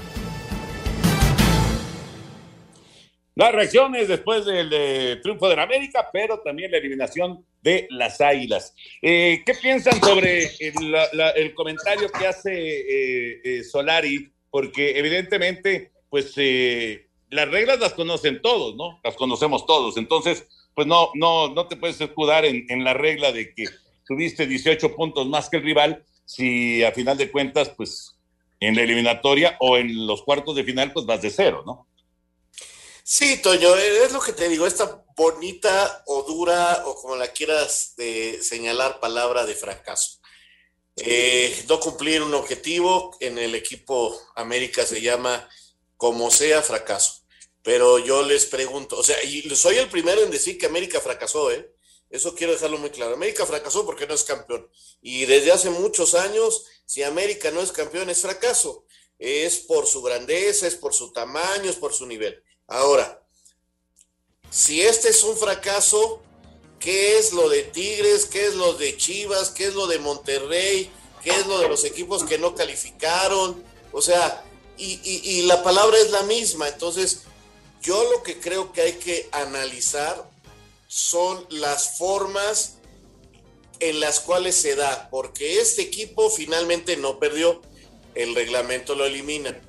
Las 3.35 3.53
reacciones 3.53 4.09
después 4.09 4.45
del 4.45 4.69
de 4.69 5.17
triunfo 5.23 5.49
de 5.49 5.57
la 5.57 5.63
América, 5.63 6.11
pero 6.13 6.41
también 6.41 6.71
la 6.71 6.77
eliminación 6.77 7.47
de 7.63 7.87
las 7.91 8.21
Águilas. 8.21 8.75
Eh, 9.01 9.43
¿Qué 9.47 9.55
piensan 9.55 9.99
sobre 10.01 10.51
el, 10.59 11.55
comentario 11.55 12.11
que 12.11 12.27
hace 12.27 12.53
eh, 12.53 13.41
eh, 13.43 13.65
Solari? 13.65 14.31
Porque 14.51 14.99
evidentemente, 14.99 15.93
pues 16.11 16.35
eh, 16.37 17.09
las 17.31 17.49
reglas 17.49 17.81
las 17.81 17.95
conocen 17.95 18.43
todos, 18.43 18.77
¿no? 18.77 19.01
Las 19.03 19.17
conocemos 19.17 19.65
todos. 19.65 19.97
Entonces, 19.97 20.47
pues 20.75 20.87
no, 20.87 21.11
no, 21.15 21.49
no 21.55 21.67
te 21.69 21.77
puedes 21.77 21.99
escudar 22.03 22.45
en, 22.45 22.67
en 22.69 22.85
la 22.85 22.93
regla 22.93 23.33
de 23.33 23.55
que 23.55 23.65
tuviste 24.07 24.47
18 24.47 24.95
puntos 24.95 25.27
más 25.27 25.49
que 25.49 25.57
el 25.57 25.63
rival 25.63 26.05
si 26.25 26.83
a 26.83 26.93
final 26.93 27.17
de 27.17 27.31
cuentas, 27.31 27.71
pues 27.71 28.12
en 28.63 28.77
la 28.77 28.83
eliminatoria 28.83 29.57
o 29.59 29.77
en 29.77 30.07
los 30.07 30.23
cuartos 30.23 30.55
de 30.55 30.63
final, 30.63 30.93
pues 30.93 31.05
vas 31.05 31.21
de 31.21 31.31
cero, 31.31 31.65
¿no? 31.67 31.89
Sí, 33.03 33.43
Toño, 33.43 33.75
es 33.75 34.13
lo 34.13 34.21
que 34.21 34.33
te 34.33 34.49
digo, 34.49 34.67
esta 34.67 35.05
bonita 35.17 36.05
o 36.07 36.23
dura 36.23 36.85
o 36.87 36.95
como 36.95 37.17
la 37.17 37.29
quieras 37.33 37.95
de 37.97 38.41
señalar 38.41 39.01
palabra 39.01 39.45
de 39.45 39.57
fracaso. 39.57 40.21
Eh, 40.95 41.65
no 41.69 41.81
cumplir 41.81 42.23
un 42.23 42.35
objetivo 42.35 43.17
en 43.19 43.39
el 43.39 43.57
equipo 43.57 44.17
América 44.37 44.87
se 44.87 45.01
llama 45.01 45.49
como 45.97 46.31
sea 46.31 46.63
fracaso. 46.63 47.23
Pero 47.63 47.99
yo 47.99 48.23
les 48.23 48.47
pregunto, 48.47 48.97
o 48.97 49.03
sea, 49.03 49.21
y 49.25 49.43
soy 49.57 49.77
el 49.79 49.89
primero 49.89 50.23
en 50.23 50.31
decir 50.31 50.57
que 50.57 50.67
América 50.67 51.01
fracasó, 51.01 51.51
¿eh? 51.51 51.73
Eso 52.11 52.35
quiero 52.35 52.53
dejarlo 52.53 52.77
muy 52.77 52.91
claro. 52.91 53.15
América 53.15 53.47
fracasó 53.47 53.87
porque 53.87 54.07
no 54.07 54.15
es 54.15 54.23
campeón. 54.23 54.69
Y 55.01 55.25
desde 55.25 55.51
hace 55.51 55.71
muchos 55.71 56.15
años, 56.15 56.67
si 56.87 57.03
América 57.03 57.51
no 57.51 57.61
es 57.61 57.73
campeón, 57.73 58.11
es 58.11 58.21
fracaso. 58.21 58.85
Es 59.19 59.59
por 59.59 59.87
su 59.87 60.03
grandeza, 60.03 60.67
es 60.67 60.75
por 60.75 60.95
su 60.95 61.13
tamaño, 61.13 61.71
es 61.71 61.77
por 61.77 61.95
su 61.95 62.07
nivel. 62.07 62.43
Ahora, 62.67 63.23
si 64.51 64.83
este 64.83 65.11
es 65.11 65.23
un 65.23 65.37
fracaso, 65.37 66.23
¿qué 66.79 67.19
es 67.19 67.33
lo 67.33 67.49
de 67.49 67.63
Tigres? 67.63 68.27
¿Qué 68.27 68.47
es 68.47 68.55
lo 68.55 68.75
de 68.75 68.97
Chivas? 68.97 69.51
¿Qué 69.51 69.67
es 69.67 69.75
lo 69.75 69.87
de 69.87 69.99
Monterrey? 69.99 70.91
¿Qué 71.23 71.31
es 71.31 71.47
lo 71.47 71.61
de 71.61 71.69
los 71.69 71.85
equipos 71.85 72.25
que 72.25 72.39
no 72.39 72.55
calificaron? 72.55 73.63
O 73.93 74.03
sea, 74.03 74.45
y, 74.77 75.43
la 75.43 75.63
palabra 75.63 75.97
es 75.99 76.11
la 76.11 76.25
misma. 76.25 76.69
Entonces, 76.69 77.23
yo 77.81 78.03
lo 78.11 78.23
que 78.23 78.41
creo 78.41 78.73
que 78.73 78.83
hay 78.83 78.93
que 78.95 79.29
analizar 79.33 80.29
son 80.89 81.47
las 81.51 81.97
formas 81.97 82.79
en 83.83 83.99
las 83.99 84.21
cuales 84.21 84.55
se 84.55 84.77
da, 84.77 85.09
porque 85.11 85.61
este 85.61 85.83
equipo 85.83 86.31
finalmente 86.31 86.97
no 86.97 87.19
perdió, 87.19 87.61
el 88.15 88.35
reglamento 88.35 88.95
lo 88.95 89.05
elimina. 89.05 89.61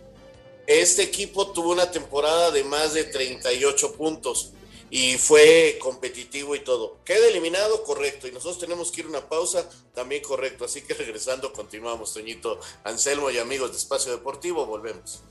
Este 0.67 1.01
equipo 1.01 1.51
tuvo 1.51 1.71
una 1.71 1.89
temporada 1.89 2.51
de 2.51 2.63
más 2.63 2.93
de 2.93 3.05
38 3.05 3.93
puntos 3.93 4.51
y 4.91 5.17
fue 5.17 5.79
competitivo 5.81 6.55
y 6.55 6.59
todo. 6.59 6.99
Queda 7.03 7.27
eliminado, 7.27 7.83
correcto. 7.83 8.27
Y 8.27 8.31
nosotros 8.31 8.59
tenemos 8.59 8.91
que 8.91 9.01
ir 9.01 9.07
a 9.07 9.09
una 9.09 9.27
pausa, 9.27 9.67
también 9.95 10.21
correcto. 10.21 10.65
Así 10.65 10.83
que 10.83 10.93
regresando, 10.93 11.51
continuamos, 11.51 12.13
Toñito, 12.13 12.59
Anselmo 12.83 13.31
y 13.31 13.39
amigos 13.39 13.71
de 13.71 13.77
Espacio 13.77 14.11
Deportivo, 14.11 14.67
volvemos. 14.67 15.21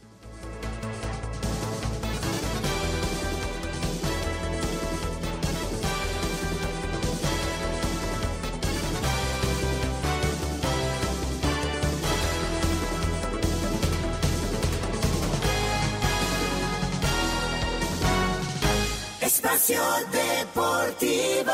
Espacio 19.42 19.82
Deportivo. 20.12 21.52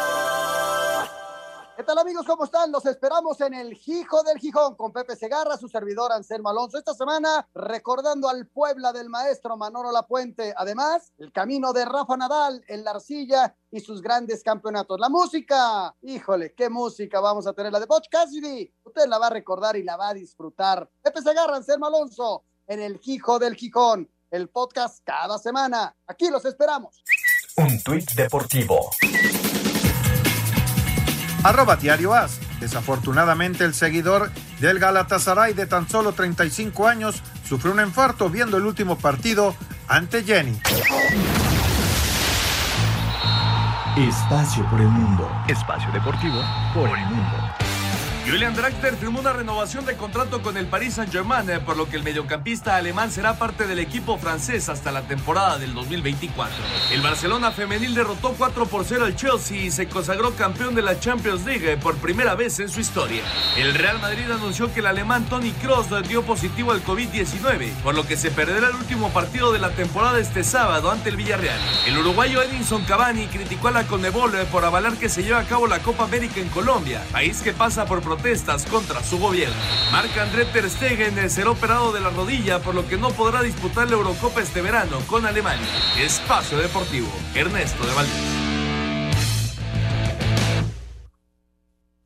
¿Qué 1.74 1.82
tal 1.84 1.96
amigos? 1.96 2.26
¿Cómo 2.26 2.44
están? 2.44 2.70
Los 2.70 2.84
esperamos 2.84 3.40
en 3.40 3.54
el 3.54 3.72
Hijo 3.86 4.22
del 4.24 4.36
Gijón 4.36 4.74
con 4.74 4.92
Pepe 4.92 5.16
Segarra, 5.16 5.56
su 5.56 5.68
servidor 5.68 6.12
Anselmo 6.12 6.50
Alonso. 6.50 6.76
Esta 6.76 6.92
semana 6.92 7.48
recordando 7.54 8.28
al 8.28 8.46
Puebla 8.46 8.92
del 8.92 9.08
maestro 9.08 9.56
Manolo 9.56 9.90
Lapuente. 9.90 10.52
Además, 10.54 11.14
el 11.16 11.32
camino 11.32 11.72
de 11.72 11.86
Rafa 11.86 12.18
Nadal 12.18 12.62
en 12.68 12.84
la 12.84 12.90
arcilla 12.90 13.56
y 13.70 13.80
sus 13.80 14.02
grandes 14.02 14.42
campeonatos. 14.42 15.00
La 15.00 15.08
música, 15.08 15.96
híjole, 16.02 16.52
qué 16.52 16.68
música 16.68 17.20
vamos 17.20 17.46
a 17.46 17.54
tener. 17.54 17.72
La 17.72 17.80
de 17.80 17.86
Butch 17.86 18.10
Cassidy, 18.10 18.70
usted 18.84 19.06
la 19.06 19.16
va 19.16 19.28
a 19.28 19.30
recordar 19.30 19.76
y 19.76 19.82
la 19.82 19.96
va 19.96 20.10
a 20.10 20.14
disfrutar. 20.14 20.90
Pepe 21.00 21.22
Segarra, 21.22 21.56
Anselmo 21.56 21.86
Alonso 21.86 22.44
en 22.66 22.82
el 22.82 23.00
Hijo 23.02 23.38
del 23.38 23.54
Gijón. 23.54 24.10
El 24.30 24.50
podcast 24.50 25.02
cada 25.04 25.38
semana. 25.38 25.96
Aquí 26.06 26.28
los 26.28 26.44
esperamos. 26.44 27.02
Un 27.58 27.82
tuit 27.82 28.14
deportivo. 28.14 28.90
Arroba 31.42 31.74
Diario 31.74 32.14
As. 32.14 32.38
Desafortunadamente, 32.60 33.64
el 33.64 33.74
seguidor 33.74 34.30
del 34.60 34.78
Galatasaray 34.78 35.54
de 35.54 35.66
tan 35.66 35.88
solo 35.88 36.12
35 36.12 36.86
años 36.86 37.20
sufrió 37.44 37.72
un 37.72 37.80
infarto 37.80 38.30
viendo 38.30 38.58
el 38.58 38.64
último 38.64 38.96
partido 38.96 39.56
ante 39.88 40.22
Jenny. 40.22 40.56
Espacio 43.96 44.64
por 44.70 44.80
el 44.80 44.88
mundo. 44.88 45.28
Espacio 45.48 45.90
deportivo 45.90 46.40
por 46.74 46.88
el 46.88 47.06
mundo. 47.06 47.67
Julian 48.28 48.54
Draxler 48.54 48.94
firmó 48.96 49.20
una 49.20 49.32
renovación 49.32 49.86
de 49.86 49.96
contrato 49.96 50.42
con 50.42 50.58
el 50.58 50.66
Paris 50.66 50.94
Saint-Germain, 50.94 51.48
eh, 51.48 51.60
por 51.60 51.78
lo 51.78 51.88
que 51.88 51.96
el 51.96 52.02
mediocampista 52.02 52.76
alemán 52.76 53.10
será 53.10 53.38
parte 53.38 53.66
del 53.66 53.78
equipo 53.78 54.18
francés 54.18 54.68
hasta 54.68 54.92
la 54.92 55.00
temporada 55.00 55.56
del 55.56 55.72
2024. 55.72 56.54
El 56.92 57.00
Barcelona 57.00 57.52
femenil 57.52 57.94
derrotó 57.94 58.34
4 58.36 58.66
por 58.66 58.84
0 58.84 59.06
al 59.06 59.16
Chelsea 59.16 59.56
y 59.62 59.70
se 59.70 59.88
consagró 59.88 60.34
campeón 60.34 60.74
de 60.74 60.82
la 60.82 61.00
Champions 61.00 61.46
League 61.46 61.72
eh, 61.72 61.76
por 61.78 61.96
primera 61.96 62.34
vez 62.34 62.60
en 62.60 62.68
su 62.68 62.80
historia. 62.80 63.22
El 63.56 63.72
Real 63.72 63.98
Madrid 63.98 64.30
anunció 64.30 64.70
que 64.74 64.80
el 64.80 64.86
alemán 64.86 65.24
Tony 65.30 65.52
Kroos 65.52 65.86
dio 66.06 66.22
positivo 66.22 66.72
al 66.72 66.84
COVID-19, 66.84 67.72
por 67.82 67.94
lo 67.94 68.06
que 68.06 68.18
se 68.18 68.30
perderá 68.30 68.68
el 68.68 68.74
último 68.74 69.08
partido 69.08 69.52
de 69.52 69.58
la 69.58 69.70
temporada 69.70 70.20
este 70.20 70.44
sábado 70.44 70.90
ante 70.90 71.08
el 71.08 71.16
Villarreal. 71.16 71.60
El 71.86 71.96
uruguayo 71.96 72.42
Edinson 72.42 72.84
Cavani 72.84 73.26
criticó 73.28 73.68
a 73.68 73.70
la 73.70 73.86
Conmebol 73.86 74.34
eh, 74.34 74.44
por 74.52 74.66
avalar 74.66 74.98
que 74.98 75.08
se 75.08 75.22
lleve 75.22 75.36
a 75.36 75.44
cabo 75.44 75.66
la 75.66 75.78
Copa 75.78 76.04
América 76.04 76.40
en 76.40 76.50
Colombia, 76.50 77.02
país 77.10 77.40
que 77.40 77.54
pasa 77.54 77.86
por 77.86 78.02
protestas 78.18 78.66
contra 78.66 79.02
su 79.04 79.18
gobierno. 79.18 79.54
Marc-André 79.92 80.44
Ter 80.46 80.68
Stegen 80.68 81.30
será 81.30 81.50
operado 81.50 81.92
de 81.92 82.00
la 82.00 82.10
rodilla, 82.10 82.58
por 82.58 82.74
lo 82.74 82.86
que 82.88 82.96
no 82.96 83.10
podrá 83.10 83.42
disputar 83.42 83.88
la 83.88 83.94
Eurocopa 83.94 84.42
este 84.42 84.60
verano 84.60 84.98
con 85.06 85.24
Alemania. 85.24 85.66
Espacio 86.00 86.58
Deportivo, 86.58 87.08
Ernesto 87.34 87.86
de 87.86 87.94
Valdés. 87.94 88.14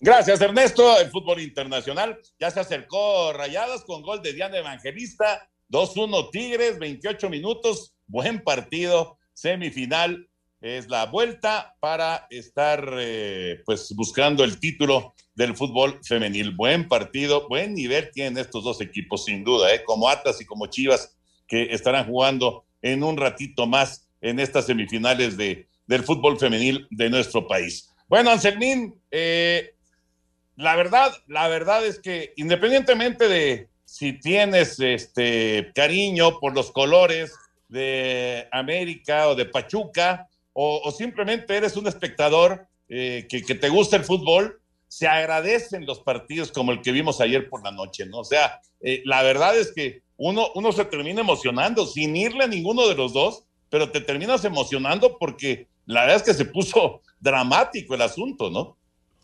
Gracias, 0.00 0.40
Ernesto. 0.40 0.98
El 0.98 1.10
fútbol 1.10 1.40
internacional 1.40 2.20
ya 2.38 2.50
se 2.50 2.60
acercó 2.60 3.32
Rayadas 3.32 3.82
con 3.84 4.02
gol 4.02 4.20
de 4.20 4.34
Diana 4.34 4.58
Evangelista. 4.58 5.48
2-1 5.70 6.30
Tigres, 6.30 6.78
28 6.78 7.30
minutos. 7.30 7.94
Buen 8.06 8.42
partido, 8.42 9.18
semifinal 9.32 10.28
es 10.62 10.88
la 10.88 11.06
vuelta 11.06 11.74
para 11.80 12.28
estar 12.30 12.88
eh, 12.98 13.60
pues 13.66 13.92
buscando 13.96 14.44
el 14.44 14.60
título 14.60 15.12
del 15.34 15.56
fútbol 15.56 15.98
femenil. 16.04 16.52
Buen 16.52 16.88
partido, 16.88 17.48
buen 17.48 17.74
nivel 17.74 18.10
tienen 18.12 18.38
estos 18.38 18.62
dos 18.62 18.80
equipos 18.80 19.24
sin 19.24 19.42
duda, 19.42 19.74
¿eh? 19.74 19.82
como 19.84 20.08
Atlas 20.08 20.40
y 20.40 20.44
como 20.44 20.68
Chivas 20.68 21.16
que 21.48 21.74
estarán 21.74 22.06
jugando 22.06 22.64
en 22.80 23.02
un 23.02 23.16
ratito 23.16 23.66
más 23.66 24.08
en 24.20 24.38
estas 24.38 24.66
semifinales 24.66 25.36
de, 25.36 25.66
del 25.88 26.04
fútbol 26.04 26.38
femenil 26.38 26.86
de 26.90 27.10
nuestro 27.10 27.48
país. 27.48 27.90
Bueno, 28.08 28.30
Anselmín, 28.30 28.94
eh, 29.10 29.74
la 30.54 30.76
verdad, 30.76 31.12
la 31.26 31.48
verdad 31.48 31.84
es 31.84 31.98
que 31.98 32.34
independientemente 32.36 33.26
de 33.26 33.68
si 33.84 34.12
tienes 34.12 34.78
este 34.78 35.72
cariño 35.74 36.38
por 36.38 36.54
los 36.54 36.70
colores 36.70 37.34
de 37.68 38.46
América 38.52 39.28
o 39.28 39.34
de 39.34 39.46
Pachuca, 39.46 40.28
o, 40.54 40.90
simplemente 40.90 41.56
eres 41.56 41.76
un 41.76 41.86
espectador 41.86 42.66
eh, 42.88 43.26
que, 43.28 43.42
te 43.42 43.68
gusta 43.68 43.96
el 43.96 44.04
fútbol, 44.04 44.60
se 44.86 45.06
agradecen 45.06 45.86
los 45.86 46.00
partidos 46.00 46.52
como 46.52 46.72
el 46.72 46.82
que 46.82 46.92
vimos 46.92 47.20
ayer 47.20 47.48
por 47.48 47.64
la 47.64 47.70
noche, 47.70 48.04
¿no? 48.04 48.18
O 48.18 48.24
sea, 48.24 48.60
eh, 48.80 49.02
la 49.06 49.22
verdad 49.22 49.56
es 49.58 49.72
que 49.72 50.02
uno, 50.18 50.48
uno 50.54 50.72
se 50.72 50.84
termina 50.84 51.22
emocionando 51.22 51.86
sin 51.86 52.14
irle 52.14 52.44
a 52.44 52.48
ninguno 52.48 52.86
de 52.86 52.94
los 52.94 53.14
dos, 53.14 53.44
pero 53.70 53.90
te 53.90 54.02
terminas 54.02 54.44
emocionando 54.44 55.16
porque 55.18 55.68
la 55.86 56.02
verdad 56.02 56.16
es 56.16 56.22
que 56.22 56.34
se 56.34 56.44
puso 56.44 57.00
dramático 57.20 57.94
el 57.94 58.02
asunto, 58.02 58.50
¿no? 58.50 58.76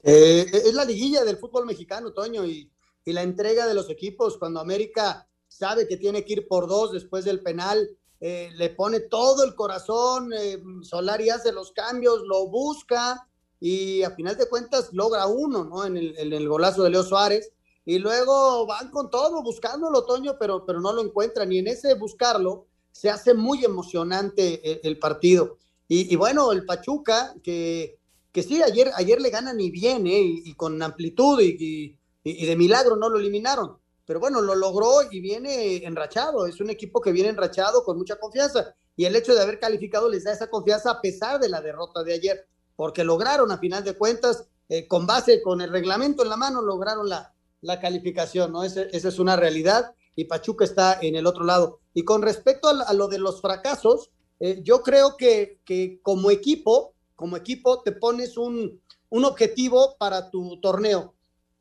Eh, 0.03 0.47
es 0.51 0.73
la 0.73 0.85
liguilla 0.85 1.25
del 1.25 1.37
fútbol 1.37 1.67
mexicano, 1.67 2.12
Toño, 2.12 2.47
y, 2.47 2.71
y 3.05 3.12
la 3.12 3.23
entrega 3.23 3.67
de 3.67 3.75
los 3.75 3.91
equipos 3.91 4.38
cuando 4.38 4.61
América 4.61 5.29
sabe 5.49 5.87
que 5.87 5.97
tiene 5.97 6.25
que 6.25 6.35
ir 6.35 6.49
por 6.49 6.69
dos 6.69 6.93
después 6.93 7.25
del 7.25 7.41
penal 7.41 7.91
eh, 8.20 8.50
le 8.57 8.70
pone 8.70 9.00
todo 9.00 9.44
el 9.44 9.54
corazón, 9.54 10.33
eh, 10.33 10.61
Solari 10.83 11.31
hace 11.31 11.52
los 11.52 11.70
cambios, 11.70 12.22
lo 12.22 12.48
busca 12.48 13.28
y 13.61 14.02
a 14.02 14.11
final 14.11 14.37
de 14.37 14.48
cuentas 14.48 14.90
logra 14.92 15.26
uno, 15.26 15.64
¿no? 15.64 15.85
En 15.85 15.96
el, 15.96 16.48
golazo 16.48 16.83
de 16.83 16.90
Leo 16.90 17.02
Suárez. 17.02 17.52
Y 17.85 17.98
luego 17.98 18.66
van 18.66 18.90
con 18.90 19.09
todo, 19.09 19.42
buscándolo, 19.42 20.04
Toño, 20.04 20.37
pero, 20.38 20.66
pero 20.66 20.81
no 20.81 20.92
lo 20.92 21.02
encuentran. 21.02 21.50
Y 21.52 21.59
en 21.59 21.68
ese 21.68 21.94
buscarlo 21.94 22.66
se 22.92 23.09
hace 23.09 23.35
muy 23.35 23.64
emocionante 23.64 24.87
el, 24.87 24.98
partido. 24.98 25.57
Y, 25.88 26.14
bueno, 26.16 26.52
el 26.52 26.66
Pachuca, 26.66 27.35
que, 27.42 27.98
que 28.31 28.42
sí, 28.42 28.62
ayer, 28.62 28.90
ayer 28.94 29.22
le 29.22 29.31
ganan 29.31 29.59
y 29.59 29.70
bien, 29.70 30.07
¿eh? 30.07 30.20
y, 30.20 30.54
con 30.54 30.83
amplitud 30.83 31.40
y, 31.40 31.96
y 32.22 32.46
de 32.46 32.57
milagro 32.57 32.96
no 32.96 33.09
lo 33.09 33.18
eliminaron 33.18 33.78
pero 34.09 34.21
bueno, 34.21 34.40
lo 34.40 34.55
logró 34.55 35.03
y 35.11 35.21
viene 35.21 35.85
enrachado. 35.85 36.47
Es 36.47 36.62
un 36.62 36.71
equipo 36.71 36.99
que 37.03 37.12
viene 37.12 37.29
enrachado 37.29 37.85
con 37.85 37.99
mucha 37.99 38.16
confianza. 38.16 38.75
Y 38.97 39.05
el 39.05 39.14
hecho 39.14 39.35
de 39.35 39.42
haber 39.42 39.61
calificado 39.61 40.09
les 40.09 40.25
da 40.25 40.33
esa 40.33 40.49
confianza 40.49 40.92
a 40.92 41.01
pesar 41.03 41.38
de 41.38 41.51
la 41.51 41.61
derrota 41.61 42.03
de 42.03 42.14
ayer, 42.14 42.49
porque 42.75 43.05
lograron 43.05 43.53
a 43.53 43.59
final 43.59 43.85
de 43.85 43.92
cuentas, 43.92 44.47
eh, 44.71 44.88
con 44.88 45.07
base, 45.07 45.42
con 45.42 45.61
el 45.61 45.71
reglamento 45.71 46.23
en 46.23 46.31
la 46.31 46.38
mano, 46.38 46.62
lograron 46.62 47.07
la, 47.07 47.35
la 47.61 47.81
calificación, 47.81 48.51
¿no? 48.51 48.64
esa 48.64 48.87
es 48.90 49.18
una 49.18 49.37
realidad 49.37 49.92
y 50.16 50.25
Pachuca 50.25 50.64
está 50.64 50.99
en 51.03 51.14
el 51.14 51.27
otro 51.27 51.44
lado. 51.44 51.81
Y 51.92 52.05
con 52.05 52.23
respecto 52.23 52.68
a, 52.68 52.94
lo 52.94 53.09
de 53.09 53.18
los 53.18 53.42
fracasos, 53.42 54.11
eh, 54.40 54.62
yo 54.62 54.83
creo 54.83 55.18
que, 55.18 55.61
que, 55.66 56.01
como 56.03 56.31
equipo, 56.31 56.94
como 57.14 57.37
equipo 57.37 57.83
te 57.83 57.92
pones 57.92 58.38
un, 58.38 58.81
un 59.11 59.25
objetivo 59.27 59.97
para 59.99 60.31
tu 60.31 60.59
torneo 60.62 61.14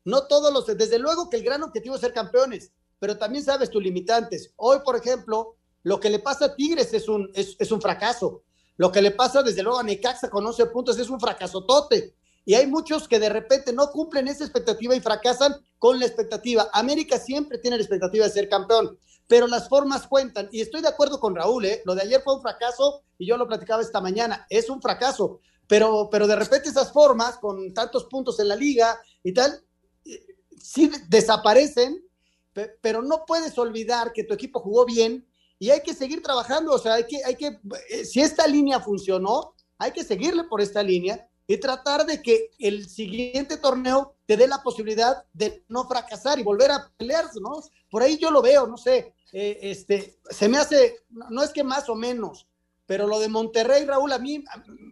no 0.08 0.26
todos 0.26 0.52
los, 0.52 0.66
desde 0.66 0.98
luego 0.98 1.28
que 1.28 1.36
el 1.36 1.44
gran 1.44 1.62
objetivo 1.62 1.94
es 1.94 2.00
ser 2.00 2.12
campeones, 2.12 2.72
pero 2.98 3.18
también 3.18 3.44
sabes 3.44 3.70
tus 3.70 3.82
limitantes. 3.82 4.52
Hoy, 4.56 4.78
por 4.84 4.96
ejemplo, 4.96 5.56
lo 5.82 6.00
que 6.00 6.10
le 6.10 6.18
pasa 6.18 6.46
a 6.46 6.54
Tigres 6.54 6.92
es 6.94 7.08
un, 7.08 7.30
es, 7.34 7.70
un 7.70 7.80
fracaso. 7.80 8.42
Lo 8.76 8.90
que 8.90 9.02
le 9.02 9.10
pasa 9.10 9.42
desde 9.42 9.62
luego 9.62 9.78
a 9.78 9.82
Necaxa 9.82 10.30
con 10.30 10.46
11 10.46 10.66
puntos 10.66 10.98
es 10.98 11.10
un 11.10 11.20
fracaso 11.20 11.64
tote. 11.64 12.14
Y 12.44 12.54
hay 12.54 12.66
muchos 12.66 13.06
que 13.06 13.18
de 13.18 13.28
repente 13.28 13.72
no 13.72 13.90
cumplen 13.90 14.28
esa 14.28 14.44
expectativa 14.44 14.96
y 14.96 15.00
fracasan 15.00 15.54
con 15.78 16.00
la 16.00 16.06
expectativa. 16.06 16.70
América 16.72 17.18
siempre 17.18 17.58
tiene 17.58 17.76
la 17.76 17.82
expectativa 17.82 18.24
de 18.24 18.32
ser 18.32 18.48
campeón, 18.48 18.98
pero 19.26 19.46
las 19.46 19.68
formas 19.68 20.06
cuentan. 20.06 20.48
Y 20.52 20.62
estoy 20.62 20.80
de 20.80 20.88
acuerdo 20.88 21.20
con 21.20 21.36
Raúl, 21.36 21.66
¿eh? 21.66 21.82
lo 21.84 21.94
de 21.94 22.02
ayer 22.02 22.22
fue 22.22 22.34
un 22.34 22.42
fracaso 22.42 23.02
y 23.18 23.26
yo 23.26 23.36
lo 23.36 23.46
platicaba 23.46 23.82
esta 23.82 24.00
mañana, 24.00 24.46
es 24.48 24.70
un 24.70 24.80
fracaso. 24.80 25.40
Pero, 25.66 26.08
pero 26.10 26.26
de 26.26 26.36
repente 26.36 26.70
esas 26.70 26.90
formas, 26.92 27.36
con 27.36 27.74
tantos 27.74 28.06
puntos 28.06 28.40
en 28.40 28.48
la 28.48 28.56
liga 28.56 28.98
y 29.22 29.34
tal, 29.34 29.62
sí 30.68 30.90
desaparecen, 31.08 32.04
pero 32.82 33.00
no 33.00 33.24
puedes 33.26 33.56
olvidar 33.56 34.12
que 34.12 34.24
tu 34.24 34.34
equipo 34.34 34.60
jugó 34.60 34.84
bien 34.84 35.26
y 35.58 35.70
hay 35.70 35.80
que 35.80 35.94
seguir 35.94 36.22
trabajando, 36.22 36.72
o 36.72 36.78
sea, 36.78 36.94
hay 36.94 37.06
que, 37.06 37.24
hay 37.24 37.36
que, 37.36 37.58
eh, 37.88 38.04
si 38.04 38.20
esta 38.20 38.46
línea 38.46 38.78
funcionó, 38.78 39.54
hay 39.78 39.92
que 39.92 40.04
seguirle 40.04 40.44
por 40.44 40.60
esta 40.60 40.82
línea 40.82 41.26
y 41.46 41.56
tratar 41.56 42.04
de 42.04 42.20
que 42.20 42.50
el 42.58 42.86
siguiente 42.86 43.56
torneo 43.56 44.14
te 44.26 44.36
dé 44.36 44.46
la 44.46 44.62
posibilidad 44.62 45.24
de 45.32 45.64
no 45.68 45.88
fracasar 45.88 46.38
y 46.38 46.42
volver 46.42 46.70
a 46.70 46.92
pelearse, 46.98 47.40
¿no? 47.40 47.62
Por 47.90 48.02
ahí 48.02 48.18
yo 48.18 48.30
lo 48.30 48.42
veo, 48.42 48.66
no 48.66 48.76
sé, 48.76 49.14
eh, 49.32 49.58
este, 49.62 50.18
se 50.28 50.48
me 50.50 50.58
hace, 50.58 50.98
no 51.08 51.42
es 51.42 51.50
que 51.50 51.64
más 51.64 51.88
o 51.88 51.94
menos, 51.94 52.46
pero 52.84 53.06
lo 53.06 53.18
de 53.20 53.28
Monterrey, 53.28 53.86
Raúl, 53.86 54.12
a 54.12 54.18
mí 54.18 54.44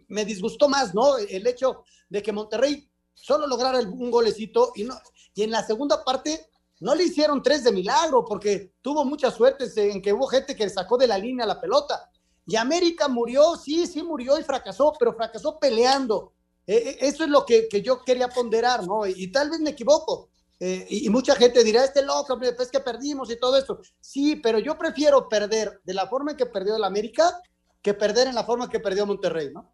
me 0.07 0.25
disgustó 0.25 0.69
más, 0.69 0.95
¿no? 0.95 1.19
El 1.19 1.45
hecho 1.45 1.83
de 2.09 2.23
que 2.23 2.31
Monterrey 2.31 2.89
solo 3.13 3.45
lograra 3.45 3.79
un 3.79 4.09
golecito 4.09 4.71
y, 4.75 4.83
no, 4.83 4.95
y 5.37 5.43
en 5.43 5.51
la 5.51 5.63
segunda 5.63 6.03
parte 6.03 6.49
no 6.79 6.95
le 6.95 7.03
hicieron 7.03 7.43
tres 7.43 7.63
de 7.63 7.71
milagro 7.71 8.25
porque 8.25 8.73
tuvo 8.81 9.05
mucha 9.05 9.29
suerte 9.29 9.65
en 9.75 10.01
que 10.01 10.11
hubo 10.11 10.25
gente 10.25 10.55
que 10.55 10.67
sacó 10.67 10.97
de 10.97 11.05
la 11.05 11.15
línea 11.19 11.45
la 11.45 11.61
pelota. 11.61 12.09
Y 12.47 12.55
América 12.55 13.07
murió, 13.07 13.55
sí, 13.55 13.85
sí 13.85 14.01
murió 14.01 14.39
y 14.39 14.43
fracasó, 14.43 14.91
pero 14.97 15.13
fracasó 15.13 15.59
peleando. 15.59 16.33
E, 16.65 16.75
e, 16.75 17.07
eso 17.07 17.23
es 17.23 17.29
lo 17.29 17.45
que, 17.45 17.69
yo 17.83 18.03
quería 18.03 18.29
ponderar, 18.29 18.87
¿no? 18.87 19.05
Y, 19.05 19.31
tal 19.31 19.51
vez 19.51 19.59
me 19.59 19.69
equivoco. 19.69 20.29
Eh, 20.59 20.87
y, 20.89 21.07
mucha 21.11 21.35
gente 21.35 21.63
dirá, 21.63 21.83
este 21.83 22.01
loco, 22.01 22.39
es 22.41 22.71
que 22.71 22.79
perdimos 22.79 23.29
y 23.29 23.39
todo 23.39 23.57
eso. 23.57 23.79
Sí, 23.99 24.37
pero 24.37 24.57
yo 24.57 24.75
prefiero 24.75 25.29
perder 25.29 25.81
de 25.83 25.93
la 25.93 26.07
forma 26.07 26.31
en 26.31 26.37
que 26.37 26.47
perdió 26.47 26.77
el 26.77 26.83
América 26.83 27.39
que 27.83 27.93
perder 27.93 28.27
en 28.27 28.33
la 28.33 28.43
forma 28.43 28.71
que 28.71 28.79
perdió 28.79 29.05
Monterrey, 29.05 29.51
¿no? 29.53 29.71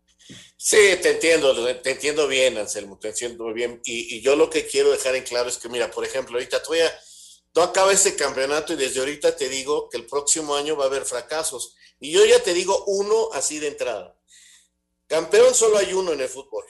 Sí, 0.58 0.78
te 1.02 1.12
entiendo, 1.12 1.54
te 1.82 1.92
entiendo 1.92 2.28
bien, 2.28 2.58
Anselmo, 2.58 2.98
te 2.98 3.10
entiendo 3.10 3.52
bien. 3.54 3.82
Y, 3.84 4.22
yo 4.22 4.36
lo 4.36 4.50
que 4.50 4.66
quiero 4.66 4.92
dejar 4.92 5.16
en 5.16 5.24
claro 5.24 5.50
es 5.50 5.58
que, 5.58 5.70
mira, 5.70 5.92
por 5.92 6.06
ejemplo, 6.06 6.36
ahorita 6.36 6.62
ya, 6.74 7.02
tú 7.52 7.62
acabas 7.62 7.96
este 7.96 8.16
campeonato 8.16 8.74
y 8.74 8.78
desde 8.78 9.00
ahorita 9.00 9.36
te 9.36 9.50
digo 9.50 9.90
que 9.90 9.98
el 9.98 10.06
próximo 10.06 10.56
año 10.56 10.76
va 10.76 10.86
a 10.86 10.88
haber 10.88 11.06
fracasos. 11.06 11.76
Y 12.00 12.12
yo 12.12 12.26
ya 12.26 12.42
te 12.42 12.54
digo 12.54 12.84
uno 12.86 13.30
así 13.34 13.60
de 13.60 13.68
entrada. 13.68 14.18
Campeón 15.08 15.54
solo 15.54 15.78
hay 15.78 15.94
uno 15.94 16.14
en 16.14 16.22
el 16.22 16.30
fútbol. 16.30 16.66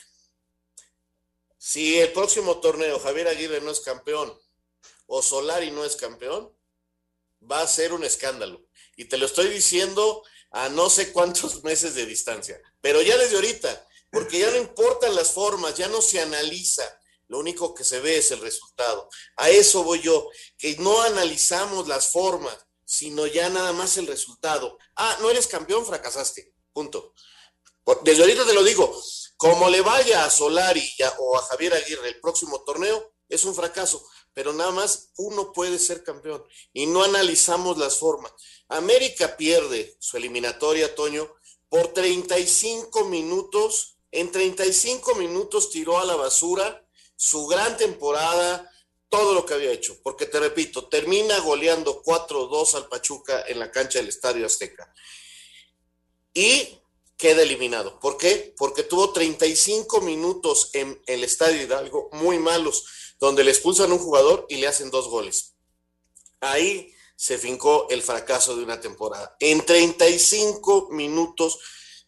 Si 1.57 1.99
el 1.99 2.11
próximo 2.11 2.59
torneo 2.59 2.99
Javier 2.99 3.27
Aguirre 3.27 3.61
no 3.61 3.71
es 3.71 3.79
campeón 3.79 4.37
o 5.05 5.21
Solari 5.21 5.71
no 5.71 5.85
es 5.85 5.95
campeón, 5.95 6.51
va 7.49 7.61
a 7.61 7.67
ser 7.67 7.93
un 7.93 8.03
escándalo. 8.03 8.65
Y 8.97 9.05
te 9.05 9.17
lo 9.17 9.25
estoy 9.25 9.47
diciendo 9.47 10.23
a 10.53 10.69
no 10.69 10.89
sé 10.89 11.11
cuántos 11.11 11.63
meses 11.63 11.95
de 11.95 12.05
distancia, 12.05 12.59
pero 12.79 13.01
ya 13.01 13.17
desde 13.17 13.35
ahorita, 13.35 13.87
porque 14.11 14.39
ya 14.39 14.51
no 14.51 14.57
importan 14.57 15.15
las 15.15 15.31
formas, 15.31 15.75
ya 15.75 15.87
no 15.89 16.01
se 16.01 16.21
analiza, 16.21 16.83
lo 17.27 17.39
único 17.39 17.73
que 17.73 17.83
se 17.83 17.99
ve 17.99 18.17
es 18.17 18.31
el 18.31 18.41
resultado. 18.41 19.09
A 19.37 19.49
eso 19.49 19.83
voy 19.83 20.01
yo, 20.01 20.29
que 20.57 20.75
no 20.77 21.01
analizamos 21.01 21.87
las 21.87 22.11
formas, 22.11 22.55
sino 22.85 23.25
ya 23.25 23.49
nada 23.49 23.73
más 23.73 23.97
el 23.97 24.05
resultado. 24.05 24.77
Ah, 24.95 25.17
no 25.19 25.31
eres 25.31 25.47
campeón, 25.47 25.85
fracasaste, 25.85 26.53
punto. 26.71 27.13
Desde 28.03 28.21
ahorita 28.21 28.45
te 28.45 28.53
lo 28.53 28.63
digo, 28.63 28.95
como 29.35 29.69
le 29.69 29.81
vaya 29.81 30.23
a 30.23 30.29
Solari 30.29 30.87
o 31.17 31.37
a 31.37 31.41
Javier 31.41 31.73
Aguirre 31.73 32.09
el 32.09 32.21
próximo 32.21 32.63
torneo, 32.63 33.13
es 33.27 33.43
un 33.45 33.55
fracaso, 33.55 34.05
pero 34.33 34.53
nada 34.53 34.71
más 34.71 35.09
uno 35.17 35.51
puede 35.51 35.79
ser 35.79 36.03
campeón 36.03 36.43
y 36.73 36.85
no 36.85 37.03
analizamos 37.03 37.77
las 37.77 37.97
formas. 37.97 38.31
América 38.67 39.37
pierde 39.37 39.95
su 39.99 40.17
eliminatoria, 40.17 40.95
Toño, 40.95 41.33
por 41.69 41.87
35 41.89 43.05
minutos. 43.05 43.97
En 44.11 44.31
35 44.31 45.15
minutos 45.15 45.71
tiró 45.71 45.97
a 45.97 46.05
la 46.05 46.15
basura 46.15 46.85
su 47.15 47.47
gran 47.47 47.77
temporada, 47.77 48.71
todo 49.09 49.33
lo 49.33 49.45
que 49.45 49.53
había 49.53 49.71
hecho. 49.71 49.97
Porque 50.03 50.25
te 50.25 50.39
repito, 50.39 50.87
termina 50.87 51.39
goleando 51.39 52.03
4-2 52.03 52.75
al 52.75 52.87
Pachuca 52.87 53.43
en 53.47 53.59
la 53.59 53.71
cancha 53.71 53.99
del 53.99 54.09
Estadio 54.09 54.45
Azteca. 54.45 54.93
Y 56.33 56.79
queda 57.17 57.43
eliminado. 57.43 57.99
¿Por 57.99 58.17
qué? 58.17 58.53
Porque 58.57 58.83
tuvo 58.83 59.13
35 59.13 60.01
minutos 60.01 60.71
en 60.73 61.01
el 61.07 61.23
Estadio 61.23 61.61
Hidalgo 61.61 62.09
muy 62.11 62.37
malos, 62.37 62.85
donde 63.19 63.43
le 63.43 63.51
expulsan 63.51 63.91
un 63.91 63.99
jugador 63.99 64.45
y 64.49 64.57
le 64.57 64.67
hacen 64.67 64.91
dos 64.91 65.07
goles. 65.07 65.55
Ahí 66.41 66.93
se 67.15 67.37
fincó 67.37 67.87
el 67.89 68.01
fracaso 68.01 68.55
de 68.55 68.63
una 68.63 68.81
temporada. 68.81 69.35
En 69.39 69.65
35 69.65 70.89
minutos, 70.91 71.59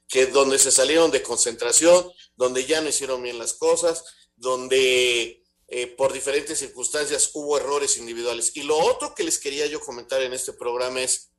que 0.08 0.28
donde 0.28 0.60
se 0.60 0.72
salieron 0.72 1.12
de 1.12 1.24
concentración, 1.24 2.12
donde 2.36 2.66
ya 2.66 2.82
no 2.82 2.90
hicieron 2.90 3.24
bien 3.24 3.40
las 3.40 3.54
cosas, 3.54 4.04
donde 4.36 5.44
eh, 5.68 5.88
por 5.88 6.14
diferentes 6.14 6.60
circunstancias 6.60 7.32
hubo 7.34 7.58
errores 7.58 7.98
individuales. 7.98 8.52
Y 8.56 8.64
lo 8.64 8.78
otro 8.78 9.16
que 9.16 9.24
les 9.24 9.40
quería 9.40 9.66
yo 9.66 9.80
comentar 9.80 10.22
en 10.22 10.34
este 10.34 10.54
programa 10.54 11.02
es 11.02 11.32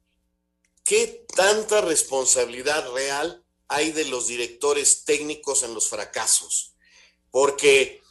qué 0.84 1.26
tanta 1.34 1.80
responsabilidad 1.80 2.92
real 2.92 3.44
hay 3.68 3.92
de 3.92 4.04
los 4.06 4.26
directores 4.26 5.04
técnicos 5.04 5.62
en 5.62 5.74
los 5.74 5.88
fracasos. 5.88 6.74
Porque 7.30 8.02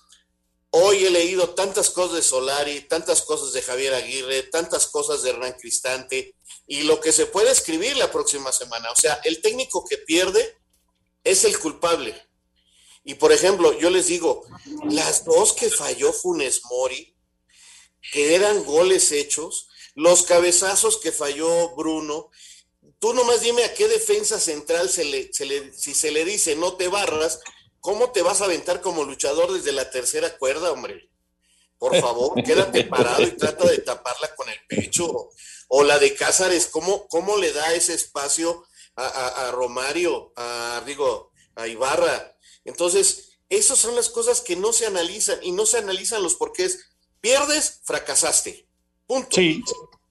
Hoy 0.77 1.05
he 1.05 1.09
leído 1.09 1.51
tantas 1.51 1.89
cosas 1.89 2.17
de 2.17 2.21
Solari, 2.21 2.81
tantas 2.81 3.21
cosas 3.21 3.53
de 3.53 3.61
Javier 3.61 3.93
Aguirre, 3.93 4.43
tantas 4.43 4.87
cosas 4.87 5.23
de 5.23 5.29
Hernán 5.29 5.53
Cristante 5.53 6.35
y 6.67 6.83
lo 6.83 6.99
que 6.99 7.13
se 7.13 7.27
puede 7.27 7.49
escribir 7.49 7.95
la 7.95 8.11
próxima 8.11 8.51
semana. 8.51 8.91
O 8.91 8.95
sea, 8.97 9.21
el 9.23 9.41
técnico 9.41 9.85
que 9.85 9.99
pierde 9.99 10.57
es 11.23 11.45
el 11.45 11.57
culpable. 11.59 12.13
Y 13.05 13.13
por 13.13 13.31
ejemplo, 13.31 13.71
yo 13.79 13.89
les 13.89 14.07
digo, 14.07 14.45
las 14.89 15.23
dos 15.23 15.53
que 15.53 15.69
falló 15.69 16.11
Funes 16.11 16.65
Mori, 16.65 17.15
que 18.11 18.35
eran 18.35 18.65
goles 18.65 19.13
hechos, 19.13 19.69
los 19.93 20.23
cabezazos 20.23 20.97
que 20.97 21.13
falló 21.13 21.73
Bruno, 21.77 22.31
tú 22.99 23.13
nomás 23.13 23.39
dime 23.39 23.63
a 23.63 23.73
qué 23.73 23.87
defensa 23.87 24.41
central 24.41 24.89
se 24.89 25.05
le, 25.05 25.31
se 25.31 25.45
le, 25.45 25.71
si 25.71 25.93
se 25.93 26.11
le 26.11 26.25
dice 26.25 26.57
no 26.57 26.75
te 26.75 26.89
barras, 26.89 27.39
¿Cómo 27.85 28.09
te 28.09 28.23
vas 28.23 28.41
a 28.41 28.45
aventar 28.45 28.81
como 28.81 29.03
luchador 29.03 29.53
desde 29.53 29.71
la 29.71 29.91
tercera 29.91 30.35
cuerda, 30.39 30.71
hombre? 30.71 31.07
Por 31.77 31.95
favor, 32.01 32.33
quédate 32.43 32.85
parado 32.85 33.21
y 33.21 33.29
trata 33.37 33.69
de 33.69 33.77
taparla 33.77 34.33
con 34.33 34.49
el 34.49 34.57
pecho. 34.67 35.29
O 35.67 35.83
la 35.83 35.99
de 35.99 36.15
Cázares, 36.15 36.65
¿cómo, 36.65 37.07
cómo 37.07 37.37
le 37.37 37.53
da 37.53 37.75
ese 37.75 37.93
espacio 37.93 38.65
a, 38.95 39.51
Romario, 39.53 40.33
a, 40.35 40.81
digo, 40.83 41.31
a 41.55 41.67
Ibarra? 41.67 42.35
Entonces, 42.63 43.37
esas 43.49 43.77
son 43.77 43.95
las 43.95 44.09
cosas 44.09 44.41
que 44.41 44.55
no 44.55 44.73
se 44.73 44.87
analizan 44.87 45.37
y 45.43 45.51
no 45.51 45.67
se 45.67 45.77
analizan 45.77 46.23
los 46.23 46.33
porqués. 46.37 46.89
Pierdes, 47.21 47.81
fracasaste. 47.83 48.67
Punto. 49.05 49.35
Sí, 49.35 49.61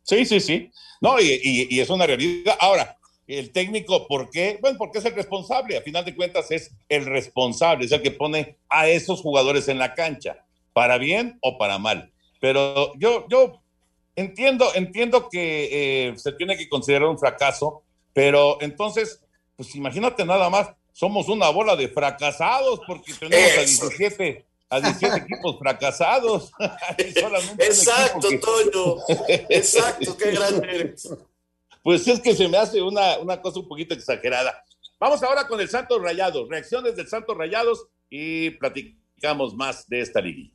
sí, 0.04 0.24
sí, 0.24 0.38
sí. 0.38 0.70
No, 1.00 1.20
y, 1.20 1.66
y 1.68 1.80
es 1.80 1.90
una 1.90 2.06
realidad. 2.06 2.56
Ahora, 2.60 2.96
el 3.26 3.52
técnico, 3.52 4.06
¿por 4.06 4.30
qué? 4.30 4.58
Bueno, 4.60 4.76
porque 4.78 4.98
es 4.98 5.04
el 5.04 5.14
responsable, 5.14 5.76
a 5.76 5.82
final 5.82 6.04
de 6.04 6.14
cuentas 6.14 6.50
es 6.50 6.72
el 6.88 7.06
responsable, 7.06 7.86
es 7.86 7.92
el 7.92 8.02
que 8.02 8.10
pone 8.10 8.58
a 8.68 8.88
esos 8.88 9.22
jugadores 9.22 9.68
en 9.68 9.78
la 9.78 9.94
cancha, 9.94 10.44
para 10.72 10.98
bien 10.98 11.38
o 11.40 11.56
para 11.56 11.78
mal. 11.78 12.12
Pero 12.40 12.92
yo, 12.98 13.26
yo 13.28 13.62
entiendo, 14.16 14.68
entiendo 14.74 15.28
que 15.30 16.08
eh, 16.08 16.18
se 16.18 16.32
tiene 16.32 16.56
que 16.56 16.68
considerar 16.68 17.08
un 17.08 17.18
fracaso, 17.18 17.82
pero 18.12 18.58
entonces, 18.60 19.20
pues 19.56 19.74
imagínate 19.74 20.24
nada 20.24 20.50
más, 20.50 20.68
somos 20.92 21.28
una 21.28 21.48
bola 21.48 21.76
de 21.76 21.88
fracasados 21.88 22.80
porque 22.86 23.14
tenemos 23.14 23.58
a 23.58 23.60
17, 23.60 24.44
a 24.68 24.80
17 24.80 25.16
equipos 25.16 25.58
fracasados. 25.58 26.52
Exacto, 26.98 28.28
Toño. 28.40 28.96
Exacto, 29.48 30.16
qué 30.16 30.30
grande 30.32 30.68
eres 30.70 31.08
pues 31.84 32.08
es 32.08 32.18
que 32.18 32.34
se 32.34 32.48
me 32.48 32.56
hace 32.56 32.82
una, 32.82 33.18
una 33.18 33.40
cosa 33.42 33.60
un 33.60 33.68
poquito 33.68 33.92
exagerada. 33.92 34.64
Vamos 34.98 35.22
ahora 35.22 35.46
con 35.46 35.60
el 35.60 35.68
Santos 35.68 36.00
Rayados, 36.00 36.48
reacciones 36.48 36.96
del 36.96 37.06
Santos 37.06 37.36
Rayados 37.36 37.86
y 38.08 38.50
platicamos 38.50 39.54
más 39.54 39.86
de 39.86 40.00
esta 40.00 40.22
liga. 40.22 40.50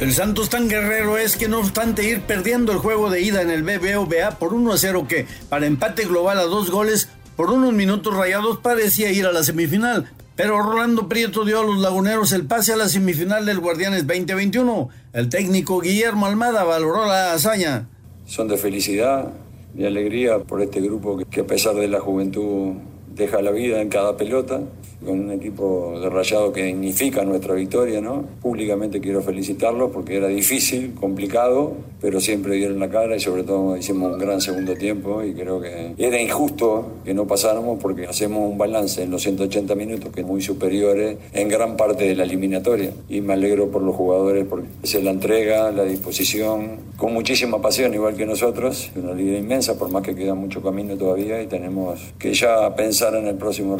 El 0.00 0.14
Santos 0.14 0.48
tan 0.48 0.66
guerrero 0.70 1.18
es 1.18 1.36
que 1.36 1.46
no 1.46 1.58
obstante 1.58 2.08
ir 2.08 2.22
perdiendo 2.22 2.72
el 2.72 2.78
juego 2.78 3.10
de 3.10 3.20
ida 3.20 3.42
en 3.42 3.50
el 3.50 3.62
BBVA 3.62 4.38
por 4.38 4.54
1 4.54 4.72
a 4.72 4.78
0 4.78 5.06
que 5.06 5.26
para 5.50 5.66
empate 5.66 6.06
global 6.06 6.38
a 6.38 6.44
dos 6.44 6.70
goles 6.70 7.10
por 7.36 7.50
unos 7.50 7.74
minutos 7.74 8.16
Rayados 8.16 8.60
parecía 8.60 9.12
ir 9.12 9.26
a 9.26 9.32
la 9.32 9.42
semifinal, 9.42 10.10
pero 10.36 10.62
Rolando 10.62 11.06
Prieto 11.06 11.44
dio 11.44 11.60
a 11.60 11.64
los 11.64 11.80
laguneros 11.80 12.32
el 12.32 12.46
pase 12.46 12.72
a 12.72 12.76
la 12.76 12.88
semifinal 12.88 13.44
del 13.44 13.60
Guardianes 13.60 14.06
2021. 14.06 14.88
El 15.12 15.28
técnico 15.28 15.80
Guillermo 15.80 16.24
Almada 16.24 16.64
valoró 16.64 17.04
la 17.04 17.34
hazaña 17.34 17.86
son 18.30 18.46
de 18.46 18.56
felicidad, 18.56 19.32
de 19.74 19.88
alegría 19.88 20.38
por 20.38 20.62
este 20.62 20.80
grupo 20.80 21.18
que 21.28 21.40
a 21.40 21.46
pesar 21.46 21.74
de 21.74 21.88
la 21.88 21.98
juventud 21.98 22.74
deja 23.14 23.42
la 23.42 23.50
vida 23.50 23.80
en 23.80 23.88
cada 23.88 24.16
pelota 24.16 24.60
con 25.04 25.18
un 25.20 25.30
equipo 25.30 25.98
de 26.00 26.10
Rayado 26.10 26.52
que 26.52 26.64
dignifica 26.64 27.24
nuestra 27.24 27.54
victoria, 27.54 28.00
¿no? 28.00 28.24
Públicamente 28.42 29.00
quiero 29.00 29.22
felicitarlos 29.22 29.90
porque 29.92 30.16
era 30.16 30.28
difícil, 30.28 30.94
complicado, 30.94 31.72
pero 32.00 32.20
siempre 32.20 32.56
dieron 32.56 32.78
la 32.78 32.90
cara 32.90 33.16
y 33.16 33.20
sobre 33.20 33.44
todo 33.44 33.76
hicimos 33.76 34.12
un 34.12 34.18
gran 34.18 34.40
segundo 34.40 34.74
tiempo 34.74 35.22
y 35.22 35.32
creo 35.32 35.60
que 35.60 35.94
era 35.96 36.20
injusto 36.20 36.96
que 37.04 37.14
no 37.14 37.26
pasáramos 37.26 37.78
porque 37.80 38.06
hacemos 38.06 38.50
un 38.50 38.58
balance 38.58 39.02
en 39.02 39.10
los 39.10 39.22
180 39.22 39.74
minutos 39.74 40.10
que 40.12 40.20
es 40.20 40.26
muy 40.26 40.42
superior 40.42 40.98
en 41.32 41.48
gran 41.48 41.76
parte 41.76 42.04
de 42.04 42.14
la 42.14 42.24
eliminatoria 42.24 42.92
y 43.08 43.20
me 43.20 43.32
alegro 43.32 43.70
por 43.70 43.82
los 43.82 43.96
jugadores 43.96 44.46
porque 44.48 44.68
se 44.82 45.02
la 45.02 45.10
entrega, 45.10 45.70
la 45.70 45.84
disposición, 45.84 46.78
con 46.96 47.14
muchísima 47.14 47.62
pasión 47.62 47.94
igual 47.94 48.16
que 48.16 48.26
nosotros, 48.26 48.90
una 48.96 49.14
liga 49.14 49.38
inmensa 49.38 49.78
por 49.78 49.90
más 49.90 50.02
que 50.02 50.14
queda 50.14 50.34
mucho 50.34 50.62
camino 50.62 50.96
todavía 50.96 51.40
y 51.42 51.46
tenemos 51.46 52.00
que 52.18 52.34
ya 52.34 52.74
pensar 52.74 52.99
en 53.08 53.26
el 53.26 53.36
próximo 53.36 53.76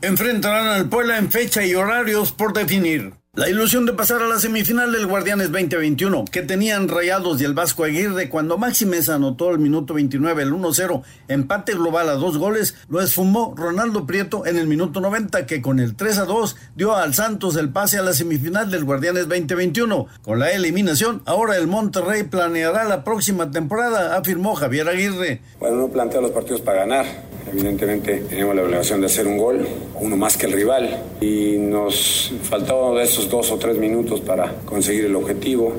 enfrentarán 0.00 0.68
al 0.68 0.88
Puebla 0.88 1.18
en 1.18 1.30
fecha 1.30 1.64
y 1.64 1.74
horarios 1.74 2.32
por 2.32 2.52
definir. 2.52 3.14
La 3.36 3.48
ilusión 3.48 3.84
de 3.84 3.92
pasar 3.92 4.22
a 4.22 4.28
la 4.28 4.38
semifinal 4.38 4.92
del 4.92 5.08
Guardianes 5.08 5.50
2021, 5.50 6.24
que 6.30 6.42
tenían 6.42 6.86
Rayados 6.86 7.40
y 7.40 7.44
el 7.44 7.52
Vasco 7.52 7.82
Aguirre 7.82 8.28
cuando 8.28 8.58
Máximes 8.58 9.08
anotó 9.08 9.50
el 9.50 9.58
minuto 9.58 9.94
29 9.94 10.40
el 10.40 10.52
1-0, 10.52 11.02
empate 11.26 11.72
global 11.72 12.10
a 12.10 12.12
dos 12.12 12.38
goles, 12.38 12.76
lo 12.88 13.00
esfumó 13.00 13.52
Ronaldo 13.56 14.06
Prieto 14.06 14.46
en 14.46 14.56
el 14.56 14.68
minuto 14.68 15.00
90, 15.00 15.46
que 15.46 15.60
con 15.60 15.80
el 15.80 15.96
3-2 15.96 16.54
dio 16.76 16.94
al 16.94 17.12
Santos 17.14 17.56
el 17.56 17.70
pase 17.70 17.98
a 17.98 18.02
la 18.02 18.12
semifinal 18.12 18.70
del 18.70 18.84
Guardianes 18.84 19.26
2021. 19.26 20.06
Con 20.22 20.38
la 20.38 20.52
eliminación, 20.52 21.20
ahora 21.24 21.56
el 21.56 21.66
Monterrey 21.66 22.22
planeará 22.22 22.84
la 22.84 23.02
próxima 23.02 23.50
temporada, 23.50 24.16
afirmó 24.16 24.54
Javier 24.54 24.88
Aguirre. 24.88 25.40
Bueno, 25.58 25.78
no 25.78 25.88
plantea 25.88 26.20
los 26.20 26.30
partidos 26.30 26.60
para 26.60 26.86
ganar. 26.86 27.34
Evidentemente 27.50 28.24
tenemos 28.28 28.54
la 28.54 28.62
obligación 28.62 29.00
de 29.00 29.06
hacer 29.06 29.26
un 29.26 29.38
gol, 29.38 29.66
uno 30.00 30.16
más 30.16 30.36
que 30.36 30.46
el 30.46 30.52
rival, 30.52 31.02
y 31.20 31.56
nos 31.58 32.32
faltó 32.42 32.94
de 32.94 33.04
esos 33.04 33.23
dos 33.30 33.50
o 33.50 33.58
tres 33.58 33.76
minutos 33.78 34.20
para 34.20 34.52
conseguir 34.64 35.06
el 35.06 35.16
objetivo. 35.16 35.72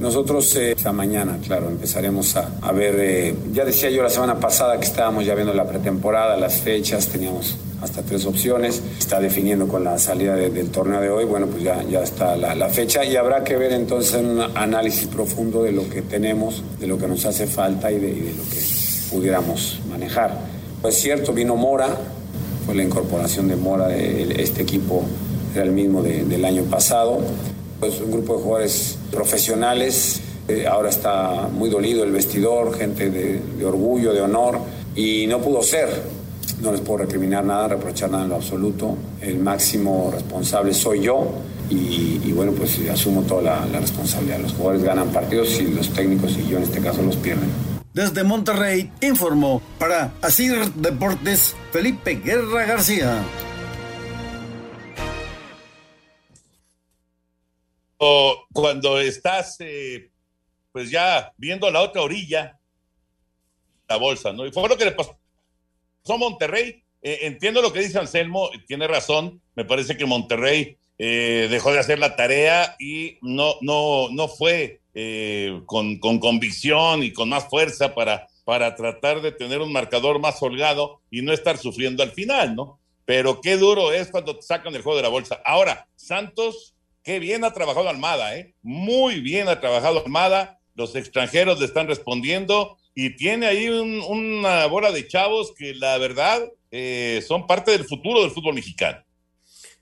Nosotros 0.00 0.56
eh, 0.56 0.72
esta 0.72 0.92
mañana, 0.92 1.38
claro, 1.46 1.68
empezaremos 1.68 2.34
a, 2.34 2.72
ver, 2.72 2.96
eh, 2.98 3.34
ya 3.52 3.66
decía 3.66 3.90
yo 3.90 4.02
la 4.02 4.08
semana 4.08 4.40
pasada 4.40 4.78
que 4.80 4.86
estábamos 4.86 5.26
ya 5.26 5.34
viendo 5.34 5.52
la 5.52 5.66
pretemporada, 5.66 6.38
las 6.38 6.60
fechas, 6.60 7.06
teníamos 7.08 7.58
hasta 7.82 8.02
tres 8.02 8.24
opciones, 8.24 8.80
está 8.98 9.20
definiendo 9.20 9.68
con 9.68 9.84
la 9.84 9.98
salida 9.98 10.36
del 10.36 10.70
torneo 10.70 11.02
de 11.02 11.10
hoy, 11.10 11.26
bueno, 11.26 11.48
pues 11.48 11.62
ya, 11.62 11.82
ya 11.82 12.02
está 12.02 12.34
la, 12.36 12.54
la, 12.54 12.70
fecha 12.70 13.04
y 13.04 13.16
habrá 13.16 13.44
que 13.44 13.56
ver 13.56 13.72
entonces 13.72 14.14
un 14.22 14.40
análisis 14.54 15.06
profundo 15.06 15.62
de 15.62 15.72
lo 15.72 15.88
que 15.88 16.00
tenemos, 16.00 16.62
de 16.78 16.86
lo 16.86 16.96
que 16.96 17.06
nos 17.06 17.26
hace 17.26 17.46
falta 17.46 17.92
y 17.92 17.98
de, 17.98 18.08
y 18.08 18.20
de 18.20 18.32
lo 18.32 18.42
que 18.44 18.58
pudiéramos 19.10 19.80
manejar. 19.90 20.34
Pues 20.80 20.94
cierto, 20.94 21.34
vino 21.34 21.56
Mora, 21.56 21.88
fue 22.64 22.74
la 22.74 22.84
incorporación 22.84 23.48
de 23.48 23.56
Mora 23.56 23.88
de 23.88 24.42
este 24.42 24.62
equipo 24.62 25.04
era 25.54 25.64
el 25.64 25.72
mismo 25.72 26.02
del 26.02 26.44
año 26.44 26.64
pasado. 26.64 27.18
Es 27.82 28.00
un 28.00 28.10
grupo 28.10 28.36
de 28.36 28.42
jugadores 28.42 28.98
profesionales, 29.10 30.20
eh, 30.48 30.66
ahora 30.66 30.90
está 30.90 31.48
muy 31.52 31.70
dolido 31.70 32.02
el 32.02 32.12
vestidor, 32.12 32.76
gente 32.76 33.10
de, 33.10 33.64
orgullo, 33.64 34.12
de 34.12 34.20
honor, 34.20 34.58
y 34.94 35.26
no 35.26 35.40
pudo 35.40 35.62
ser. 35.62 35.88
No 36.60 36.72
les 36.72 36.80
puedo 36.80 37.04
recriminar 37.04 37.44
nada, 37.44 37.68
reprochar 37.68 38.10
nada 38.10 38.24
en 38.24 38.30
lo 38.30 38.36
absoluto. 38.36 38.96
El 39.20 39.38
máximo 39.38 40.10
responsable 40.12 40.74
soy 40.74 41.02
yo 41.02 41.26
y, 41.70 42.32
bueno, 42.32 42.52
pues 42.52 42.78
asumo 42.92 43.22
toda 43.22 43.42
la, 43.42 43.66
la 43.66 43.80
responsabilidad. 43.80 44.40
Los 44.40 44.52
jugadores 44.52 44.82
ganan 44.82 45.08
partidos 45.08 45.58
y 45.60 45.68
los 45.68 45.88
técnicos 45.90 46.36
y 46.36 46.50
yo 46.50 46.58
en 46.58 46.64
este 46.64 46.80
caso 46.80 47.02
los 47.02 47.16
pierden. 47.16 47.48
Desde 47.94 48.24
Monterrey 48.24 48.90
informó 49.00 49.62
para 49.78 50.12
Asir 50.20 50.72
Deportes 50.74 51.54
Felipe 51.72 52.16
Guerra 52.16 52.64
García. 52.66 53.22
Cuando 58.52 58.98
estás 58.98 59.56
eh, 59.60 60.10
pues 60.72 60.90
ya 60.90 61.32
viendo 61.36 61.70
la 61.70 61.82
otra 61.82 62.02
orilla, 62.02 62.58
la 63.88 63.96
bolsa, 63.96 64.32
¿no? 64.32 64.46
Y 64.46 64.52
fue 64.52 64.68
lo 64.68 64.76
que 64.76 64.86
le 64.86 64.92
pasó 64.92 65.18
a 66.08 66.16
Monterrey. 66.16 66.82
Eh, 67.02 67.18
entiendo 67.22 67.60
lo 67.60 67.72
que 67.72 67.80
dice 67.80 67.98
Anselmo, 67.98 68.50
tiene 68.66 68.86
razón. 68.86 69.42
Me 69.54 69.64
parece 69.64 69.96
que 69.96 70.06
Monterrey 70.06 70.78
eh, 70.98 71.48
dejó 71.50 71.72
de 71.72 71.80
hacer 71.80 71.98
la 71.98 72.16
tarea 72.16 72.76
y 72.78 73.18
no, 73.20 73.56
no, 73.60 74.08
no 74.10 74.28
fue 74.28 74.80
con, 75.66 75.98
con, 75.98 76.18
convicción 76.18 77.02
y 77.04 77.12
con 77.12 77.28
más 77.28 77.48
fuerza 77.48 77.94
para, 77.94 78.26
para 78.44 78.74
tratar 78.74 79.22
de 79.22 79.32
tener 79.32 79.60
un 79.60 79.72
marcador 79.72 80.18
más 80.18 80.42
holgado 80.42 81.00
y 81.10 81.22
no 81.22 81.32
estar 81.32 81.56
sufriendo 81.58 82.02
al 82.02 82.10
final, 82.10 82.56
¿no? 82.56 82.80
Pero 83.04 83.40
qué 83.40 83.56
duro 83.56 83.92
es 83.92 84.10
cuando 84.10 84.36
te 84.36 84.42
sacan 84.42 84.74
el 84.74 84.82
juego 84.82 84.96
de 84.96 85.04
la 85.04 85.08
bolsa. 85.08 85.40
Ahora, 85.44 85.88
Santos, 85.96 86.74
qué 87.02 87.18
bien 87.18 87.44
ha 87.44 87.52
trabajado 87.52 87.88
Almada, 87.88 88.36
¿eh? 88.36 88.54
Muy 88.62 89.20
bien 89.20 89.48
ha 89.48 89.60
trabajado 89.60 90.00
Almada 90.04 90.60
los 90.80 90.94
extranjeros 90.96 91.58
le 91.58 91.66
están 91.66 91.88
respondiendo 91.88 92.78
y 92.94 93.16
tiene 93.16 93.46
ahí 93.46 93.68
una 93.68 94.66
bola 94.66 94.90
de 94.92 95.06
chavos 95.06 95.52
que 95.56 95.74
la 95.74 95.98
verdad 95.98 96.42
eh, 96.70 97.22
son 97.26 97.46
parte 97.46 97.72
del 97.72 97.84
futuro 97.84 98.22
del 98.22 98.30
fútbol 98.30 98.54
mexicano. 98.54 99.04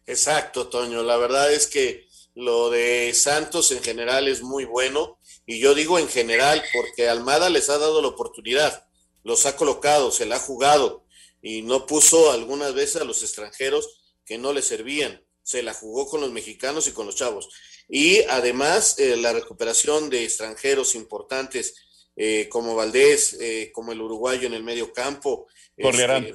Exacto, 0.07 0.69
Toño. 0.69 1.03
La 1.03 1.16
verdad 1.16 1.53
es 1.53 1.66
que 1.66 2.07
lo 2.35 2.71
de 2.71 3.12
Santos 3.14 3.71
en 3.73 3.83
general 3.83 4.27
es 4.29 4.43
muy 4.43 4.64
bueno 4.64 5.19
y 5.47 5.61
yo 5.61 5.75
digo 5.75 5.99
en 5.99 6.09
general 6.09 6.62
porque 6.73 7.09
Almada 7.09 7.49
les 7.49 7.69
ha 7.71 7.79
dado 7.79 8.03
la 8.03 8.09
oportunidad, 8.09 8.87
los 9.23 9.47
ha 9.47 9.57
colocado, 9.57 10.11
se 10.11 10.27
la 10.27 10.37
ha 10.37 10.41
jugado 10.41 11.05
y 11.43 11.62
no 11.62 11.87
puso 11.87 12.33
algunas 12.33 12.75
veces 12.75 13.03
a 13.03 13.05
los 13.05 13.23
extranjeros 13.23 14.16
que 14.25 14.37
no 14.39 14.53
le 14.53 14.62
servían, 14.62 15.23
se 15.49 15.62
la 15.62 15.72
jugó 15.72 16.07
con 16.07 16.20
los 16.20 16.30
mexicanos 16.30 16.88
y 16.88 16.92
con 16.92 17.07
los 17.07 17.16
chavos. 17.16 17.49
Y 17.88 18.20
además 18.24 18.99
eh, 18.99 19.16
la 19.16 19.32
recuperación 19.32 20.11
de 20.11 20.24
extranjeros 20.24 20.94
importantes 20.94 21.74
eh, 22.16 22.51
como 22.51 22.74
Valdés, 22.74 23.34
eh, 23.40 23.72
como 23.72 23.92
el 23.92 24.01
uruguayo 24.03 24.46
en 24.46 24.53
el 24.53 24.62
medio 24.62 24.92
campo. 24.92 25.46
Gorriarán. 25.78 26.26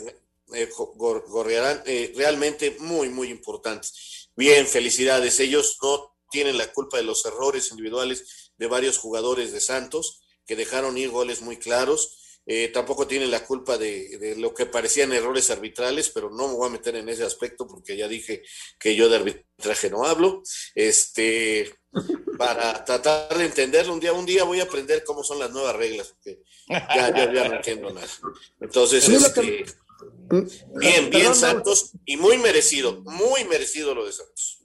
Este, 1.86 2.12
realmente 2.16 2.76
muy, 2.80 3.10
muy 3.10 3.30
importantes. 3.30 4.30
Bien, 4.36 4.66
felicidades. 4.66 5.40
Ellos 5.40 5.78
no 5.84 6.16
tienen 6.32 6.58
la 6.58 6.74
culpa 6.74 6.98
de 6.98 7.04
los 7.04 7.24
errores 7.24 7.70
individuales 7.70 8.52
de 8.58 8.66
varios 8.66 8.98
jugadores 8.98 9.52
de 9.52 9.62
Santos 9.62 10.22
que 10.48 10.56
dejaron 10.56 10.98
ir 10.98 11.12
goles 11.12 11.44
muy 11.44 11.58
claros 11.58 12.18
eh, 12.46 12.70
tampoco 12.74 13.08
tiene 13.08 13.28
la 13.28 13.46
culpa 13.46 13.78
de, 13.78 14.36
lo 14.38 14.54
que 14.54 14.66
parecían 14.66 15.14
errores 15.14 15.50
arbitrales, 15.50 16.10
pero 16.10 16.30
no 16.30 16.50
me 16.50 16.54
voy 16.56 16.68
a 16.68 16.72
meter 16.72 16.96
en 16.96 17.08
ese 17.08 17.24
aspecto 17.24 17.66
porque 17.66 17.96
ya 17.96 18.08
dije 18.08 18.44
que 18.78 18.96
yo 18.96 19.08
de 19.08 19.16
arbitraje 19.16 19.90
no 19.90 20.06
hablo. 20.06 20.44
Este, 20.76 21.74
para 22.38 22.84
tratar 22.84 23.38
de 23.38 23.46
entenderlo, 23.46 23.94
un 23.94 24.00
día, 24.00 24.12
un 24.12 24.26
día 24.26 24.44
voy 24.44 24.60
a 24.60 24.64
aprender 24.64 25.04
cómo 25.06 25.24
son 25.24 25.40
las 25.40 25.52
nuevas 25.52 25.76
reglas, 25.76 26.10
porque 26.10 26.42
ya, 26.68 27.16
ya, 27.16 27.34
ya 27.34 27.48
no 27.48 27.56
entiendo 27.56 27.94
nada. 27.94 28.08
Entonces, 28.60 29.08
este, 29.08 29.66
bien, 30.80 31.10
bien 31.10 31.36
Santos, 31.36 31.92
y 32.04 32.18
muy 32.18 32.38
merecido, 32.38 33.02
muy 33.04 33.46
merecido 33.46 33.96
lo 33.96 34.06
de 34.06 34.12
Santos. 34.12 34.60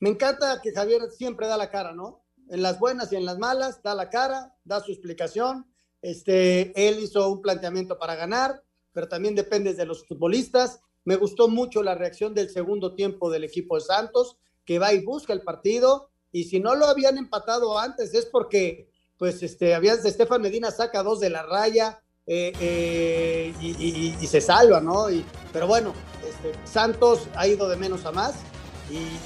Me 0.00 0.08
encanta 0.08 0.60
que 0.62 0.72
Javier 0.72 1.02
siempre 1.10 1.46
da 1.46 1.58
la 1.58 1.70
cara, 1.70 1.92
¿no? 1.92 2.24
En 2.48 2.62
las 2.62 2.78
buenas 2.78 3.12
y 3.12 3.16
en 3.16 3.26
las 3.26 3.38
malas, 3.38 3.82
da 3.82 3.94
la 3.94 4.08
cara, 4.08 4.54
da 4.64 4.82
su 4.82 4.92
explicación 4.92 5.66
este, 6.04 6.70
él 6.88 6.98
hizo 7.02 7.26
un 7.30 7.40
planteamiento 7.40 7.98
para 7.98 8.14
ganar, 8.14 8.62
pero 8.92 9.08
también 9.08 9.34
depende 9.34 9.72
de 9.72 9.86
los 9.86 10.06
futbolistas. 10.06 10.80
Me 11.04 11.16
gustó 11.16 11.48
mucho 11.48 11.82
la 11.82 11.94
reacción 11.94 12.34
del 12.34 12.50
segundo 12.50 12.94
tiempo 12.94 13.30
del 13.30 13.42
equipo 13.42 13.76
de 13.76 13.80
Santos, 13.80 14.36
que 14.66 14.78
va 14.78 14.92
y 14.92 15.02
busca 15.02 15.32
el 15.32 15.40
partido. 15.40 16.10
Y 16.30 16.44
si 16.44 16.60
no 16.60 16.74
lo 16.74 16.88
habían 16.88 17.16
empatado 17.16 17.78
antes 17.78 18.12
es 18.12 18.26
porque, 18.26 18.90
pues, 19.16 19.42
este, 19.42 19.74
había, 19.74 19.94
Estefan 19.94 20.42
Medina 20.42 20.70
saca 20.70 21.02
dos 21.02 21.20
de 21.20 21.30
la 21.30 21.42
raya 21.42 22.02
eh, 22.26 22.52
eh, 22.60 23.54
y, 23.62 24.26
se 24.26 24.42
salva, 24.42 24.82
¿no? 24.82 25.06
Pero 25.54 25.66
bueno, 25.66 25.94
este, 26.28 26.52
Santos 26.70 27.28
ha 27.34 27.48
ido 27.48 27.66
de 27.66 27.76
menos 27.76 28.04
a 28.04 28.12
más 28.12 28.34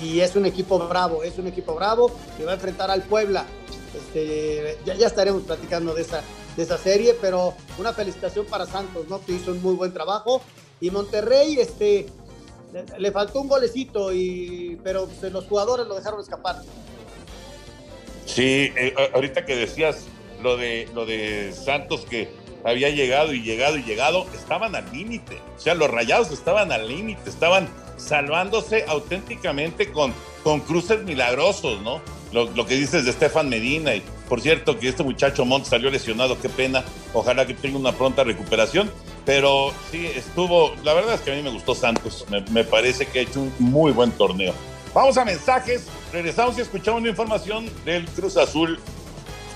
y, 0.01 0.21
es 0.21 0.37
un 0.37 0.47
equipo 0.47 0.79
bravo, 0.79 1.25
es 1.25 1.39
un 1.39 1.49
equipo 1.49 1.75
bravo 1.75 2.13
que 2.37 2.45
va 2.45 2.53
a 2.53 2.55
enfrentar 2.55 2.89
al 2.89 3.03
Puebla. 3.03 3.47
Este, 3.97 4.79
ya, 4.85 4.95
ya 4.95 5.09
estaremos 5.09 5.43
platicando 5.43 5.93
de 5.95 6.03
esa, 6.03 6.23
de 6.59 6.65
esa 6.65 6.77
serie, 6.77 7.15
pero 7.21 7.55
una 7.79 7.93
felicitación 7.93 8.45
para 8.45 8.67
Santos, 8.67 9.07
¿no? 9.09 9.25
Que 9.25 9.31
hizo 9.31 9.53
un 9.53 9.63
muy 9.63 9.75
buen 9.75 9.93
trabajo. 9.93 10.43
Y 10.81 10.91
Monterrey, 10.91 11.57
este, 11.61 12.07
le, 12.99 13.13
faltó 13.13 13.43
un 13.43 13.49
golecito, 13.49 14.13
y, 14.13 14.77
pero 14.83 15.07
pues, 15.07 15.33
los 15.33 15.47
jugadores 15.47 15.87
lo 15.87 15.95
dejaron 15.95 16.21
escapar. 16.21 16.57
Sí, 18.27 18.73
eh, 18.77 18.93
ahorita 19.15 19.47
que 19.47 19.55
decías 19.55 20.07
lo 20.43 20.57
de, 20.57 20.89
lo 20.95 21.07
de 21.07 21.53
Santos 21.53 22.05
que 22.11 22.29
había 22.65 22.91
llegado 22.91 23.33
y 23.33 23.43
llegado 23.43 23.77
y 23.77 23.85
llegado, 23.85 24.27
estaban 24.35 24.75
al 24.75 24.91
límite. 24.91 25.41
O 25.57 25.61
sea, 25.61 25.77
los 25.77 25.89
rayados 25.89 26.33
estaban 26.33 26.73
al 26.73 26.89
límite, 26.89 27.31
estaban 27.31 27.69
salvándose 27.99 28.85
auténticamente 28.89 29.93
con, 29.93 30.13
con 30.43 30.59
cruces 30.61 31.05
milagrosos, 31.05 31.81
¿no? 31.83 32.03
Lo, 32.33 32.67
que 32.67 32.75
dices 32.75 33.05
de 33.05 33.13
Estefan 33.13 33.49
Medina 33.49 33.95
y 33.95 34.03
por 34.29 34.41
cierto 34.41 34.79
que 34.79 34.89
este 34.89 35.03
muchacho 35.03 35.45
Montt 35.45 35.67
salió 35.67 35.91
lesionado, 35.91 36.41
qué 36.41 36.49
pena, 36.49 36.85
ojalá 37.13 37.47
que 37.47 37.55
tenga 37.55 37.79
una 37.79 37.93
pronta 37.93 38.25
recuperación, 38.25 38.91
pero 39.25 39.73
sí 39.91 40.07
estuvo, 40.07 40.75
la 40.85 40.95
verdad 40.95 41.15
es 41.15 41.21
que 41.23 41.33
a 41.33 41.35
mí 41.35 41.43
me 41.43 41.51
gustó 41.51 41.75
Santos, 41.75 42.25
me, 42.29 42.65
parece 42.65 43.07
que 43.07 43.21
ha 43.21 43.23
hecho 43.23 43.41
un 43.41 43.53
muy 43.59 43.93
buen 43.93 44.13
torneo. 44.13 44.55
Vamos 44.95 45.17
a 45.19 45.25
mensajes, 45.25 45.87
regresamos 46.13 46.59
y 46.59 46.63
escuchamos 46.63 47.01
una 47.01 47.11
información 47.11 47.71
del 47.85 48.07
Cruz 48.07 48.37
Azul 48.37 48.79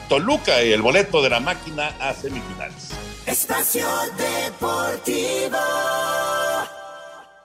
Toluca 0.09 0.63
y 0.63 0.73
el 0.73 0.83
boleto 0.83 1.23
de 1.23 1.31
la 1.31 1.41
máquina 1.41 1.89
a 2.01 2.13
semifinales. 2.15 2.91
Espacio 3.27 3.87
Deportivo. 4.17 5.59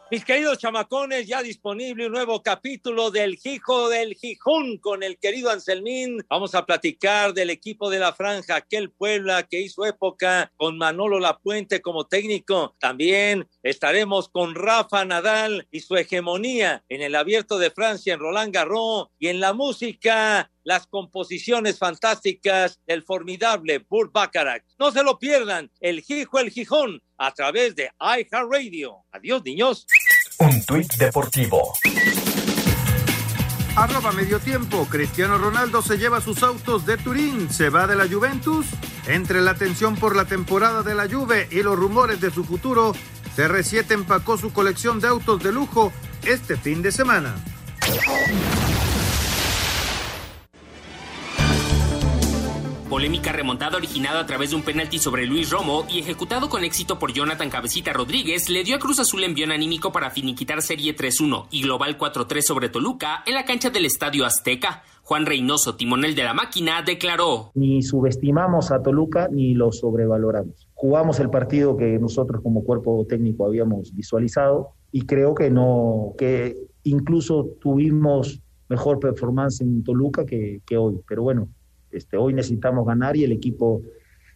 Mis 0.09 0.23
queridos 0.23 0.57
chamacones, 0.57 1.27
ya 1.27 1.43
disponible 1.43 2.05
un 2.05 2.13
nuevo 2.13 2.41
capítulo 2.41 3.11
del 3.11 3.37
Hijo 3.43 3.89
del 3.89 4.15
Gijón 4.15 4.77
con 4.77 5.03
el 5.03 5.17
querido 5.17 5.49
Anselmín. 5.49 6.25
Vamos 6.29 6.55
a 6.55 6.65
platicar 6.65 7.33
del 7.33 7.49
equipo 7.49 7.89
de 7.89 7.99
la 7.99 8.13
franja, 8.13 8.55
aquel 8.55 8.89
Puebla 8.89 9.43
que 9.43 9.59
hizo 9.59 9.85
época 9.85 10.53
con 10.55 10.77
Manolo 10.77 11.19
Lapuente 11.19 11.81
como 11.81 12.07
técnico. 12.07 12.73
También 12.79 13.49
estaremos 13.63 14.29
con 14.29 14.55
Rafa 14.55 15.03
Nadal 15.03 15.67
y 15.71 15.81
su 15.81 15.97
hegemonía 15.97 16.85
en 16.87 17.01
el 17.01 17.13
Abierto 17.13 17.57
de 17.57 17.69
Francia 17.69 18.13
en 18.13 18.21
Roland 18.21 18.53
Garros 18.53 19.09
y 19.19 19.27
en 19.27 19.41
la 19.41 19.51
música 19.51 20.49
las 20.67 20.85
composiciones 20.85 21.79
fantásticas 21.79 22.81
del 22.85 23.01
formidable 23.01 23.85
Burt 23.89 24.11
Bacharach. 24.11 24.63
No 24.77 24.91
se 24.91 25.01
lo 25.01 25.17
pierdan, 25.17 25.71
el 25.79 26.01
Gijo 26.01 26.39
el 26.39 26.49
Gijón, 26.49 27.01
a 27.17 27.31
través 27.31 27.73
de 27.73 27.89
iHeartRadio. 28.01 28.97
Adiós, 29.13 29.43
niños. 29.45 29.87
Un 30.39 30.61
tuit 30.65 30.93
deportivo. 30.95 31.71
Arroba 33.77 34.11
medio 34.11 34.39
tiempo. 34.39 34.85
Cristiano 34.89 35.37
Ronaldo 35.37 35.81
se 35.81 35.97
lleva 35.97 36.19
sus 36.19 36.43
autos 36.43 36.85
de 36.85 36.97
Turín. 36.97 37.49
Se 37.49 37.69
va 37.69 37.87
de 37.87 37.95
la 37.95 38.05
Juventus. 38.05 38.65
Entre 39.07 39.39
la 39.39 39.55
tensión 39.55 39.95
por 39.95 40.17
la 40.17 40.25
temporada 40.25 40.83
de 40.83 40.95
la 40.95 41.07
Juve 41.07 41.47
y 41.49 41.63
los 41.63 41.79
rumores 41.79 42.19
de 42.19 42.29
su 42.29 42.43
futuro, 42.43 42.93
CR7 43.37 43.91
empacó 43.91 44.37
su 44.37 44.51
colección 44.51 44.99
de 44.99 45.07
autos 45.07 45.41
de 45.41 45.53
lujo 45.53 45.93
este 46.25 46.57
fin 46.57 46.81
de 46.81 46.91
semana. 46.91 47.35
Polémica 52.87 53.33
remontada 53.33 53.75
originada 53.75 54.21
a 54.21 54.25
través 54.25 54.51
de 54.51 54.55
un 54.55 54.63
penalti 54.63 54.97
sobre 54.97 55.25
Luis 55.25 55.51
Romo 55.51 55.85
y 55.89 55.99
ejecutado 55.99 56.49
con 56.49 56.63
éxito 56.63 56.97
por 56.97 57.11
Jonathan 57.11 57.49
Cabecita 57.49 57.91
Rodríguez 57.91 58.49
le 58.49 58.63
dio 58.63 58.77
a 58.77 58.79
Cruz 58.79 58.99
Azul 58.99 59.25
envión 59.25 59.51
anímico 59.51 59.91
para 59.91 60.09
finiquitar 60.09 60.61
Serie 60.61 60.95
3-1 60.95 61.47
y 61.51 61.63
Global 61.63 61.97
4-3 61.97 62.41
sobre 62.41 62.69
Toluca 62.69 63.23
en 63.25 63.33
la 63.33 63.43
cancha 63.43 63.69
del 63.69 63.85
Estadio 63.85 64.25
Azteca. 64.25 64.83
Juan 65.03 65.25
Reynoso, 65.25 65.75
timonel 65.75 66.15
de 66.15 66.23
la 66.23 66.33
máquina, 66.33 66.81
declaró. 66.81 67.51
Ni 67.55 67.81
subestimamos 67.81 68.71
a 68.71 68.81
Toluca 68.81 69.27
ni 69.29 69.53
lo 69.53 69.73
sobrevaloramos. 69.73 70.69
Jugamos 70.73 71.19
el 71.19 71.29
partido 71.29 71.75
que 71.75 71.99
nosotros 71.99 72.41
como 72.41 72.63
cuerpo 72.63 73.05
técnico 73.07 73.45
habíamos 73.45 73.93
visualizado 73.93 74.69
y 74.93 75.01
creo 75.01 75.35
que 75.35 75.49
no, 75.49 76.13
que 76.17 76.55
incluso 76.83 77.47
tuvimos 77.59 78.41
mejor 78.69 78.99
performance 78.99 79.61
en 79.61 79.83
Toluca 79.83 80.25
que, 80.25 80.61
que 80.65 80.77
hoy. 80.77 80.99
Pero 81.07 81.23
bueno, 81.23 81.49
este, 81.91 82.17
hoy 82.17 82.33
necesitamos 82.33 82.85
ganar 82.85 83.15
y 83.15 83.23
el 83.23 83.31
equipo 83.31 83.81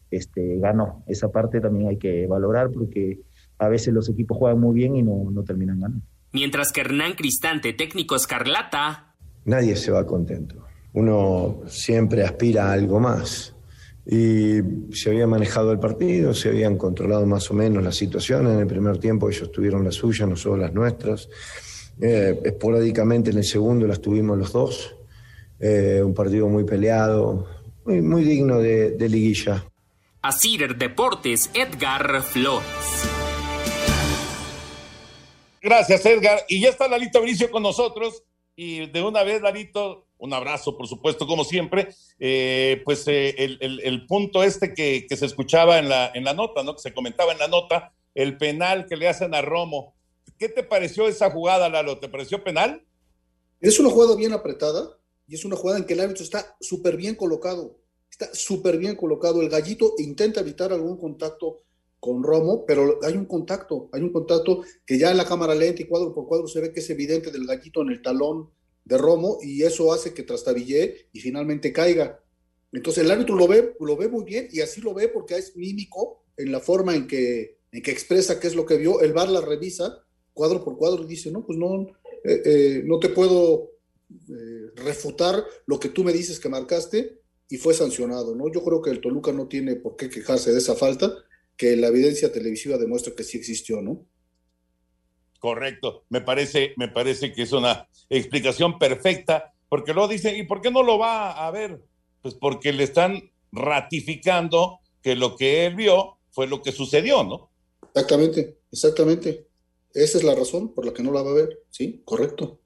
este, 0.10 0.58
ganó. 0.58 1.04
Esa 1.08 1.32
parte 1.32 1.62
también 1.62 1.90
hay 1.90 1.98
que 1.98 2.28
valorar 2.28 2.70
porque 2.72 3.20
a 3.58 3.68
veces 3.68 3.94
los 3.94 4.10
equipos 4.10 4.38
juegan 4.38 4.60
muy 4.60 4.74
bien 4.74 4.96
y 4.96 5.04
no, 5.04 5.30
no 5.32 5.44
terminan 5.44 5.80
ganando. 5.80 6.06
Mientras 6.34 6.72
que 6.72 6.82
Hernán 6.82 7.14
Cristante, 7.14 7.74
técnico 7.74 8.16
escarlata. 8.16 9.16
Nadie 9.46 9.76
se 9.76 9.92
va 9.92 10.06
contento. 10.06 10.66
Uno 10.94 11.62
siempre 11.68 12.24
aspira 12.24 12.70
a 12.70 12.74
algo 12.74 13.00
más. 13.00 13.56
Y 14.06 14.60
se 14.94 15.10
había 15.10 15.28
manejado 15.28 15.72
el 15.72 15.80
partido, 15.80 16.34
se 16.34 16.50
habían 16.50 16.78
controlado 16.78 17.26
más 17.26 17.52
o 17.52 17.54
menos 17.54 17.84
la 17.84 17.92
situación. 17.92 18.48
En 18.48 18.60
el 18.60 18.68
primer 18.68 18.98
tiempo 18.98 19.30
ellos 19.30 19.52
tuvieron 19.52 19.84
las 19.84 19.96
suyas, 19.96 20.28
nosotros 20.28 20.60
las 20.60 20.74
nuestras. 20.74 21.30
Eh, 22.00 22.40
esporádicamente 22.44 23.30
en 23.30 23.38
el 23.38 23.44
segundo 23.44 23.86
las 23.86 24.02
tuvimos 24.02 24.38
los 24.38 24.52
dos. 24.52 24.96
Eh, 25.62 26.02
un 26.04 26.14
partido 26.14 26.48
muy 26.48 26.64
peleado, 26.64 27.48
muy, 27.86 28.02
muy 28.02 28.24
digno 28.24 28.60
de, 28.60 28.92
de 28.92 29.10
liguilla. 29.10 29.64
Asir 30.22 30.76
Deportes, 30.76 31.50
Edgar 31.54 32.22
Flores. 32.24 32.66
Gracias, 35.62 36.06
Edgar. 36.06 36.44
Y 36.48 36.62
ya 36.62 36.70
está 36.70 36.88
Lalito 36.88 37.22
Bricio 37.22 37.52
con 37.52 37.62
nosotros. 37.64 38.24
Y 38.56 38.88
de 38.88 39.02
una 39.04 39.24
vez, 39.24 39.42
Lalito, 39.42 40.08
un 40.18 40.34
abrazo, 40.34 40.76
por 40.76 40.88
supuesto, 40.88 41.28
como 41.28 41.44
siempre. 41.44 41.90
Eh, 42.20 42.82
pues 42.84 43.08
eh, 43.08 43.36
el, 43.38 43.58
el, 43.62 43.80
el, 43.82 44.06
punto 44.08 44.44
este 44.44 44.74
que, 44.74 45.06
que, 45.08 45.16
se 45.16 45.28
escuchaba 45.28 45.78
en 45.78 45.90
la, 45.90 46.12
en 46.14 46.24
la 46.24 46.34
nota, 46.34 46.64
¿no? 46.64 46.76
Que 46.76 46.82
se 46.82 46.94
comentaba 46.94 47.32
en 47.32 47.40
la 47.40 47.48
nota, 47.48 47.94
el 48.16 48.38
penal 48.38 48.88
que 48.88 48.98
le 48.98 49.08
hacen 49.08 49.36
a 49.36 49.42
Romo. 49.42 49.96
¿Qué 50.40 50.50
te 50.50 50.64
pareció 50.64 51.08
esa 51.08 51.30
jugada, 51.30 51.70
Lalo? 51.70 52.00
¿Te 52.00 52.10
pareció 52.10 52.44
penal? 52.44 52.84
Es 53.60 53.80
una 53.80 53.90
jugada 53.92 54.16
bien 54.16 54.34
apretada 54.34 55.01
y 55.32 55.36
es 55.36 55.46
una 55.46 55.56
jugada 55.56 55.80
en 55.80 55.86
que 55.86 55.94
el 55.94 56.02
árbitro 56.02 56.26
está 56.26 56.58
súper 56.60 56.98
bien 56.98 57.16
colocado. 57.16 57.80
Está 58.10 58.30
súper 58.34 58.78
bien 58.78 58.98
colocado. 58.98 59.42
El 59.42 59.48
gallito 59.48 59.94
intenta 59.98 60.42
evitar 60.42 60.74
algún 60.74 60.98
contacto 60.98 61.64
con 62.02 62.22
Romo, 62.22 62.66
pero 62.66 63.00
hay 63.02 63.14
un 63.14 63.24
contacto, 63.24 63.88
hay 63.94 64.02
un 64.02 64.12
contacto 64.12 64.62
que 64.86 64.98
ya 65.00 65.10
en 65.10 65.16
la 65.16 65.24
cámara 65.24 65.56
lenta 65.56 65.84
y 65.84 65.86
cuadro 65.86 66.14
por 66.14 66.28
cuadro 66.28 66.50
se 66.50 66.60
ve 66.60 66.74
que 66.74 66.82
es 66.82 66.90
evidente 66.90 67.32
del 67.32 67.48
gallito 67.48 67.82
en 67.82 67.92
el 67.92 68.02
talón 68.02 68.50
de 68.84 68.98
Romo 68.98 69.38
y 69.42 69.64
eso 69.64 69.94
hace 69.94 70.14
que 70.14 70.24
trastabille 70.24 71.08
y 71.14 71.22
finalmente 71.22 71.72
caiga. 71.72 72.22
Entonces 72.74 73.06
el 73.06 73.12
árbitro 73.12 73.38
lo 73.38 73.48
ve, 73.48 73.74
lo 73.80 73.96
ve 73.96 74.10
muy 74.10 74.26
bien 74.26 74.50
y 74.52 74.60
así 74.60 74.82
lo 74.82 74.94
ve 74.94 75.08
porque 75.08 75.38
es 75.38 75.56
mímico 75.56 76.26
en 76.36 76.52
la 76.52 76.60
forma 76.60 76.94
en 76.94 77.08
que, 77.08 77.60
en 77.72 77.82
que 77.82 77.92
expresa 77.92 78.38
qué 78.38 78.48
es 78.48 78.56
lo 78.56 78.66
que 78.66 78.76
vio. 78.76 79.00
El 79.00 79.14
VAR 79.14 79.30
la 79.30 79.40
revisa 79.40 80.04
cuadro 80.34 80.62
por 80.62 80.78
cuadro 80.78 81.04
y 81.06 81.08
dice, 81.08 81.32
no, 81.32 81.46
pues 81.46 81.58
no, 81.58 81.88
eh, 82.26 82.42
eh, 82.44 82.82
no 82.84 83.00
te 83.00 83.08
puedo 83.08 83.72
eh, 84.30 84.72
refutar 84.76 85.44
lo 85.66 85.80
que 85.80 85.90
tú 85.90 86.04
me 86.04 86.14
dices 86.14 86.40
que 86.40 86.50
marcaste 86.50 87.22
y 87.50 87.58
fue 87.58 87.74
sancionado, 87.74 88.36
¿no? 88.36 88.52
Yo 88.52 88.64
creo 88.64 88.82
que 88.82 88.90
el 88.90 89.02
Toluca 89.02 89.32
no 89.32 89.48
tiene 89.48 89.76
por 89.76 89.96
qué 89.96 90.10
quejarse 90.10 90.52
de 90.52 90.60
esa 90.60 90.76
falta 90.76 91.14
que 91.58 91.76
la 91.76 91.88
evidencia 91.88 92.32
televisiva 92.32 92.78
demuestra 92.78 93.14
que 93.16 93.24
sí 93.24 93.38
existió, 93.38 93.82
¿no? 93.82 94.06
Correcto, 95.40 96.06
me 96.10 96.22
parece, 96.22 96.74
me 96.78 96.88
parece 96.88 97.34
que 97.34 97.42
es 97.42 97.52
una 97.52 97.88
explicación 98.10 98.80
perfecta, 98.80 99.54
porque 99.70 99.94
luego 99.94 100.08
dicen, 100.08 100.36
¿y 100.38 100.44
por 100.44 100.62
qué 100.62 100.72
no 100.72 100.84
lo 100.84 100.98
va 100.98 101.46
a 101.46 101.52
ver? 101.52 101.82
Pues 102.22 102.36
porque 102.36 102.72
le 102.72 102.84
están 102.84 103.32
ratificando 103.52 104.80
que 105.02 105.16
lo 105.16 105.36
que 105.36 105.66
él 105.66 105.76
vio 105.76 106.20
fue 106.30 106.48
lo 106.48 106.62
que 106.62 106.72
sucedió, 106.72 107.24
¿no? 107.24 107.52
Exactamente, 107.94 108.60
exactamente. 108.72 109.48
Esa 109.94 110.18
es 110.20 110.24
la 110.24 110.36
razón 110.36 110.74
por 110.74 110.86
la 110.86 110.94
que 110.94 111.04
no 111.04 111.12
la 111.12 111.22
va 111.22 111.32
a 111.32 111.36
ver, 111.36 111.64
sí, 111.70 112.02
correcto. 112.06 112.61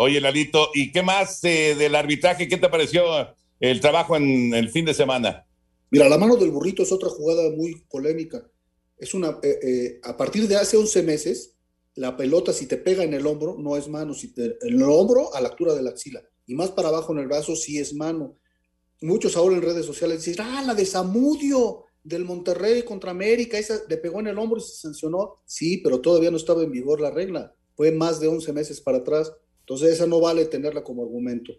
Oye, 0.00 0.20
Lalito, 0.20 0.68
¿y 0.74 0.92
qué 0.92 1.02
más 1.02 1.42
eh, 1.42 1.74
del 1.76 1.96
arbitraje? 1.96 2.46
¿Qué 2.46 2.56
te 2.56 2.68
pareció 2.68 3.02
el 3.58 3.80
trabajo 3.80 4.14
en 4.14 4.54
el 4.54 4.70
fin 4.70 4.84
de 4.84 4.94
semana? 4.94 5.44
Mira, 5.90 6.08
la 6.08 6.16
mano 6.16 6.36
del 6.36 6.52
burrito 6.52 6.84
es 6.84 6.92
otra 6.92 7.08
jugada 7.08 7.50
muy 7.50 7.74
polémica. 7.90 8.48
Es 8.96 9.12
una, 9.12 9.40
eh, 9.42 9.58
eh, 9.60 10.00
a 10.04 10.16
partir 10.16 10.46
de 10.46 10.54
hace 10.54 10.76
11 10.76 11.02
meses, 11.02 11.56
la 11.96 12.16
pelota 12.16 12.52
si 12.52 12.66
te 12.66 12.76
pega 12.76 13.02
en 13.02 13.12
el 13.12 13.26
hombro 13.26 13.56
no 13.58 13.76
es 13.76 13.88
mano, 13.88 14.14
si 14.14 14.32
te, 14.32 14.56
en 14.62 14.76
el 14.76 14.82
hombro 14.84 15.34
a 15.34 15.40
la 15.40 15.48
altura 15.48 15.74
de 15.74 15.82
la 15.82 15.90
axila 15.90 16.22
y 16.46 16.54
más 16.54 16.70
para 16.70 16.90
abajo 16.90 17.12
en 17.12 17.18
el 17.18 17.26
brazo 17.26 17.56
sí 17.56 17.80
es 17.80 17.92
mano. 17.92 18.36
Muchos 19.00 19.36
ahora 19.36 19.56
en 19.56 19.62
redes 19.62 19.84
sociales 19.84 20.24
dicen, 20.24 20.46
ah, 20.46 20.62
la 20.64 20.74
de 20.74 20.86
Zamudio 20.86 21.86
del 22.04 22.24
Monterrey 22.24 22.84
contra 22.84 23.10
América, 23.10 23.58
esa 23.58 23.80
le 23.88 23.96
pegó 23.96 24.20
en 24.20 24.28
el 24.28 24.38
hombro 24.38 24.58
y 24.58 24.62
se 24.62 24.76
sancionó. 24.76 25.42
Sí, 25.44 25.78
pero 25.78 26.00
todavía 26.00 26.30
no 26.30 26.36
estaba 26.36 26.62
en 26.62 26.70
vigor 26.70 27.00
la 27.00 27.10
regla. 27.10 27.52
Fue 27.74 27.90
más 27.90 28.20
de 28.20 28.28
11 28.28 28.52
meses 28.52 28.80
para 28.80 28.98
atrás. 28.98 29.32
Entonces 29.68 29.96
esa 29.96 30.06
no 30.06 30.18
vale 30.18 30.46
tenerla 30.46 30.82
como 30.82 31.02
argumento. 31.02 31.52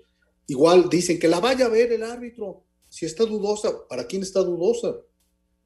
Igual 0.47 0.89
dicen 0.89 1.19
que 1.19 1.27
la 1.27 1.39
vaya 1.39 1.67
a 1.67 1.69
ver 1.69 1.91
el 1.91 2.01
árbitro. 2.01 2.63
Si 2.89 3.05
está 3.05 3.23
dudosa, 3.23 3.87
¿para 3.87 4.07
quién 4.07 4.23
está 4.23 4.39
dudosa? 4.39 4.95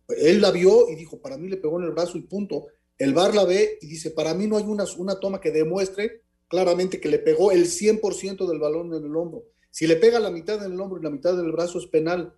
Él 0.10 0.41
la 0.41 0.52
vio 0.52 0.89
y 0.89 0.96
dijo, 0.96 1.22
para 1.22 1.38
mí 1.38 1.48
le 1.48 1.56
pegó 1.56 1.80
en 1.80 1.86
el 1.86 1.91
brazo 1.91 2.18
y 2.18 2.24
punto. 2.24 2.68
El 2.98 3.14
VAR 3.14 3.34
la 3.34 3.46
ve 3.46 3.78
y 3.82 3.88
dice, 3.88 4.12
para 4.12 4.34
mí 4.34 4.46
no 4.46 4.58
hay 4.58 4.66
una, 4.66 4.84
una 4.98 5.22
toma 5.22 5.39
que 5.39 5.52
demuestre 5.52 6.24
claramente 6.50 7.00
que 7.00 7.08
le 7.08 7.20
pegó 7.20 7.54
el 7.54 7.66
100% 7.66 8.46
del 8.46 8.60
balón 8.60 8.94
en 8.94 9.06
el 9.06 9.16
hombro. 9.16 9.46
Si 9.72 9.88
le 9.88 9.96
pega 9.96 10.20
la 10.20 10.30
mitad 10.30 10.66
en 10.66 10.74
el 10.74 10.82
hombro 10.82 11.00
y 11.00 11.04
la 11.04 11.12
mitad 11.12 11.38
del 11.38 11.54
brazo 11.54 11.80
es 11.80 11.88
penal. 11.88 12.36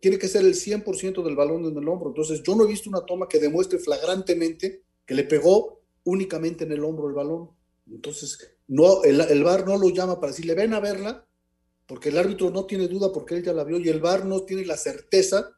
Tiene 0.00 0.18
que 0.18 0.28
ser 0.28 0.46
el 0.46 0.54
100% 0.54 1.22
del 1.22 1.36
balón 1.36 1.66
en 1.66 1.76
el 1.76 1.86
hombro. 1.86 2.08
Entonces 2.08 2.42
yo 2.42 2.56
no 2.56 2.64
he 2.64 2.68
visto 2.68 2.88
una 2.88 3.04
toma 3.04 3.28
que 3.28 3.38
demuestre 3.38 3.78
flagrantemente 3.78 4.82
que 5.04 5.14
le 5.14 5.24
pegó 5.24 5.82
únicamente 6.04 6.64
en 6.64 6.72
el 6.72 6.82
hombro 6.82 7.06
el 7.06 7.14
balón. 7.14 7.50
Entonces, 7.90 8.56
no, 8.68 9.04
el, 9.04 9.20
el 9.20 9.44
VAR 9.44 9.66
no 9.66 9.78
lo 9.78 9.88
llama 9.90 10.20
para 10.20 10.32
decirle, 10.32 10.54
ven 10.54 10.74
a 10.74 10.80
verla, 10.80 11.26
porque 11.86 12.08
el 12.08 12.18
árbitro 12.18 12.50
no 12.50 12.66
tiene 12.66 12.88
duda 12.88 13.12
porque 13.12 13.36
él 13.36 13.44
ya 13.44 13.52
la 13.52 13.64
vio 13.64 13.78
y 13.78 13.88
el 13.88 14.00
VAR 14.00 14.24
no 14.24 14.42
tiene 14.42 14.64
la 14.64 14.76
certeza 14.76 15.56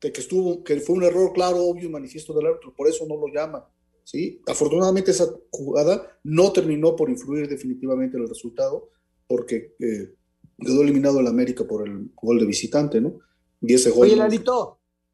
de 0.00 0.12
que 0.12 0.20
estuvo, 0.20 0.62
que 0.62 0.80
fue 0.80 0.96
un 0.96 1.04
error 1.04 1.32
claro, 1.32 1.58
obvio 1.58 1.88
y 1.88 1.92
manifiesto 1.92 2.32
del 2.34 2.46
árbitro, 2.46 2.74
por 2.74 2.88
eso 2.88 3.06
no 3.06 3.16
lo 3.16 3.28
llama. 3.28 3.68
¿sí? 4.04 4.40
Afortunadamente 4.46 5.10
esa 5.10 5.32
jugada 5.50 6.18
no 6.24 6.52
terminó 6.52 6.96
por 6.96 7.10
influir 7.10 7.48
definitivamente 7.48 8.16
en 8.16 8.24
el 8.24 8.28
resultado, 8.28 8.90
porque 9.26 9.74
eh, 9.78 10.14
quedó 10.58 10.82
eliminado 10.82 11.20
el 11.20 11.26
América 11.26 11.64
por 11.64 11.86
el 11.86 12.10
gol 12.14 12.38
de 12.38 12.46
visitante, 12.46 13.00
¿no? 13.00 13.18
Y 13.60 13.74
ese 13.74 13.90
gol. 13.90 14.08
Oye, 14.08 14.16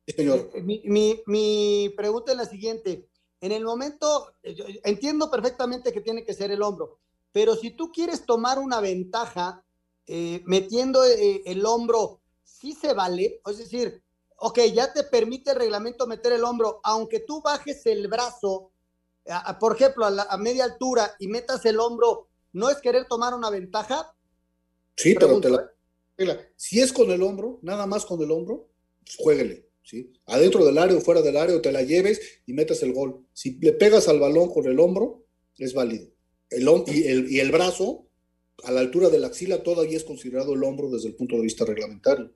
sí, 0.06 0.14
señor. 0.16 0.50
Eh, 0.54 0.62
mi, 0.62 0.82
mi, 0.84 1.20
mi 1.26 1.92
pregunta 1.96 2.32
es 2.32 2.38
la 2.38 2.46
siguiente. 2.46 3.08
En 3.40 3.52
el 3.52 3.64
momento, 3.64 4.32
entiendo 4.42 5.30
perfectamente 5.30 5.92
que 5.92 6.00
tiene 6.00 6.24
que 6.24 6.34
ser 6.34 6.50
el 6.50 6.62
hombro, 6.62 6.98
pero 7.32 7.54
si 7.54 7.70
tú 7.70 7.92
quieres 7.92 8.24
tomar 8.24 8.58
una 8.58 8.80
ventaja 8.80 9.62
eh, 10.06 10.42
metiendo 10.46 11.04
eh, 11.04 11.42
el 11.44 11.66
hombro, 11.66 12.20
¿sí 12.44 12.72
se 12.72 12.94
vale? 12.94 13.40
Es 13.44 13.58
decir, 13.58 14.02
ok, 14.36 14.60
ya 14.72 14.92
te 14.92 15.02
permite 15.02 15.50
el 15.50 15.58
reglamento 15.58 16.06
meter 16.06 16.32
el 16.32 16.44
hombro, 16.44 16.80
aunque 16.82 17.20
tú 17.20 17.42
bajes 17.42 17.84
el 17.86 18.08
brazo, 18.08 18.72
a, 19.28 19.50
a, 19.50 19.58
por 19.58 19.76
ejemplo, 19.76 20.06
a, 20.06 20.10
la, 20.10 20.22
a, 20.22 20.38
media 20.38 20.64
altura 20.64 21.14
y 21.18 21.28
metas 21.28 21.64
el 21.66 21.78
hombro, 21.78 22.28
¿no 22.52 22.70
es 22.70 22.78
querer 22.78 23.06
tomar 23.06 23.34
una 23.34 23.50
ventaja? 23.50 24.14
Sí, 24.96 25.14
Pregunto, 25.14 25.48
pero 25.48 25.70
te 26.16 26.24
la, 26.24 26.32
¿eh? 26.32 26.52
si 26.56 26.80
es 26.80 26.92
con 26.92 27.10
el 27.10 27.22
hombro, 27.22 27.58
nada 27.62 27.86
más 27.86 28.06
con 28.06 28.22
el 28.22 28.30
hombro, 28.30 28.68
pues 29.04 29.16
jueguele. 29.18 29.65
¿Sí? 29.86 30.12
Adentro 30.26 30.64
del 30.64 30.78
área 30.78 30.96
o 30.96 31.00
fuera 31.00 31.22
del 31.22 31.36
área, 31.36 31.56
o 31.56 31.60
te 31.60 31.72
la 31.72 31.82
lleves 31.82 32.20
y 32.44 32.52
metas 32.52 32.82
el 32.82 32.92
gol. 32.92 33.24
Si 33.32 33.58
le 33.60 33.72
pegas 33.72 34.08
al 34.08 34.18
balón 34.18 34.50
con 34.50 34.66
el 34.66 34.78
hombro, 34.80 35.24
es 35.56 35.72
válido. 35.72 36.08
El, 36.50 36.68
y, 36.88 37.04
el, 37.06 37.30
y 37.30 37.40
el 37.40 37.52
brazo, 37.52 38.08
a 38.64 38.72
la 38.72 38.80
altura 38.80 39.08
de 39.08 39.20
la 39.20 39.28
axila, 39.28 39.62
todavía 39.62 39.96
es 39.96 40.04
considerado 40.04 40.54
el 40.54 40.64
hombro 40.64 40.90
desde 40.90 41.08
el 41.08 41.14
punto 41.14 41.36
de 41.36 41.42
vista 41.42 41.64
reglamentario. 41.64 42.32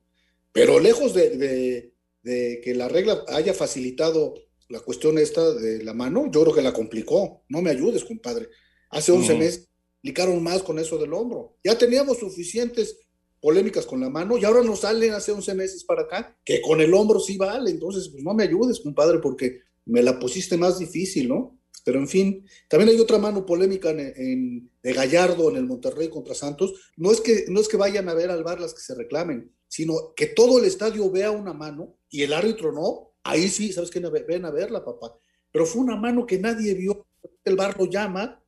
Pero 0.53 0.79
lejos 0.79 1.13
de, 1.13 1.31
de, 1.37 1.93
de, 2.23 2.61
que 2.63 2.75
la 2.75 2.89
regla 2.89 3.25
haya 3.29 3.53
facilitado 3.53 4.35
la 4.69 4.81
cuestión 4.81 5.19
esta 5.19 5.53
de 5.53 5.83
la 5.83 5.93
mano, 5.93 6.31
yo 6.31 6.43
creo 6.43 6.55
que 6.55 6.63
la 6.63 6.73
complicó. 6.73 7.43
No 7.49 7.63
me 7.63 7.71
ayudes, 7.71 8.05
compadre. 8.05 8.49
Hace 8.91 9.13
11 9.13 9.33
uh 9.33 9.35
-huh. 9.35 9.39
meses 9.39 9.69
aplicaron 9.99 10.43
más 10.43 10.63
con 10.63 10.79
eso 10.79 10.99
del 10.99 11.13
hombro. 11.13 11.57
Ya 11.65 11.77
teníamos 11.77 12.19
suficientes 12.19 12.97
polémicas 13.41 13.87
con 13.87 14.01
la 14.01 14.11
mano 14.11 14.37
y 14.37 14.45
ahora 14.45 14.63
nos 14.63 14.81
salen 14.81 15.13
hace 15.13 15.33
11 15.33 15.55
meses 15.55 15.85
para 15.85 16.03
acá 16.03 16.37
que 16.45 16.61
con 16.61 16.81
el 16.81 16.93
hombro 16.95 17.21
sí 17.21 17.37
vale. 17.37 17.71
Entonces, 17.71 18.09
pues 18.09 18.23
no 18.23 18.35
me 18.35 18.45
ayudes, 18.45 18.81
compadre, 18.81 19.19
porque 19.19 19.61
me 19.87 20.03
la 20.03 20.19
pusiste 20.19 20.57
más 20.57 20.79
difícil, 20.79 21.29
¿no? 21.29 21.59
Pero 21.85 21.99
en 21.99 22.09
fin, 22.09 22.47
también 22.69 22.91
hay 22.91 23.01
otra 23.01 23.19
mano 23.19 23.47
polémica 23.47 23.91
en, 23.91 24.01
en, 24.01 24.71
de 24.83 24.93
Gallardo 24.93 25.51
en 25.51 25.57
el 25.57 25.67
Monterrey 25.67 26.09
contra 26.09 26.35
Santos. 26.35 26.75
No 26.97 27.11
es, 27.11 27.21
que, 27.21 27.47
no 27.49 27.61
es 27.61 27.69
que 27.69 27.77
vayan 27.77 28.09
a 28.09 28.15
ver 28.15 28.31
al 28.31 28.45
bar 28.45 28.61
las 28.61 28.75
que 28.75 28.83
se 28.83 28.95
reclamen, 28.95 29.51
sino 29.67 30.13
que 30.15 30.27
todo 30.27 30.59
el 30.59 30.67
estadio 30.67 31.11
vea 31.11 31.31
una 31.31 31.55
mano 31.55 31.97
y 32.11 32.23
el 32.23 32.33
árbitro 32.33 32.73
no. 32.73 33.15
Ahí 33.23 33.49
sí, 33.49 33.73
¿sabes 33.73 33.91
qué? 33.91 34.01
Ven 34.01 34.45
a 34.45 34.51
verla, 34.51 34.85
papá. 34.85 35.19
Pero 35.51 35.67
fue 35.67 35.83
una 35.83 35.97
mano 35.97 36.27
que 36.27 36.39
nadie 36.39 36.75
vio. 36.75 37.07
El 37.45 37.57
bar 37.57 37.77
lo 37.79 37.87
llama 37.87 38.43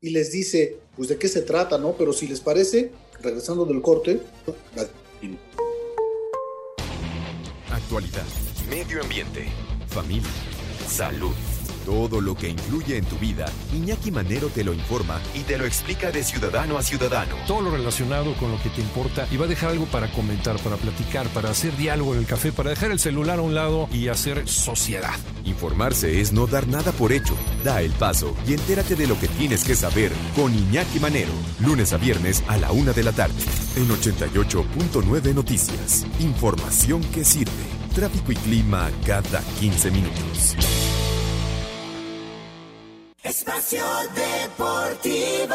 y 0.00 0.10
les 0.10 0.32
dice, 0.32 0.78
pues 0.96 1.08
de 1.08 1.18
qué 1.18 1.28
se 1.28 1.42
trata, 1.42 1.76
¿no? 1.78 1.94
Pero 1.96 2.12
si 2.12 2.26
les 2.26 2.40
parece, 2.40 2.90
regresando 3.22 3.64
del 3.64 3.80
corte. 3.80 4.20
Actualidad, 7.70 8.26
medio 8.68 9.02
ambiente, 9.02 9.46
familia, 9.88 10.28
salud. 10.86 11.34
Todo 11.84 12.20
lo 12.20 12.34
que 12.34 12.48
influye 12.48 12.96
en 12.96 13.04
tu 13.04 13.16
vida, 13.18 13.46
Iñaki 13.72 14.10
Manero 14.10 14.48
te 14.48 14.62
lo 14.64 14.74
informa 14.74 15.20
y 15.34 15.40
te 15.40 15.56
lo 15.56 15.64
explica 15.64 16.10
de 16.10 16.22
ciudadano 16.22 16.76
a 16.78 16.82
ciudadano. 16.82 17.36
Todo 17.46 17.62
lo 17.62 17.70
relacionado 17.70 18.34
con 18.34 18.52
lo 18.52 18.62
que 18.62 18.68
te 18.68 18.80
importa 18.80 19.26
y 19.30 19.36
va 19.36 19.46
a 19.46 19.48
dejar 19.48 19.70
algo 19.70 19.86
para 19.86 20.10
comentar, 20.12 20.58
para 20.60 20.76
platicar, 20.76 21.26
para 21.28 21.50
hacer 21.50 21.76
diálogo 21.76 22.14
en 22.14 22.20
el 22.20 22.26
café, 22.26 22.52
para 22.52 22.70
dejar 22.70 22.90
el 22.90 22.98
celular 22.98 23.38
a 23.38 23.42
un 23.42 23.54
lado 23.54 23.88
y 23.92 24.08
hacer 24.08 24.46
sociedad. 24.46 25.14
Informarse 25.44 26.20
es 26.20 26.32
no 26.32 26.46
dar 26.46 26.68
nada 26.68 26.92
por 26.92 27.12
hecho. 27.12 27.34
Da 27.64 27.80
el 27.82 27.92
paso 27.92 28.34
y 28.46 28.52
entérate 28.52 28.94
de 28.94 29.06
lo 29.06 29.18
que 29.18 29.28
tienes 29.28 29.64
que 29.64 29.74
saber 29.74 30.12
con 30.36 30.54
Iñaki 30.54 31.00
Manero. 31.00 31.32
Lunes 31.60 31.92
a 31.92 31.96
viernes 31.96 32.44
a 32.46 32.56
la 32.56 32.72
una 32.72 32.92
de 32.92 33.02
la 33.02 33.12
tarde. 33.12 33.42
En 33.76 33.88
88.9 33.88 35.34
Noticias. 35.34 36.06
Información 36.20 37.02
que 37.14 37.24
sirve. 37.24 37.50
Tráfico 37.94 38.32
y 38.32 38.36
clima 38.36 38.90
cada 39.04 39.40
15 39.58 39.90
minutos. 39.90 40.99
Deportivo. 44.50 45.54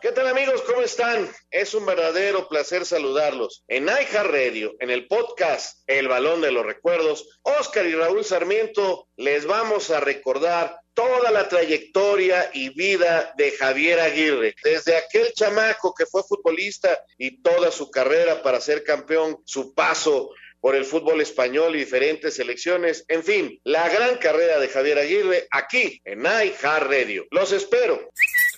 ¿Qué 0.00 0.12
tal 0.12 0.26
amigos? 0.26 0.62
¿Cómo 0.62 0.82
están? 0.82 1.30
Es 1.50 1.72
un 1.74 1.86
verdadero 1.86 2.48
placer 2.48 2.84
saludarlos. 2.84 3.64
En 3.66 3.84
iHeart 3.84 4.30
Radio, 4.30 4.74
en 4.78 4.90
el 4.90 5.06
podcast 5.06 5.78
El 5.86 6.08
Balón 6.08 6.42
de 6.42 6.52
los 6.52 6.66
Recuerdos, 6.66 7.40
Oscar 7.42 7.86
y 7.86 7.94
Raúl 7.94 8.24
Sarmiento 8.24 9.08
les 9.16 9.46
vamos 9.46 9.90
a 9.90 10.00
recordar 10.00 10.80
toda 10.92 11.30
la 11.30 11.48
trayectoria 11.48 12.50
y 12.52 12.68
vida 12.70 13.32
de 13.36 13.52
Javier 13.52 14.00
Aguirre, 14.00 14.54
desde 14.62 14.96
aquel 14.96 15.32
chamaco 15.32 15.94
que 15.94 16.04
fue 16.04 16.22
futbolista 16.24 17.00
y 17.16 17.40
toda 17.40 17.70
su 17.70 17.90
carrera 17.90 18.42
para 18.42 18.60
ser 18.60 18.84
campeón, 18.84 19.38
su 19.46 19.72
paso 19.72 20.30
por 20.62 20.76
el 20.76 20.84
fútbol 20.84 21.20
español 21.20 21.74
y 21.74 21.80
diferentes 21.80 22.36
selecciones, 22.36 23.04
en 23.08 23.24
fin, 23.24 23.60
la 23.64 23.88
gran 23.88 24.16
carrera 24.18 24.60
de 24.60 24.68
Javier 24.68 24.96
Aguirre 25.00 25.48
aquí 25.50 26.00
en 26.04 26.20
iHeart 26.20 26.86
Radio. 26.88 27.26
Los 27.32 27.52
espero. 27.52 27.98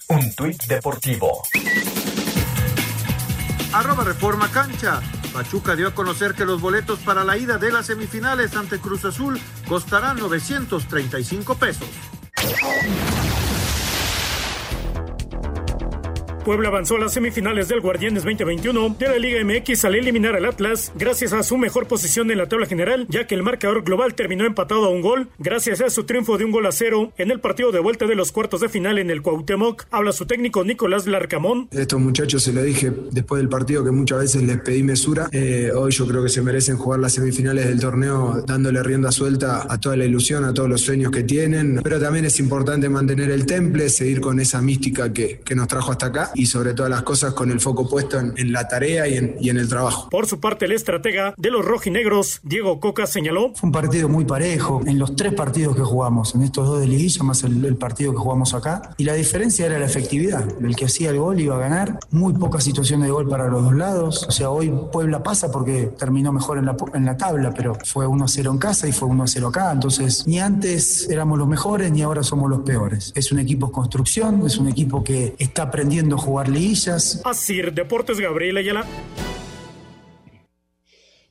Un 0.09 0.35
tuit 0.35 0.63
deportivo. 0.65 1.43
Arroba 3.73 4.05
Reforma 4.05 4.53
Cancha. 4.53 5.01
Pachuca 5.33 5.75
dio 5.75 5.89
a 5.89 5.95
conocer 5.95 6.35
que 6.35 6.45
los 6.45 6.61
boletos 6.61 7.01
para 7.01 7.25
la 7.25 7.39
ida 7.39 7.57
de 7.57 7.73
las 7.73 7.87
semifinales 7.87 8.55
ante 8.55 8.79
Cruz 8.79 9.07
Azul 9.07 9.41
costarán 9.67 10.19
935 10.19 11.55
pesos. 11.57 11.89
Puebla 16.45 16.69
avanzó 16.69 16.97
a 16.97 16.99
las 16.99 17.15
semifinales 17.15 17.69
del 17.69 17.81
Guardianes 17.81 18.23
2021 18.23 18.97
de 18.99 19.09
la 19.09 19.17
Liga 19.17 19.43
MX 19.43 19.87
al 19.87 19.95
eliminar 19.95 20.37
al 20.37 20.45
Atlas 20.45 20.93
gracias 20.95 21.33
a 21.33 21.43
su 21.43 21.57
mejor 21.57 21.89
posición 21.89 22.31
en 22.31 22.37
la 22.37 22.47
tabla 22.49 22.67
general, 22.67 23.07
ya 23.09 23.27
que 23.27 23.35
el 23.35 23.43
marcador 23.43 23.83
global 23.83 24.15
terminó 24.15 24.45
empatado 24.45 24.85
a 24.85 24.91
un 24.91 25.01
gol 25.01 25.31
gracias 25.39 25.81
a 25.81 25.89
su 25.89 26.05
triunfo 26.05 26.37
de 26.37 26.45
un 26.45 26.51
gol 26.51 26.67
a 26.67 26.73
cero 26.73 27.15
en 27.17 27.31
el 27.31 27.41
partido 27.41 27.73
de 27.73 27.79
vuelta 27.79 28.07
de 28.07 28.15
los 28.15 28.31
cuartos 28.31 28.61
de 28.61 28.69
final 28.69 28.99
en 28.99 29.09
el 29.11 29.23
Cuauhtémoc. 29.23 29.87
Habla 29.91 30.13
su 30.13 30.27
técnico 30.27 30.65
Nicolás 30.65 31.07
Larcamón. 31.07 31.69
Estos 31.71 31.99
muchachos 31.99 32.43
se 32.43 32.53
lo 32.53 32.63
dije 32.63 32.93
después 33.11 33.41
del 33.41 33.49
partido 33.49 33.83
que 33.83 33.91
muchas 33.91 34.19
veces 34.19 34.43
les 34.43 34.59
pedí 34.59 34.83
mesura. 34.83 35.31
Eh, 35.33 35.71
hoy 35.75 35.93
yo 35.93 36.07
creo 36.07 36.23
que 36.23 36.29
se 36.29 36.43
merecen 36.43 36.77
jugar 36.77 37.01
las 37.01 37.15
semifinales 37.15 37.67
del 37.67 37.81
torneo 37.81 38.45
dándole 38.47 38.83
rienda 38.83 39.11
suelta 39.13 39.67
a 39.67 39.81
toda 39.81 39.97
la 39.97 40.05
ilusión, 40.05 40.45
a 40.45 40.53
todos 40.53 40.69
los 40.69 40.83
sueños 40.83 41.11
que 41.11 41.23
tienen. 41.23 41.81
Pero 41.83 41.99
también 41.99 42.27
es 42.27 42.39
importante 42.39 42.91
mantener 42.91 43.31
el 43.31 43.47
temple, 43.47 43.89
seguir 43.89 44.21
con 44.21 44.41
esa 44.41 44.61
mística 44.61 45.11
que, 45.11 45.41
que 45.43 45.55
nos 45.55 45.69
trajo 45.69 45.91
hasta 45.91 46.07
acá 46.07 46.33
y 46.35 46.47
sobre 46.47 46.75
todas 46.75 46.91
las 46.91 47.03
cosas 47.03 47.35
con 47.35 47.51
el 47.51 47.61
foco 47.61 47.89
puesto 47.89 48.19
en, 48.19 48.53
la 48.53 48.69
tarea 48.69 49.09
y 49.09 49.15
en, 49.15 49.37
y 49.41 49.51
en, 49.51 49.59
el 49.59 49.69
trabajo. 49.69 50.09
Por 50.11 50.27
su 50.27 50.41
parte, 50.41 50.67
el 50.67 50.73
estratega 50.73 51.35
de 51.37 51.51
los 51.51 51.65
rojinegros, 51.65 52.41
Diego 52.43 52.81
Coca, 52.81 53.07
señaló. 53.07 53.53
Fue 53.55 53.69
un 53.69 53.73
partido 53.73 54.09
muy 54.09 54.25
parejo 54.25 54.83
en 54.87 54.99
los 54.99 55.17
tres 55.17 55.33
partidos 55.33 55.75
que 55.77 55.83
jugamos, 55.83 56.35
en 56.35 56.43
estos 56.43 56.67
dos 56.67 56.81
de 56.81 56.87
liguilla 56.87 57.23
más 57.23 57.43
el, 57.45 57.77
partido 57.77 58.13
que 58.13 58.19
jugamos 58.19 58.55
acá. 58.55 58.95
Y 58.97 59.05
la 59.05 59.15
diferencia 59.15 59.67
era 59.67 59.79
la 59.79 59.87
efectividad. 59.87 60.45
El 60.63 60.77
que 60.77 60.87
hacía 60.87 61.11
el 61.11 61.19
gol 61.19 61.41
iba 61.41 61.57
a 61.57 61.59
ganar. 61.59 61.99
Muy 62.11 62.33
pocas 62.35 62.65
situaciones 62.65 63.07
de 63.07 63.13
gol 63.13 63.29
para 63.29 63.49
los 63.49 63.65
dos 63.65 63.75
lados. 63.75 64.27
O 64.29 64.33
sea, 64.33 64.51
hoy 64.51 64.73
Puebla 64.93 65.23
pasa 65.23 65.51
porque 65.51 65.91
terminó 65.99 66.33
mejor 66.33 66.59
en 66.59 66.67
la, 66.67 66.77
en 66.95 67.05
la 67.05 67.17
tabla, 67.17 67.53
pero 67.55 67.77
fue 67.85 68.07
1-0 68.07 68.51
en 68.51 68.59
casa 68.59 68.89
y 68.89 68.93
fue 68.93 69.09
1-0 69.09 69.49
acá. 69.49 69.73
Entonces, 69.73 70.27
ni 70.27 70.39
antes 70.39 71.09
éramos 71.11 71.39
los 71.39 71.49
mejores 71.49 71.91
ni 71.91 72.03
ahora 72.03 72.23
somos 72.23 72.51
los 72.51 72.61
peores. 72.61 73.13
Es 73.15 73.33
un 73.33 73.39
equipo 73.39 73.67
en 73.67 73.73
construcción, 73.73 74.47
es 74.47 74.59
un 74.59 74.69
equipo 74.69 75.03
que 75.03 75.35
está 75.39 75.65
aprendiendo 75.65 76.17
jugar 76.25 76.49
liguillas. 76.49 77.21
Así, 77.25 77.61
Deportes 77.61 78.19
Gabriel 78.19 78.57
Ayala. 78.57 78.87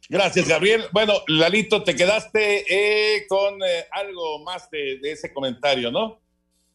Gracias, 0.10 0.48
Gabriel. 0.48 0.84
Bueno, 0.94 1.14
Lalito, 1.28 1.84
te 1.84 1.96
quedaste 1.96 2.66
eh, 2.70 3.26
con 3.28 3.56
eh, 3.64 3.86
algo 3.92 4.44
más 4.44 4.70
de, 4.70 5.00
ese 5.02 5.34
comentario, 5.34 5.90
¿no? 5.92 6.22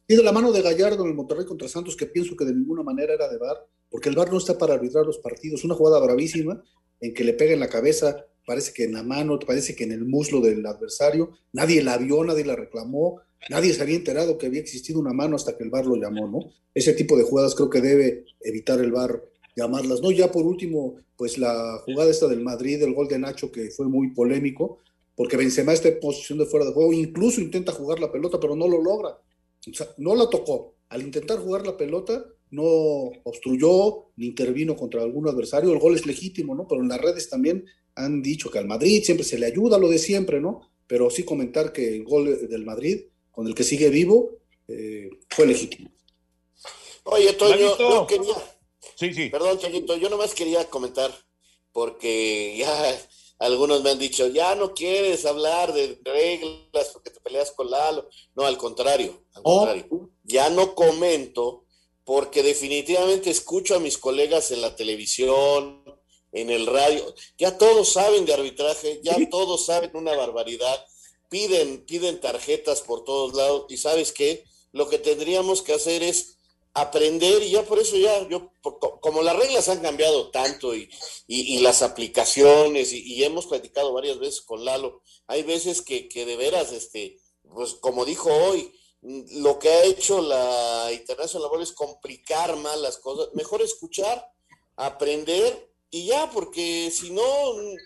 Y 0.09 0.17
de 0.17 0.23
la 0.23 0.33
mano 0.33 0.51
de 0.51 0.63
Gallardo 0.63 1.05
en 1.05 1.11
el 1.11 1.15
Monterrey 1.15 1.45
contra 1.45 1.69
Santos, 1.69 1.95
que 1.95 2.07
pienso 2.07 2.35
que 2.35 2.45
de 2.45 2.55
ninguna 2.55 2.83
manera 2.83 3.15
era 3.15 3.29
de 3.29 3.39
VAR, 3.39 3.57
porque 3.91 4.09
el 4.09 4.17
VAR 4.17 4.33
no 4.33 4.39
está 4.39 4.59
para 4.59 4.75
arbitrar 4.75 5.05
los 5.05 5.19
partidos. 5.19 5.65
Una 5.65 5.75
jugada 5.75 6.01
bravísima 6.01 6.61
en 7.01 7.15
que 7.15 7.23
le 7.23 7.35
pega 7.35 7.53
en 7.53 7.61
la 7.61 7.69
cabeza, 7.69 8.25
parece 8.45 8.73
que 8.73 8.85
en 8.85 8.95
la 8.95 9.03
mano, 9.03 9.39
parece 9.39 9.77
que 9.77 9.85
en 9.85 9.93
el 9.93 10.05
muslo 10.05 10.41
del 10.41 10.65
adversario. 10.67 11.31
Nadie 11.53 11.83
la 11.83 11.99
vio, 11.99 12.25
nadie 12.25 12.45
la 12.45 12.57
reclamó. 12.57 13.21
Nadie 13.51 13.73
se 13.73 13.83
había 13.83 13.97
enterado 13.97 14.37
que 14.37 14.47
había 14.47 14.61
existido 14.61 15.01
una 15.01 15.13
mano 15.13 15.37
hasta 15.37 15.57
que 15.57 15.65
el 15.65 15.71
VAR 15.71 15.87
lo 15.87 15.97
llamó, 15.97 16.29
¿no? 16.29 16.51
Ese 16.75 16.93
tipo 16.93 17.17
de 17.17 17.25
jugadas 17.25 17.55
creo 17.55 17.71
que 17.71 17.81
debe 17.81 18.25
evitar 18.41 18.81
el 18.81 18.93
VAR 18.93 19.23
llamarlas, 19.57 20.01
¿no? 20.01 20.11
Ya 20.11 20.31
por 20.31 20.47
último, 20.47 20.97
pues 21.17 21.39
la 21.39 21.79
jugada 21.85 22.11
esta 22.11 22.29
del 22.29 22.41
Madrid, 22.41 22.83
el 22.83 22.95
gol 22.95 23.09
de 23.09 23.19
Nacho, 23.19 23.51
que 23.51 23.71
fue 23.71 23.87
muy 23.87 24.11
polémico, 24.11 24.79
porque 25.17 25.37
Benzema 25.37 25.73
está 25.73 25.89
en 25.89 25.99
posición 25.99 26.39
de 26.39 26.47
fuera 26.47 26.65
de 26.65 26.73
juego, 26.73 26.93
incluso 26.93 27.41
intenta 27.41 27.73
jugar 27.73 27.99
la 27.99 28.13
pelota, 28.13 28.39
pero 28.41 28.55
no 28.55 28.69
lo 28.69 28.81
logra. 28.81 29.11
O 29.11 29.75
sea, 29.75 29.89
no 29.99 30.15
la 30.15 30.31
tocó. 30.31 30.77
Al 30.89 31.03
intentar 31.03 31.39
jugar 31.39 31.67
la 31.67 31.77
pelota, 31.77 32.25
no 32.51 32.63
obstruyó 33.25 34.11
ni 34.17 34.27
intervino 34.27 34.77
contra 34.77 35.03
algún 35.03 35.29
adversario. 35.29 35.73
El 35.73 35.81
gol 35.81 35.95
es 35.95 36.07
legítimo, 36.07 36.55
¿no? 36.55 36.67
Pero 36.69 36.83
en 36.83 36.89
las 36.89 37.01
redes 37.01 37.29
también 37.29 37.65
han 37.95 38.23
dicho 38.23 38.51
que 38.51 38.59
al 38.59 38.69
Madrid 38.69 39.03
siempre 39.03 39.25
se 39.25 39.39
le 39.39 39.47
ayuda, 39.47 39.77
lo 39.77 39.89
de 39.89 39.99
siempre, 39.99 40.41
¿no? 40.41 40.61
Pero 40.87 41.11
sí 41.11 41.25
comentar 41.25 41.73
que 41.73 41.97
el 41.97 42.05
gol 42.05 42.49
del 42.49 42.65
Madrid 42.65 43.01
con 43.39 43.47
el 43.47 43.55
que 43.55 43.63
sigue 43.63 43.89
vivo, 43.89 44.33
eh, 44.67 45.11
fue 45.31 45.47
legítimo. 45.47 45.89
Oye, 47.05 47.35
Toño, 47.35 47.79
yo 47.79 48.05
quería. 48.05 48.35
Sí, 48.97 49.15
sí. 49.15 49.29
Perdón, 49.31 49.61
Chaquito, 49.61 49.97
yo 49.97 50.11
nomás 50.11 50.35
quería 50.35 50.69
comentar, 50.69 51.15
porque 51.71 52.57
ya 52.59 53.01
algunos 53.39 53.85
me 53.85 53.91
han 53.91 53.99
dicho, 54.01 54.27
ya 54.27 54.57
no 54.57 54.75
quieres 54.75 55.25
hablar 55.25 55.73
de 55.73 56.01
reglas 56.05 56.91
porque 56.93 57.11
te 57.11 57.21
peleas 57.21 57.53
con 57.53 57.71
Lalo. 57.71 58.09
No, 58.35 58.45
al 58.45 58.59
contrario, 58.59 59.23
al 59.35 59.43
oh. 59.45 59.59
contrario. 59.59 60.11
Ya 60.25 60.51
no 60.51 60.75
comento 60.75 61.65
porque 62.03 62.43
definitivamente 62.43 63.31
escucho 63.31 63.77
a 63.77 63.79
mis 63.79 63.99
colegas 63.99 64.51
en 64.51 64.63
la 64.63 64.75
televisión, 64.75 65.85
en 66.33 66.51
el 66.51 66.67
radio. 66.67 67.15
Ya 67.39 67.57
todos 67.57 67.93
saben 67.93 68.25
de 68.25 68.35
arbitraje, 68.35 69.01
ya 69.05 69.15
todos 69.31 69.65
saben 69.65 69.93
una 69.95 70.17
barbaridad 70.17 70.85
piden, 71.29 71.85
piden 71.87 72.21
tarjetas 72.21 72.81
por 72.83 73.05
todos 73.05 73.35
lados 73.35 73.67
y 73.69 73.77
sabes 73.77 74.13
qué, 74.13 74.45
lo 74.73 74.89
que 74.89 74.99
tendríamos 74.99 75.63
que 75.63 75.75
hacer 75.75 76.03
es 76.03 76.37
aprender 76.75 77.43
y 77.43 77.51
ya 77.51 77.65
por 77.65 77.79
eso 77.79 77.97
ya, 77.97 78.29
yo, 78.29 78.53
como 79.01 79.23
las 79.23 79.37
reglas 79.37 79.69
han 79.69 79.81
cambiado 79.81 80.31
tanto 80.31 80.75
y, 80.75 80.89
y, 81.27 81.59
las 81.61 81.83
aplicaciones 81.83 82.93
y, 82.93 83.25
hemos 83.25 83.47
platicado 83.47 83.93
varias 83.93 84.19
veces 84.19 84.43
con 84.43 84.65
Lalo, 84.65 85.03
hay 85.27 85.43
veces 85.43 85.83
que, 85.83 86.09
que 86.09 86.25
de 86.25 86.37
veras, 86.37 86.73
este, 86.73 87.19
pues 87.43 87.75
como 87.75 88.05
dijo 88.05 88.31
hoy, 88.31 88.73
lo 89.01 89.59
que 89.59 89.69
ha 89.69 89.85
hecho 89.85 90.21
la 90.21 90.91
International 90.93 91.43
Laboral 91.43 91.63
es 91.63 91.73
complicar 91.73 92.57
más 92.57 92.79
las 92.79 92.99
cosas, 92.99 93.29
mejor 93.35 93.63
escuchar, 93.63 94.25
aprender 94.77 95.68
y 95.91 96.07
ya, 96.07 96.31
porque 96.31 96.91
si 96.91 97.11
no 97.11 97.23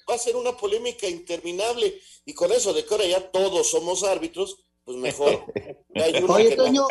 va 0.08 0.14
a 0.14 0.18
ser 0.18 0.36
una 0.36 0.56
polémica 0.56 1.08
interminable 1.08 2.00
y 2.24 2.34
con 2.34 2.50
eso 2.50 2.72
de 2.72 2.84
que 2.84 2.94
ahora 2.94 3.06
ya 3.06 3.30
todos 3.30 3.70
somos 3.70 4.02
árbitros, 4.02 4.64
pues 4.84 4.96
mejor. 4.96 5.44
Oye, 6.28 6.56
Toño, 6.56 6.86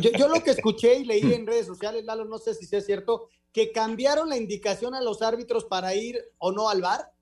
yo, 0.00 0.28
lo 0.28 0.42
que 0.42 0.50
escuché 0.50 0.98
y 0.98 1.04
leí 1.04 1.32
en 1.32 1.46
redes 1.46 1.66
sociales, 1.66 2.04
Lalo, 2.04 2.24
no 2.24 2.38
sé 2.38 2.54
si 2.54 2.66
sea 2.66 2.80
cierto, 2.80 3.28
que 3.52 3.72
cambiaron 3.72 4.28
la 4.28 4.36
indicación 4.36 4.94
a 4.94 5.00
los 5.00 5.22
árbitros 5.22 5.64
para 5.64 5.94
ir 5.94 6.22
o 6.38 6.52
no 6.52 6.68
al 6.68 6.82
bar. 6.82 7.12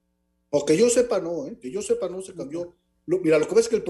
O 0.51 0.65
que 0.65 0.77
yo 0.77 0.91
sepa, 0.91 1.21
no, 1.21 1.47
¿eh? 1.47 1.59
que 1.61 1.71
yo 1.71 1.81
sepa, 1.81 2.09
no 2.09 2.21
se 2.21 2.35
cambió. 2.35 2.77
mira, 3.07 3.39
lo 3.39 3.49
que 3.49 3.55
ves 3.55 3.65
es 3.65 3.71
que 3.71 3.77
el, 3.77 3.85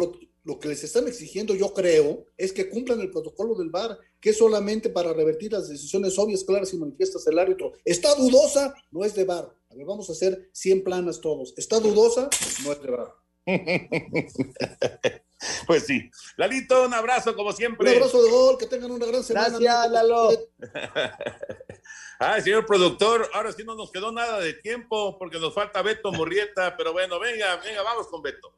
lo 0.46 0.60
que 0.60 0.68
les 0.68 0.82
están 0.84 1.08
exigiendo, 1.08 1.56
yo 1.56 1.74
creo, 1.74 2.24
es 2.36 2.52
que 2.52 2.70
cumplan 2.70 3.00
el 3.00 3.10
protocolo 3.10 3.56
del 3.56 3.68
VAR, 3.68 3.98
que 4.20 4.30
es 4.30 4.38
solamente 4.38 4.88
para 4.88 5.12
revertir 5.12 5.52
las 5.52 5.68
decisiones 5.68 6.16
obvias, 6.20 6.44
claras 6.44 6.72
y 6.72 6.78
manifiestas 6.78 7.24
del 7.24 7.40
árbitro. 7.40 7.72
Está 7.84 8.14
dudosa, 8.14 8.72
no 8.92 9.04
es 9.04 9.16
de 9.16 9.24
VAR. 9.24 9.52
A 9.68 9.74
ver, 9.74 9.84
vamos 9.84 10.08
a 10.08 10.12
hacer 10.12 10.48
100 10.52 10.84
planas 10.84 11.20
todos. 11.20 11.52
Está 11.56 11.80
dudosa, 11.80 12.30
no 12.64 12.72
es 12.72 12.80
de 12.80 12.90
VAR. 12.92 13.12
pues 15.66 15.84
sí. 15.84 16.08
Lalito, 16.36 16.84
un 16.84 16.94
abrazo 16.94 17.34
como 17.34 17.50
siempre. 17.50 17.90
Un 17.90 17.96
abrazo 17.96 18.22
de 18.22 18.30
gol, 18.30 18.56
que 18.56 18.66
tengan 18.66 18.92
una 18.92 19.06
gran 19.06 19.24
semana. 19.24 19.58
Gracias, 19.58 19.90
Lalo. 19.90 20.30
Ay, 22.20 22.42
señor 22.42 22.64
productor, 22.66 23.28
ahora 23.34 23.50
sí 23.50 23.64
no 23.64 23.74
nos 23.74 23.90
quedó 23.90 24.12
nada 24.12 24.38
de 24.38 24.54
tiempo 24.54 25.18
porque 25.18 25.40
nos 25.40 25.52
falta 25.52 25.82
Beto 25.82 26.12
Murrieta, 26.12 26.76
pero 26.76 26.92
bueno, 26.92 27.18
venga, 27.18 27.56
venga, 27.56 27.82
vamos 27.82 28.06
con 28.06 28.22
Beto. 28.22 28.54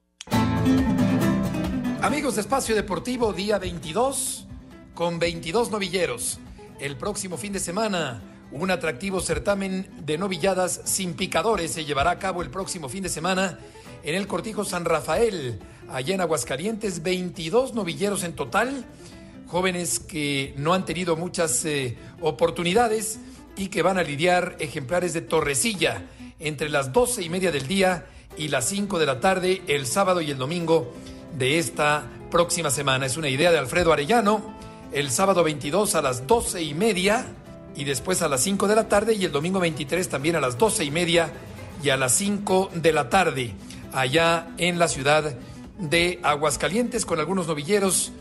Amigos 2.01 2.37
de 2.37 2.43
Espacio 2.43 2.77
Deportivo, 2.77 3.33
día 3.33 3.59
22, 3.59 4.47
con 4.95 5.19
22 5.19 5.73
novilleros. 5.73 6.39
El 6.79 6.97
próximo 6.97 7.37
fin 7.37 7.53
de 7.53 7.59
semana, 7.59 8.23
un 8.53 8.71
atractivo 8.71 9.21
certamen 9.21 9.91
de 10.07 10.17
novilladas 10.17 10.81
sin 10.85 11.15
picadores 11.15 11.73
se 11.73 11.85
llevará 11.85 12.13
a 12.13 12.19
cabo 12.21 12.43
el 12.43 12.51
próximo 12.51 12.89
fin 12.89 13.03
de 13.03 13.09
semana 13.09 13.59
en 14.05 14.15
el 14.15 14.29
Cortijo 14.29 14.65
San 14.65 14.85
Rafael, 14.85 15.59
allá 15.91 16.15
en 16.15 16.21
Aguascalientes. 16.21 17.03
22 17.03 17.75
novilleros 17.75 18.23
en 18.23 18.35
total, 18.35 18.85
jóvenes 19.49 19.99
que 19.99 20.55
no 20.57 20.75
han 20.75 20.85
tenido 20.85 21.17
muchas 21.17 21.65
eh, 21.65 21.99
oportunidades 22.21 23.19
y 23.57 23.69
que 23.69 23.83
van 23.83 23.99
a 23.99 24.05
lidiar 24.05 24.55
ejemplares 24.61 25.15
de 25.15 25.23
Torrecilla 25.23 26.05
entre 26.39 26.69
las 26.69 26.93
12 26.93 27.25
y 27.25 27.29
media 27.29 27.51
del 27.51 27.67
día 27.67 28.07
y 28.37 28.49
las 28.49 28.69
5 28.69 29.01
de 29.01 29.07
la 29.07 29.19
tarde 29.19 29.63
el 29.67 29.85
sábado 29.85 30.21
y 30.21 30.31
el 30.31 30.39
domingo 30.39 30.93
de 31.37 31.59
esta 31.59 32.05
próxima 32.31 32.71
semana. 32.71 33.07
Es 33.07 33.17
una 33.17 33.29
idea 33.29 33.51
de 33.51 33.59
Alfredo 33.59 33.93
Arellano, 33.93 34.55
el 34.93 35.11
sábado 35.11 35.45
22 35.45 35.95
a 35.95 36.03
las 36.03 36.27
12 36.27 36.63
y 36.63 36.75
media 36.75 37.27
y 37.77 37.85
después 37.85 38.23
a 38.23 38.29
las 38.29 38.43
5 38.43 38.67
de 38.69 38.75
la 38.77 38.89
tarde 38.89 39.15
y 39.15 39.25
el 39.25 39.33
domingo 39.33 39.61
23 39.61 40.09
también 40.09 40.37
a 40.37 40.41
las 40.41 40.59
12 40.59 40.85
y 40.85 40.91
media 40.91 41.31
y 41.83 41.91
a 41.91 41.97
las 41.97 42.13
5 42.15 42.71
de 42.75 42.93
la 42.93 43.09
tarde 43.09 43.55
allá 43.93 44.49
en 44.59 44.79
la 44.79 44.89
ciudad 44.89 45.35
de 45.79 46.19
Aguascalientes 46.23 47.07
con 47.07 47.21
algunos 47.21 47.47
novilleros 47.47 48.13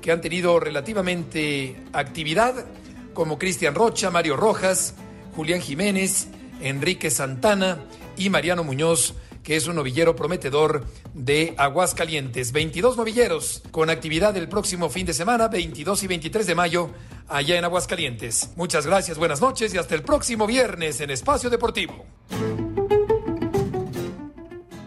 que 0.00 0.12
han 0.12 0.20
tenido 0.20 0.58
relativamente 0.58 1.76
actividad 1.92 2.66
como 3.14 3.38
Cristian 3.38 3.74
Rocha, 3.74 4.10
Mario 4.10 4.36
Rojas, 4.36 4.94
Julián 5.36 5.60
Jiménez, 5.60 6.28
Enrique 6.60 7.10
Santana 7.10 7.78
y 8.16 8.30
Mariano 8.30 8.64
Muñoz 8.64 9.14
que 9.42 9.56
es 9.56 9.66
un 9.66 9.76
novillero 9.76 10.14
prometedor 10.16 10.84
de 11.14 11.54
Aguascalientes. 11.56 12.52
22 12.52 12.96
novilleros 12.96 13.62
con 13.70 13.90
actividad 13.90 14.36
el 14.36 14.48
próximo 14.48 14.88
fin 14.90 15.06
de 15.06 15.14
semana, 15.14 15.48
22 15.48 16.02
y 16.02 16.06
23 16.06 16.46
de 16.46 16.54
mayo, 16.54 16.90
allá 17.28 17.56
en 17.56 17.64
Aguascalientes. 17.64 18.50
Muchas 18.56 18.86
gracias, 18.86 19.18
buenas 19.18 19.40
noches 19.40 19.74
y 19.74 19.78
hasta 19.78 19.94
el 19.94 20.02
próximo 20.02 20.46
viernes 20.46 21.00
en 21.00 21.10
Espacio 21.10 21.50
Deportivo. 21.50 22.04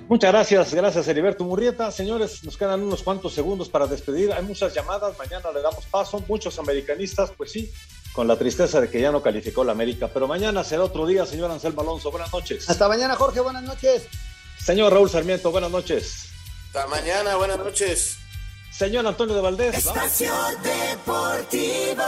Muchas 0.07 0.31
gracias, 0.31 0.73
gracias 0.73 1.07
Heriberto 1.07 1.43
Murrieta. 1.43 1.91
Señores, 1.91 2.43
nos 2.43 2.57
quedan 2.57 2.83
unos 2.83 3.01
cuantos 3.01 3.33
segundos 3.33 3.69
para 3.69 3.87
despedir. 3.87 4.31
Hay 4.33 4.43
muchas 4.43 4.73
llamadas, 4.73 5.17
mañana 5.17 5.51
le 5.51 5.61
damos 5.61 5.85
paso. 5.87 6.23
Muchos 6.27 6.59
americanistas, 6.59 7.31
pues 7.35 7.51
sí, 7.51 7.71
con 8.13 8.27
la 8.27 8.37
tristeza 8.37 8.79
de 8.79 8.89
que 8.89 9.01
ya 9.01 9.11
no 9.11 9.23
calificó 9.23 9.63
la 9.63 9.71
América. 9.71 10.07
Pero 10.13 10.27
mañana 10.27 10.63
será 10.63 10.83
otro 10.83 11.07
día, 11.07 11.25
señor 11.25 11.49
Anselmo 11.49 11.81
Alonso. 11.81 12.11
Buenas 12.11 12.31
noches. 12.31 12.69
Hasta 12.69 12.87
mañana, 12.87 13.15
Jorge. 13.15 13.39
Buenas 13.39 13.63
noches. 13.63 14.07
Señor 14.63 14.93
Raúl 14.93 15.09
Sarmiento, 15.09 15.51
buenas 15.51 15.71
noches. 15.71 16.29
Hasta 16.67 16.87
mañana, 16.87 17.35
buenas 17.35 17.57
noches. 17.57 18.17
Señor 18.71 19.07
Antonio 19.07 19.35
de 19.35 19.41
Valdés. 19.41 19.77
Espacio 19.77 20.33
Deportivo. 20.63 22.03